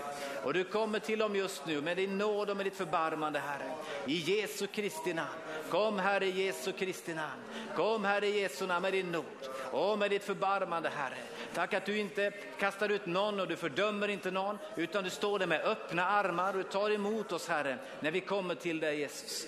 Och 0.44 0.54
du 0.54 0.64
kommer 0.64 0.98
till 0.98 1.18
dem 1.18 1.36
just 1.36 1.66
nu 1.66 1.80
med 1.80 1.96
din 1.96 2.18
nåd 2.18 2.50
och 2.50 2.56
med 2.56 2.66
ditt 2.66 2.76
förbarmande 2.76 3.38
Herre. 3.38 3.70
I 4.06 4.16
Jesu 4.16 4.66
Kristi 4.66 5.14
namn. 5.14 5.28
Kom 5.70 5.98
Herre 5.98 6.26
i 6.26 6.44
Jesu 6.46 6.72
Kristi 6.72 7.14
namn. 7.14 7.42
Kom 7.76 8.04
Herre 8.04 8.26
i 8.26 8.40
Jesu 8.40 8.66
namn 8.66 8.82
med 8.82 8.92
din 8.92 9.12
nåd 9.12 9.24
och 9.70 9.98
med 9.98 10.10
ditt 10.10 10.24
förbarmande 10.24 10.88
Herre. 10.88 11.18
Tack 11.54 11.74
att 11.74 11.86
du 11.86 11.98
inte 11.98 12.30
kastar 12.58 12.88
ut 12.88 13.06
någon 13.06 13.40
och 13.40 13.48
du 13.48 13.56
fördömer 13.56 14.08
inte 14.08 14.30
någon 14.30 14.58
utan 14.76 15.04
du 15.04 15.10
står 15.10 15.38
där 15.38 15.46
med 15.46 15.64
öppna 15.64 16.06
armar 16.06 16.60
och 16.60 16.70
tar 16.70 16.90
emot 16.90 17.32
oss 17.32 17.48
Herre 17.48 17.78
när 18.00 18.10
vi 18.10 18.20
kommer 18.20 18.54
till 18.54 18.80
dig 18.80 18.98
Jesus. 18.98 19.46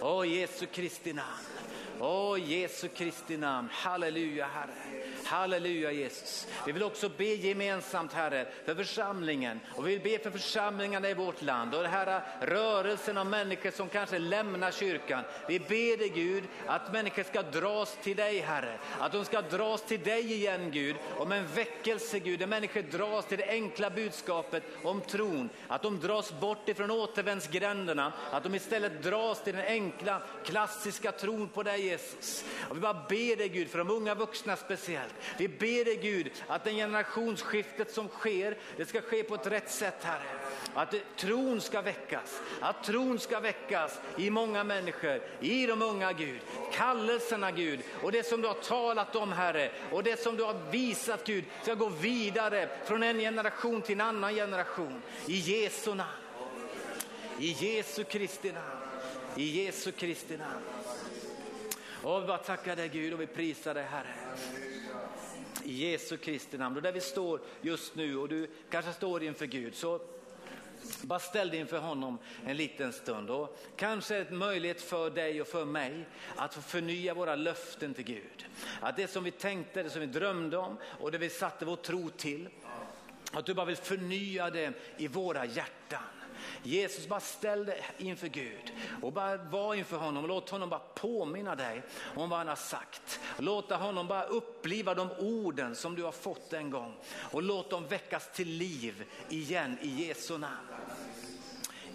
Åh 0.00 0.28
Jesu 0.28 0.66
Kristi 0.66 1.12
namn. 1.12 1.57
Åh 2.00 2.38
Jesu 2.38 2.88
Kristi 2.88 3.36
namn. 3.36 3.68
Halleluja 3.72 4.46
Herre. 4.46 4.97
Halleluja 5.28 5.92
Jesus. 5.92 6.46
Vi 6.66 6.72
vill 6.72 6.82
också 6.82 7.08
be 7.08 7.24
gemensamt 7.24 8.12
Herre 8.12 8.46
för 8.64 8.74
församlingen 8.74 9.60
och 9.70 9.88
vi 9.88 9.98
vill 9.98 10.12
be 10.12 10.18
för 10.18 10.30
församlingarna 10.30 11.10
i 11.10 11.14
vårt 11.14 11.42
land 11.42 11.74
och 11.74 11.82
den 11.82 11.92
här 11.92 12.22
rörelsen 12.40 13.18
av 13.18 13.26
människor 13.26 13.70
som 13.70 13.88
kanske 13.88 14.18
lämnar 14.18 14.70
kyrkan. 14.70 15.24
Vi 15.48 15.58
ber 15.58 15.98
dig 15.98 16.08
Gud 16.08 16.44
att 16.66 16.92
människor 16.92 17.22
ska 17.22 17.42
dras 17.42 17.98
till 18.02 18.16
dig 18.16 18.40
Herre. 18.40 18.78
Att 18.98 19.12
de 19.12 19.24
ska 19.24 19.42
dras 19.42 19.82
till 19.82 20.02
dig 20.02 20.32
igen 20.32 20.70
Gud 20.70 20.96
om 21.18 21.32
en 21.32 21.46
väckelse 21.46 22.18
Gud. 22.18 22.38
Där 22.38 22.46
människor 22.46 22.82
dras 22.82 23.26
till 23.26 23.38
det 23.38 23.48
enkla 23.48 23.90
budskapet 23.90 24.62
om 24.82 25.00
tron. 25.00 25.48
Att 25.68 25.82
de 25.82 26.00
dras 26.00 26.40
bort 26.40 26.68
ifrån 26.68 26.90
återvändsgränderna. 26.90 28.12
Att 28.32 28.42
de 28.42 28.54
istället 28.54 29.02
dras 29.02 29.44
till 29.44 29.56
den 29.56 29.66
enkla 29.66 30.22
klassiska 30.44 31.12
tron 31.12 31.48
på 31.48 31.62
dig 31.62 31.84
Jesus. 31.84 32.44
Och 32.68 32.76
vi 32.76 32.80
bara 32.80 33.06
ber 33.08 33.36
dig 33.36 33.48
Gud 33.48 33.68
för 33.70 33.78
de 33.78 33.90
unga 33.90 34.14
vuxna 34.14 34.56
speciellt. 34.56 35.14
Vi 35.38 35.48
ber 35.48 35.84
dig 35.84 35.96
Gud 35.96 36.30
att 36.46 36.64
det 36.64 36.72
generationsskiftet 36.72 37.92
som 37.92 38.08
sker, 38.08 38.56
det 38.76 38.86
ska 38.86 39.00
ske 39.00 39.22
på 39.22 39.34
ett 39.34 39.46
rätt 39.46 39.70
sätt 39.70 40.04
Herre. 40.04 40.38
Att 40.74 40.94
tron 41.16 41.60
ska 41.60 41.82
väckas, 41.82 42.40
att 42.60 42.84
tron 42.84 43.18
ska 43.18 43.40
väckas 43.40 44.00
i 44.16 44.30
många 44.30 44.64
människor, 44.64 45.20
i 45.40 45.66
de 45.66 45.82
unga 45.82 46.12
Gud. 46.12 46.40
Kallelserna 46.72 47.50
Gud 47.50 47.80
och 48.02 48.12
det 48.12 48.26
som 48.26 48.42
du 48.42 48.48
har 48.48 48.54
talat 48.54 49.16
om 49.16 49.32
Herre 49.32 49.70
och 49.92 50.02
det 50.02 50.20
som 50.20 50.36
du 50.36 50.42
har 50.42 50.70
visat 50.70 51.26
Gud 51.26 51.44
ska 51.62 51.74
gå 51.74 51.88
vidare 51.88 52.68
från 52.84 53.02
en 53.02 53.18
generation 53.18 53.82
till 53.82 53.94
en 53.94 54.00
annan 54.00 54.34
generation. 54.34 55.02
I 55.26 55.36
Jesu 55.36 55.94
namn. 55.94 56.10
I 57.38 57.52
Jesu 57.52 58.04
Kristi 58.04 58.52
namn. 58.52 58.66
I 59.36 59.64
Jesu 59.64 59.92
Kristi 59.92 60.36
namn. 60.36 60.64
Och 62.02 62.22
vi 62.22 62.26
bara 62.26 62.38
tackar 62.38 62.76
dig 62.76 62.88
Gud 62.88 63.12
och 63.12 63.20
vi 63.20 63.26
prisar 63.26 63.74
dig 63.74 63.84
Herre. 63.84 64.14
I 65.68 65.90
Jesu 65.90 66.16
Kristi 66.16 66.58
namn. 66.58 66.76
Och 66.76 66.82
där 66.82 66.92
vi 66.92 67.00
står 67.00 67.40
just 67.60 67.94
nu 67.94 68.16
och 68.16 68.28
du 68.28 68.50
kanske 68.70 68.92
står 68.92 69.22
inför 69.22 69.46
Gud 69.46 69.74
så 69.74 70.00
bara 71.02 71.18
ställ 71.18 71.50
dig 71.50 71.60
inför 71.60 71.78
honom 71.78 72.18
en 72.46 72.56
liten 72.56 72.92
stund 72.92 73.30
och 73.30 73.58
kanske 73.76 74.16
är 74.16 74.24
det 74.24 74.30
möjlighet 74.30 74.82
för 74.82 75.10
dig 75.10 75.40
och 75.40 75.46
för 75.46 75.64
mig 75.64 76.08
att 76.36 76.54
få 76.54 76.60
förnya 76.60 77.14
våra 77.14 77.36
löften 77.36 77.94
till 77.94 78.04
Gud. 78.04 78.46
Att 78.80 78.96
det 78.96 79.10
som 79.10 79.24
vi 79.24 79.30
tänkte, 79.30 79.82
det 79.82 79.90
som 79.90 80.00
vi 80.00 80.06
drömde 80.06 80.56
om 80.56 80.76
och 81.00 81.12
det 81.12 81.18
vi 81.18 81.30
satte 81.30 81.64
vår 81.64 81.76
tro 81.76 82.08
till, 82.08 82.48
att 83.32 83.46
du 83.46 83.54
bara 83.54 83.66
vill 83.66 83.76
förnya 83.76 84.50
det 84.50 84.72
i 84.96 85.08
våra 85.08 85.46
hjärtan. 85.46 86.02
Jesus, 86.62 87.08
bara 87.08 87.20
ställ 87.20 87.64
dig 87.64 87.82
inför 87.98 88.28
Gud 88.28 88.72
och 89.02 89.12
bara 89.12 89.36
var 89.36 89.74
inför 89.74 89.96
honom 89.96 90.22
och 90.22 90.28
låt 90.28 90.50
honom 90.50 90.68
bara 90.68 90.82
påminna 90.94 91.54
dig 91.54 91.82
om 92.16 92.30
vad 92.30 92.38
han 92.38 92.48
har 92.48 92.56
sagt. 92.56 93.20
Låta 93.38 93.76
honom 93.76 94.06
bara 94.06 94.24
uppliva 94.24 94.94
de 94.94 95.10
orden 95.18 95.76
som 95.76 95.94
du 95.94 96.02
har 96.02 96.12
fått 96.12 96.52
en 96.52 96.70
gång 96.70 96.94
och 97.30 97.42
låt 97.42 97.70
dem 97.70 97.86
väckas 97.86 98.30
till 98.32 98.48
liv 98.48 99.04
igen 99.28 99.78
i 99.82 100.06
Jesu 100.06 100.38
namn. 100.38 100.68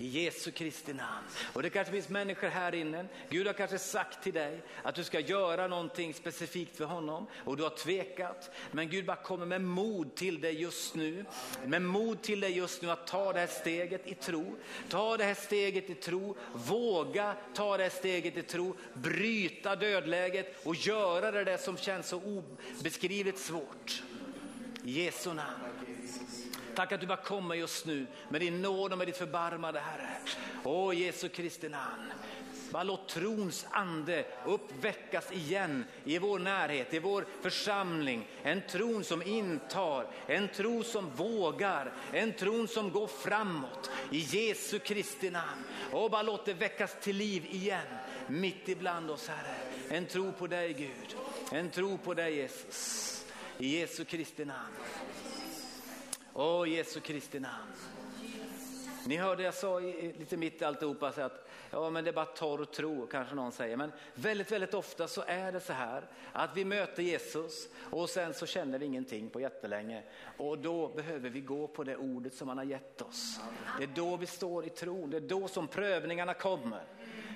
I 0.03 0.07
Jesu 0.07 0.51
Kristi 0.51 0.93
namn. 0.93 1.27
Och 1.53 1.63
det 1.63 1.69
kanske 1.69 1.93
finns 1.93 2.09
människor 2.09 2.47
här 2.47 2.75
inne, 2.75 3.05
Gud 3.29 3.47
har 3.47 3.53
kanske 3.53 3.79
sagt 3.79 4.23
till 4.23 4.33
dig 4.33 4.61
att 4.83 4.95
du 4.95 5.03
ska 5.03 5.19
göra 5.19 5.67
någonting 5.67 6.13
specifikt 6.13 6.77
för 6.77 6.85
honom 6.85 7.27
och 7.45 7.57
du 7.57 7.63
har 7.63 7.69
tvekat. 7.69 8.51
Men 8.71 8.89
Gud 8.89 9.05
bara 9.05 9.15
kommer 9.15 9.45
med 9.45 9.61
mod 9.61 10.15
till 10.15 10.41
dig 10.41 10.61
just 10.61 10.95
nu. 10.95 11.25
Med 11.65 11.81
mod 11.81 12.21
till 12.21 12.39
dig 12.39 12.57
just 12.57 12.81
nu 12.81 12.91
att 12.91 13.07
ta 13.07 13.33
det 13.33 13.39
här 13.39 13.47
steget 13.47 14.07
i 14.07 14.15
tro. 14.15 14.55
Ta 14.89 15.17
det 15.17 15.23
här 15.23 15.33
steget 15.33 15.89
i 15.89 15.95
tro, 15.95 16.35
våga 16.53 17.35
ta 17.53 17.77
det 17.77 17.83
här 17.83 17.89
steget 17.89 18.37
i 18.37 18.43
tro, 18.43 18.75
bryta 18.93 19.75
dödläget 19.75 20.65
och 20.65 20.75
göra 20.75 21.31
det 21.31 21.43
där 21.43 21.57
som 21.57 21.77
känns 21.77 22.07
så 22.07 22.21
obeskrivligt 22.79 23.39
svårt. 23.39 24.03
I 24.83 25.03
Jesu 25.03 25.33
namn. 25.33 25.59
Tack 26.75 26.91
att 26.91 27.01
du 27.01 27.07
bara 27.07 27.17
kommer 27.17 27.55
just 27.55 27.85
nu 27.85 28.05
med 28.29 28.41
din 28.41 28.61
nåd 28.61 28.91
och 28.91 28.97
med 28.97 29.07
ditt 29.07 29.17
förbarmade 29.17 29.79
Herre. 29.79 30.09
Åh 30.63 30.99
Jesu 30.99 31.29
Kristi 31.29 31.69
namn. 31.69 32.11
Bara 32.71 32.83
låt 32.83 33.07
trons 33.07 33.65
ande 33.69 34.25
uppväckas 34.45 35.31
igen 35.31 35.85
i 36.03 36.19
vår 36.19 36.39
närhet, 36.39 36.93
i 36.93 36.99
vår 36.99 37.25
församling. 37.41 38.27
En 38.43 38.61
tron 38.69 39.03
som 39.03 39.23
intar, 39.23 40.07
en 40.27 40.47
tro 40.47 40.83
som 40.83 41.09
vågar, 41.09 41.93
en 42.11 42.33
tron 42.33 42.67
som 42.67 42.91
går 42.91 43.07
framåt. 43.07 43.91
I 44.11 44.17
Jesu 44.17 44.79
Kristi 44.79 45.29
namn. 45.29 45.63
Och 45.91 46.11
bara 46.11 46.21
låt 46.21 46.45
det 46.45 46.53
väckas 46.53 46.95
till 47.01 47.15
liv 47.15 47.45
igen, 47.49 47.87
mitt 48.27 48.69
ibland 48.69 49.11
oss 49.11 49.27
Herre. 49.27 49.55
En 49.97 50.05
tro 50.05 50.31
på 50.31 50.47
dig 50.47 50.73
Gud, 50.73 51.15
en 51.51 51.69
tro 51.69 51.97
på 51.97 52.13
dig 52.13 52.35
Jesus. 52.35 53.25
I 53.57 53.79
Jesu 53.79 54.05
Kristi 54.05 54.45
namn. 54.45 54.73
Åh, 56.35 56.69
Jesu 56.69 56.99
Kristi 56.99 57.39
namn. 57.39 57.71
Ni 59.05 59.17
hörde 59.17 59.43
jag 59.43 59.53
sa 59.53 59.81
i, 59.81 60.13
lite 60.19 60.37
mitt 60.37 60.61
i 60.61 60.65
alltihopa 60.65 61.11
så 61.11 61.21
att 61.21 61.49
ja, 61.71 61.89
men 61.89 62.03
det 62.03 62.09
är 62.09 62.13
bara 62.13 62.25
torr 62.25 62.65
tro 62.65 63.07
kanske 63.07 63.35
någon 63.35 63.51
säger. 63.51 63.77
Men 63.77 63.91
väldigt, 64.13 64.51
väldigt 64.51 64.73
ofta 64.73 65.07
så 65.07 65.23
är 65.27 65.51
det 65.51 65.59
så 65.59 65.73
här 65.73 66.03
att 66.31 66.57
vi 66.57 66.65
möter 66.65 67.03
Jesus 67.03 67.67
och 67.89 68.09
sen 68.09 68.33
så 68.33 68.45
känner 68.45 68.79
vi 68.79 68.85
ingenting 68.85 69.29
på 69.29 69.41
jättelänge. 69.41 70.03
Och 70.37 70.57
då 70.57 70.87
behöver 70.87 71.29
vi 71.29 71.41
gå 71.41 71.67
på 71.67 71.83
det 71.83 71.97
ordet 71.97 72.33
som 72.33 72.47
han 72.47 72.57
har 72.57 72.65
gett 72.65 73.01
oss. 73.01 73.39
Det 73.77 73.83
är 73.83 73.89
då 73.95 74.17
vi 74.17 74.25
står 74.25 74.65
i 74.65 74.69
tron, 74.69 75.09
det 75.09 75.17
är 75.17 75.21
då 75.21 75.47
som 75.47 75.67
prövningarna 75.67 76.33
kommer. 76.33 76.83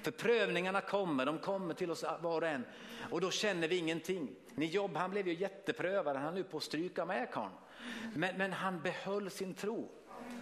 För 0.03 0.11
prövningarna 0.11 0.81
kommer, 0.81 1.25
de 1.25 1.37
kommer 1.37 1.73
till 1.73 1.91
oss 1.91 2.03
var 2.21 2.41
och 2.41 2.47
en. 2.47 2.65
Och 3.11 3.21
då 3.21 3.31
känner 3.31 3.67
vi 3.67 3.77
ingenting. 3.77 4.35
Ni 4.55 4.65
Jobb, 4.65 4.95
han 4.95 5.11
blev 5.11 5.27
ju 5.27 5.33
jätteprövad, 5.33 6.15
han 6.15 6.33
höll 6.33 6.43
på 6.43 6.57
att 6.57 6.63
stryka 6.63 7.05
med 7.05 7.31
karln. 7.31 7.53
Men, 8.13 8.37
men 8.37 8.53
han 8.53 8.81
behöll 8.81 9.29
sin 9.29 9.53
tro 9.53 9.91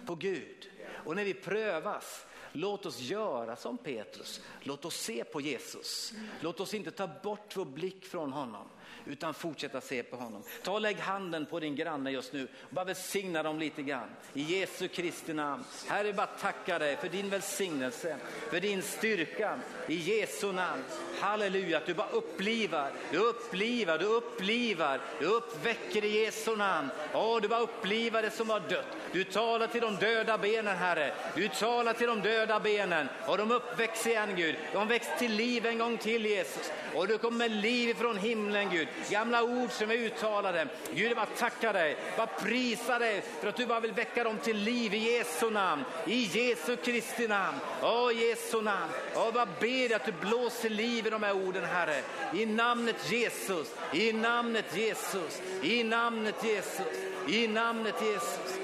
på 0.06 0.14
Gud. 0.14 0.70
Och 0.88 1.16
när 1.16 1.24
vi 1.24 1.34
prövas, 1.34 2.26
låt 2.52 2.86
oss 2.86 3.00
göra 3.00 3.56
som 3.56 3.78
Petrus. 3.78 4.40
Låt 4.62 4.84
oss 4.84 4.96
se 4.96 5.24
på 5.24 5.40
Jesus. 5.40 6.12
Låt 6.40 6.60
oss 6.60 6.74
inte 6.74 6.90
ta 6.90 7.08
bort 7.22 7.56
vår 7.56 7.64
blick 7.64 8.04
från 8.04 8.32
honom 8.32 8.68
utan 9.06 9.34
fortsätta 9.34 9.80
se 9.80 10.02
på 10.02 10.16
honom. 10.16 10.42
Ta 10.62 10.72
och 10.72 10.80
lägg 10.80 10.96
handen 10.96 11.46
på 11.46 11.60
din 11.60 11.76
granne 11.76 12.10
just 12.10 12.32
nu 12.32 12.44
och 12.44 12.74
bara 12.74 12.84
välsigna 12.84 13.42
dem 13.42 13.58
lite 13.58 13.82
grann. 13.82 14.08
I 14.34 14.42
Jesu 14.42 14.88
Kristi 14.88 15.34
namn. 15.34 15.64
Herre, 15.88 16.12
bara 16.12 16.26
tacka 16.26 16.78
dig 16.78 16.96
för 16.96 17.08
din 17.08 17.30
välsignelse, 17.30 18.16
för 18.50 18.60
din 18.60 18.82
styrka. 18.82 19.58
I 19.88 19.94
Jesu 19.94 20.52
namn. 20.52 20.82
Halleluja, 21.20 21.78
att 21.78 21.86
du 21.86 21.94
bara 21.94 22.08
upplivar, 22.08 22.90
du 23.10 23.18
upplivar, 23.18 23.98
du 23.98 24.04
upplivar, 24.04 25.00
du 25.20 25.26
uppväcker 25.26 26.04
i 26.04 26.24
Jesu 26.24 26.56
namn. 26.56 26.88
Åh, 27.14 27.40
du 27.40 27.48
bara 27.48 27.60
upplivar 27.60 28.22
det 28.22 28.30
som 28.30 28.50
har 28.50 28.60
dött. 28.60 28.86
Du 29.12 29.24
talar 29.24 29.66
till 29.66 29.80
de 29.80 29.96
döda 29.96 30.38
benen, 30.38 30.76
Herre. 30.76 31.14
Du 31.34 31.48
talar 31.48 31.92
till 31.92 32.06
de 32.06 32.20
döda 32.20 32.60
benen 32.60 33.08
och 33.26 33.38
de 33.38 33.50
uppväcks 33.50 34.06
igen, 34.06 34.36
Gud. 34.36 34.56
De 34.72 34.88
väcks 34.88 35.06
till 35.18 35.32
liv 35.32 35.66
en 35.66 35.78
gång 35.78 35.98
till, 35.98 36.26
Jesus. 36.26 36.72
Och 36.94 37.08
du 37.08 37.18
kommer 37.18 37.38
med 37.38 37.50
liv 37.50 37.94
från 37.94 38.18
himlen, 38.18 38.70
Gud. 38.70 38.88
Gamla 39.10 39.42
ord 39.42 39.70
som 39.70 39.90
är 39.90 39.94
uttalade. 39.94 40.68
Gud, 40.94 41.10
jag 41.10 41.16
bara 41.16 41.26
tackar 41.26 41.72
dig, 41.72 41.96
bara 42.16 42.26
prisa 42.26 42.98
dig 42.98 43.22
för 43.40 43.48
att 43.48 43.56
du 43.56 43.66
bara 43.66 43.80
vill 43.80 43.92
väcka 43.92 44.24
dem 44.24 44.38
till 44.38 44.56
liv 44.56 44.94
i 44.94 45.16
Jesu 45.16 45.50
namn. 45.50 45.84
I 46.06 46.22
Jesu 46.22 46.76
Kristi 46.76 47.28
namn. 47.28 47.58
Åh, 47.82 48.12
Jesu 48.14 48.62
namn. 48.62 48.92
Åh, 49.14 49.32
bara 49.32 49.46
ber 49.46 49.88
dig 49.88 49.94
att 49.94 50.06
du 50.06 50.12
blåser 50.12 50.70
liv 50.70 51.06
i 51.06 51.10
de 51.10 51.22
här 51.22 51.32
orden, 51.32 51.64
Herre. 51.64 52.02
I 52.34 52.46
namnet 52.46 53.12
Jesus, 53.12 53.74
i 53.92 54.12
namnet 54.12 54.76
Jesus, 54.76 55.42
i 55.62 55.84
namnet 55.84 56.44
Jesus, 56.44 56.86
i 57.28 57.48
namnet 57.48 58.02
Jesus. 58.02 58.58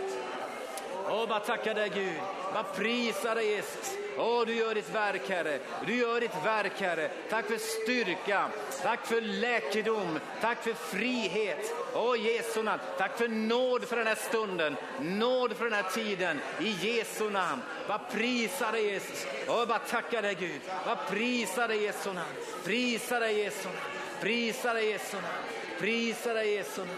Åh, 1.08 1.28
bara 1.28 1.40
tacka 1.40 1.74
dig 1.74 1.90
Gud, 1.94 2.20
bara 2.54 2.62
prisa 2.62 3.34
dig 3.34 3.50
Jesus. 3.50 4.01
Åh, 4.16 4.46
du 4.46 4.54
gör 4.54 4.74
ditt 4.74 4.94
verk 4.94 5.28
Herre, 5.28 5.58
du 5.86 5.94
gör 5.94 6.20
ditt 6.20 6.44
verk 6.44 6.80
Herre. 6.80 7.10
Tack 7.30 7.46
för 7.46 7.58
styrka, 7.58 8.48
tack 8.82 9.06
för 9.06 9.20
läkedom, 9.20 10.18
tack 10.40 10.62
för 10.62 10.72
frihet. 10.72 11.74
Åh 11.94 12.26
Jesu 12.26 12.62
namn, 12.62 12.82
tack 12.98 13.18
för 13.18 13.28
nåd 13.28 13.84
för 13.84 13.96
den 13.96 14.06
här 14.06 14.14
stunden, 14.14 14.76
nåd 15.00 15.56
för 15.56 15.64
den 15.64 15.72
här 15.72 15.90
tiden. 15.94 16.40
I 16.60 16.70
Jesu 16.70 17.30
namn, 17.30 17.62
Vad 17.88 18.10
prisa 18.10 18.72
dig 18.72 18.86
Jesus. 18.86 19.26
Åh, 19.48 19.66
bara 19.66 19.78
tacka 19.78 20.20
dig 20.20 20.34
Gud, 20.34 20.60
Vad 20.86 20.98
prisa 21.08 21.66
dig 21.66 21.82
Jesu 21.82 22.12
namn, 22.12 22.34
prisa 22.64 23.20
dig 23.20 23.38
Jesu 23.38 23.64
namn, 23.68 23.78
prisa 24.20 24.74
dig 24.74 24.90
Jesu 24.90 25.16
namn, 25.16 25.26
prisa 25.78 26.34
dig 26.34 26.54
Jesu 26.54 26.80
namn, 26.80 26.90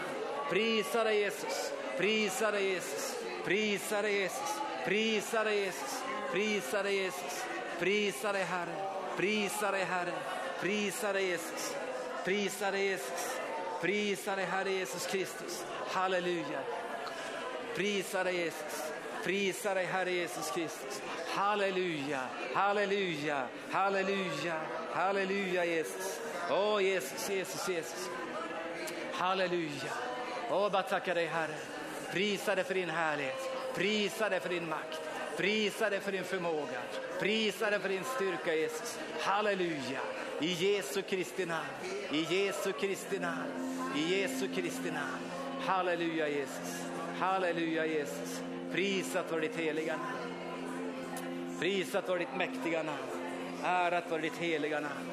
prisa 0.49 1.03
dig 1.03 1.19
Jesus, 1.19 1.71
prisa 1.97 2.51
dig 2.51 2.73
Jesus. 2.73 3.15
Prisa 3.45 4.01
dig 4.01 4.21
Jesus, 4.21 4.61
prisa 4.85 5.43
dig 5.43 5.59
Jesus, 5.65 6.01
prisa 6.31 6.83
dig 6.83 7.03
Jesus, 7.03 7.45
prisa 7.79 8.33
dig 8.33 8.45
Herre, 8.45 8.75
prisa 9.17 9.71
dig 9.71 9.85
Herre, 9.85 10.13
prisa 10.61 11.13
dig 11.13 11.29
Jesus, 11.29 11.75
prisa 12.23 12.71
dig 12.71 12.85
Jesus, 12.85 13.39
prisa 13.81 14.35
dig 14.35 14.45
Herre 14.45 14.71
Jesus 14.71 15.07
Kristus, 15.07 15.65
halleluja. 15.87 16.61
Prisa 17.75 18.23
dig 18.23 18.33
Jesus, 18.33 18.91
prisa 19.23 19.73
dig 19.73 19.85
Herre 19.85 20.11
Jesus 20.11 20.51
Kristus, 20.51 21.01
halleluja, 21.35 22.21
halleluja, 22.53 23.47
halleluja, 23.71 24.59
halleluja 24.93 25.65
Jesus. 25.65 26.19
Åh 26.49 26.83
Jesus, 26.83 27.29
Jesus, 27.29 27.69
Jesus, 27.69 28.09
halleluja. 29.13 29.93
Åh, 30.49 30.71
bara 30.71 30.83
tacka 30.83 31.13
dig 31.13 31.27
Herre. 31.27 31.55
Prisa 32.11 32.55
dig 32.55 32.63
för 32.63 32.73
din 32.73 32.89
härlighet, 32.89 33.49
prisa 33.75 34.29
dig 34.29 34.39
för 34.39 34.49
din 34.49 34.69
makt, 34.69 35.01
prisa 35.37 35.89
dig 35.89 35.99
för 35.99 36.11
din 36.11 36.23
förmåga, 36.23 36.81
prisa 37.19 37.69
dig 37.69 37.79
för 37.79 37.89
din 37.89 38.03
styrka 38.03 38.55
Jesus. 38.55 38.99
Halleluja, 39.19 39.99
i 40.41 40.47
Jesu 40.47 41.01
Kristi 41.01 41.45
namn, 41.45 41.67
i 42.11 42.35
Jesu 42.35 42.71
Kristi 42.71 43.19
namn, 43.19 43.51
i 43.95 44.21
Jesu 44.21 44.47
Kristi 44.47 44.91
namn. 44.91 45.25
Halleluja 45.65 46.27
Jesus, 46.27 46.85
halleluja 47.19 47.85
Jesus. 47.85 48.41
Prisat 48.71 49.31
var 49.31 49.39
ditt 49.39 49.55
heliga 49.55 49.97
namn. 49.97 51.59
Prisat 51.59 52.09
var 52.09 52.19
ditt 52.19 52.35
mäktiga 52.37 52.83
namn. 52.83 53.23
Ärat 53.63 54.11
var 54.11 54.19
ditt 54.19 54.37
heliga 54.37 54.79
namn. 54.79 55.11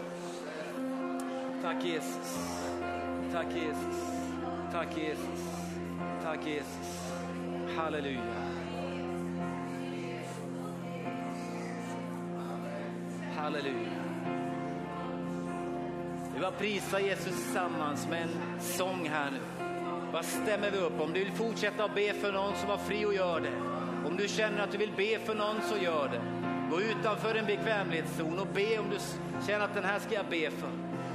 Tack 1.62 1.85
Jesus, 1.85 2.39
tack 3.33 3.47
Jesus, 3.55 3.97
tack 4.73 4.97
Jesus. 4.97 5.62
Tack 6.23 6.47
Jesus. 6.47 7.12
Halleluja. 7.77 8.41
Halleluja. 13.53 13.91
Vi 16.35 16.41
bara 16.41 16.51
prisar 16.51 16.99
Jesus 16.99 17.25
tillsammans 17.25 18.09
med 18.09 18.23
en 18.23 18.61
sång 18.61 19.09
här 19.09 19.31
nu. 19.31 19.39
Vad 20.13 20.25
stämmer 20.25 20.71
vi 20.71 20.79
upp? 20.79 21.01
Om 21.01 21.13
du 21.13 21.25
vill 21.25 21.33
fortsätta 21.33 21.85
att 21.85 21.95
be 21.95 22.13
för 22.13 22.33
någon 22.33 22.57
så 22.57 22.67
var 22.67 22.77
fri 22.77 23.05
och 23.05 23.15
gör 23.15 23.41
det. 23.41 23.53
Om 24.09 24.17
du 24.17 24.29
känner 24.29 24.63
att 24.63 24.73
du 24.73 24.79
vill 24.79 24.93
be 24.97 25.19
för 25.19 25.35
någon 25.35 25.57
så 25.63 25.85
gör 25.85 26.09
det. 26.09 26.21
Gå 26.71 26.81
utanför 26.81 27.35
en 27.35 27.47
bekvämlighetszon 27.47 28.39
och 28.39 28.47
be 28.47 28.79
om 28.79 28.91
du 28.91 28.99
känner 29.47 29.65
att 29.65 29.75
den 29.75 29.85
här 29.85 29.99
ska 29.99 30.15
jag 30.15 30.27
be 30.27 30.51
för. 30.51 30.71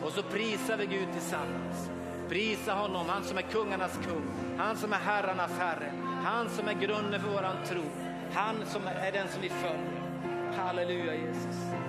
Och 0.06 0.12
så 0.12 0.22
prisar 0.24 0.78
vi 0.78 0.86
Gud 0.86 1.08
tillsammans. 1.14 1.90
Prisa 2.30 2.74
honom, 2.74 3.06
han 3.10 3.24
som 3.24 3.38
är 3.38 3.42
kungarnas 3.42 4.00
kung, 4.08 4.58
han 4.58 4.78
som 4.78 4.94
är 4.94 4.98
herrarnas 4.98 5.52
herre, 5.60 5.92
han 6.24 6.50
som 6.50 6.68
är 6.68 6.74
grunden 6.74 7.22
för 7.22 7.30
våran 7.30 7.56
tro, 7.66 7.84
han 8.34 8.56
som 8.66 8.88
är 8.88 9.12
den 9.12 9.28
som 9.28 9.42
vi 9.42 9.50
följer. 9.50 9.98
Halleluja 10.58 11.16
Jesus. 11.16 11.87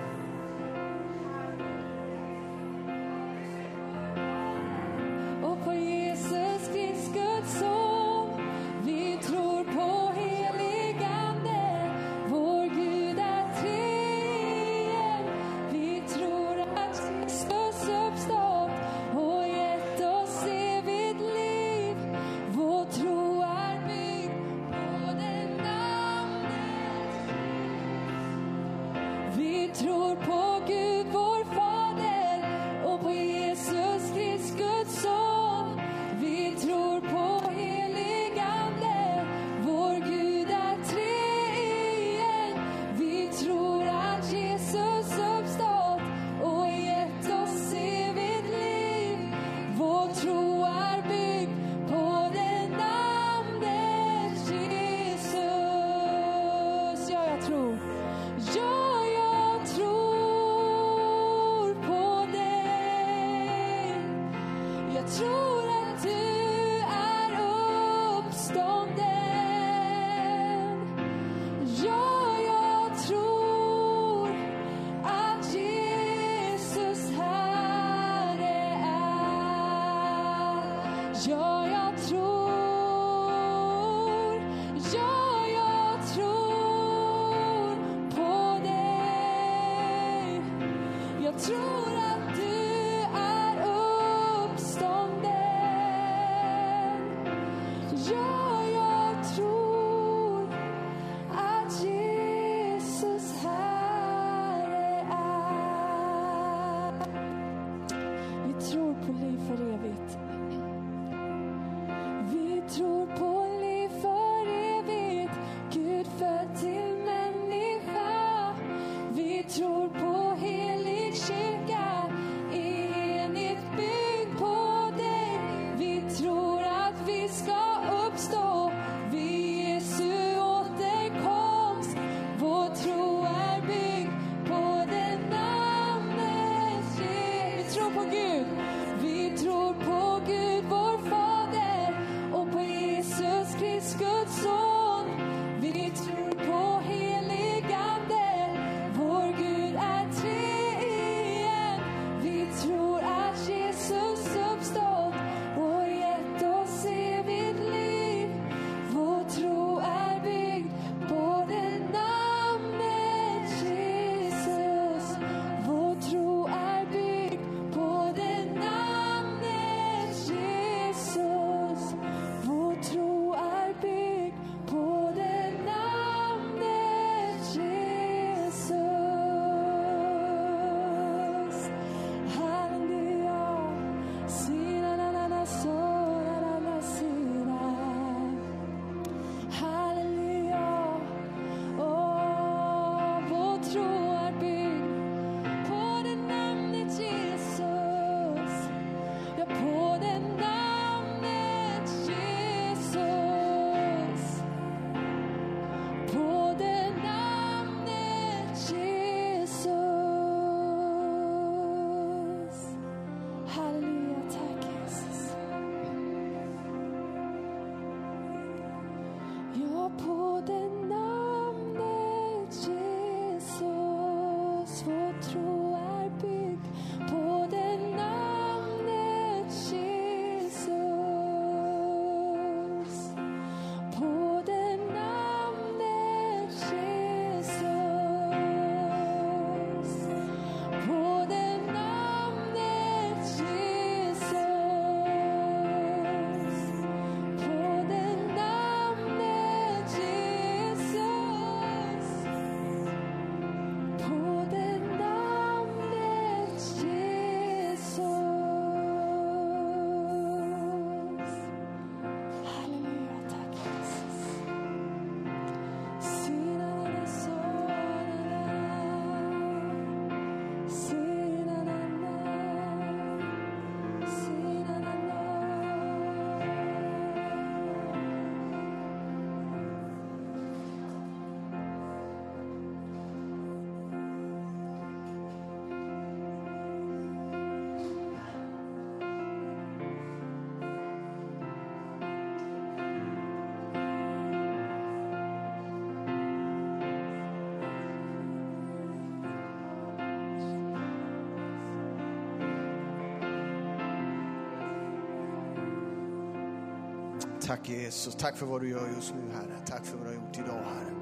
Tack 307.49 307.69
Jesus, 307.69 308.15
tack 308.15 308.37
för 308.37 308.45
vad 308.45 308.61
du 308.61 308.69
gör 308.69 308.89
just 308.95 309.13
nu 309.13 309.33
Herre. 309.33 309.59
Tack 309.65 309.85
för 309.85 309.97
vad 309.97 310.05
du 310.05 310.09
har 310.09 310.15
gjort 310.15 310.37
idag 310.37 310.63
Herre. 310.63 310.95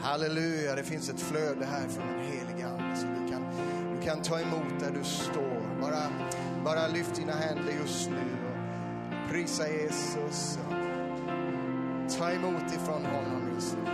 Halleluja, 0.00 0.74
det 0.74 0.84
finns 0.84 1.08
ett 1.08 1.20
flöde 1.20 1.64
här 1.64 1.88
från 1.88 2.06
den 2.06 2.20
helige 2.20 2.68
Ande 2.68 2.96
så 2.96 3.06
du 3.06 3.32
kan, 3.32 3.42
du 3.94 4.06
kan 4.06 4.22
ta 4.22 4.40
emot 4.40 4.80
där 4.80 4.90
du 4.98 5.04
står. 5.04 5.80
Bara, 5.80 6.02
bara 6.64 6.88
lyft 6.88 7.14
dina 7.14 7.32
händer 7.32 7.72
just 7.82 8.10
nu 8.10 8.36
och 8.46 9.30
prisa 9.30 9.68
Jesus. 9.68 10.58
Ta 12.18 12.30
emot 12.30 12.72
ifrån 12.76 13.04
honom 13.04 13.50
just 13.54 13.76
nu. 13.84 13.90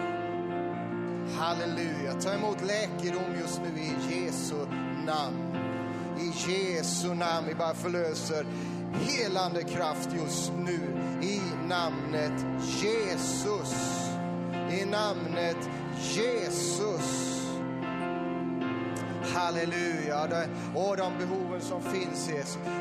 Halleluja, 1.39 2.13
ta 2.21 2.33
emot 2.33 2.63
läkedom 2.63 3.35
just 3.41 3.61
nu 3.63 3.81
i 3.81 4.15
Jesu 4.15 4.57
namn. 5.07 5.57
I 6.19 6.51
Jesu 6.51 7.15
namn, 7.15 7.47
vi 7.49 7.55
bara 7.55 7.75
förlöser 7.75 8.47
helande 8.93 9.63
kraft 9.65 10.09
just 10.13 10.53
nu 10.59 10.81
i 11.23 11.41
namnet 11.69 12.47
Jesus. 12.83 13.75
I 14.71 14.85
namnet 14.85 15.71
Jesus. 16.15 17.37
Halleluja. 19.35 20.47
Och 20.75 20.97
de 20.97 21.13
behoven 21.19 21.61
som 21.61 21.83
finns, 21.83 22.29
Jesus. 22.29 22.81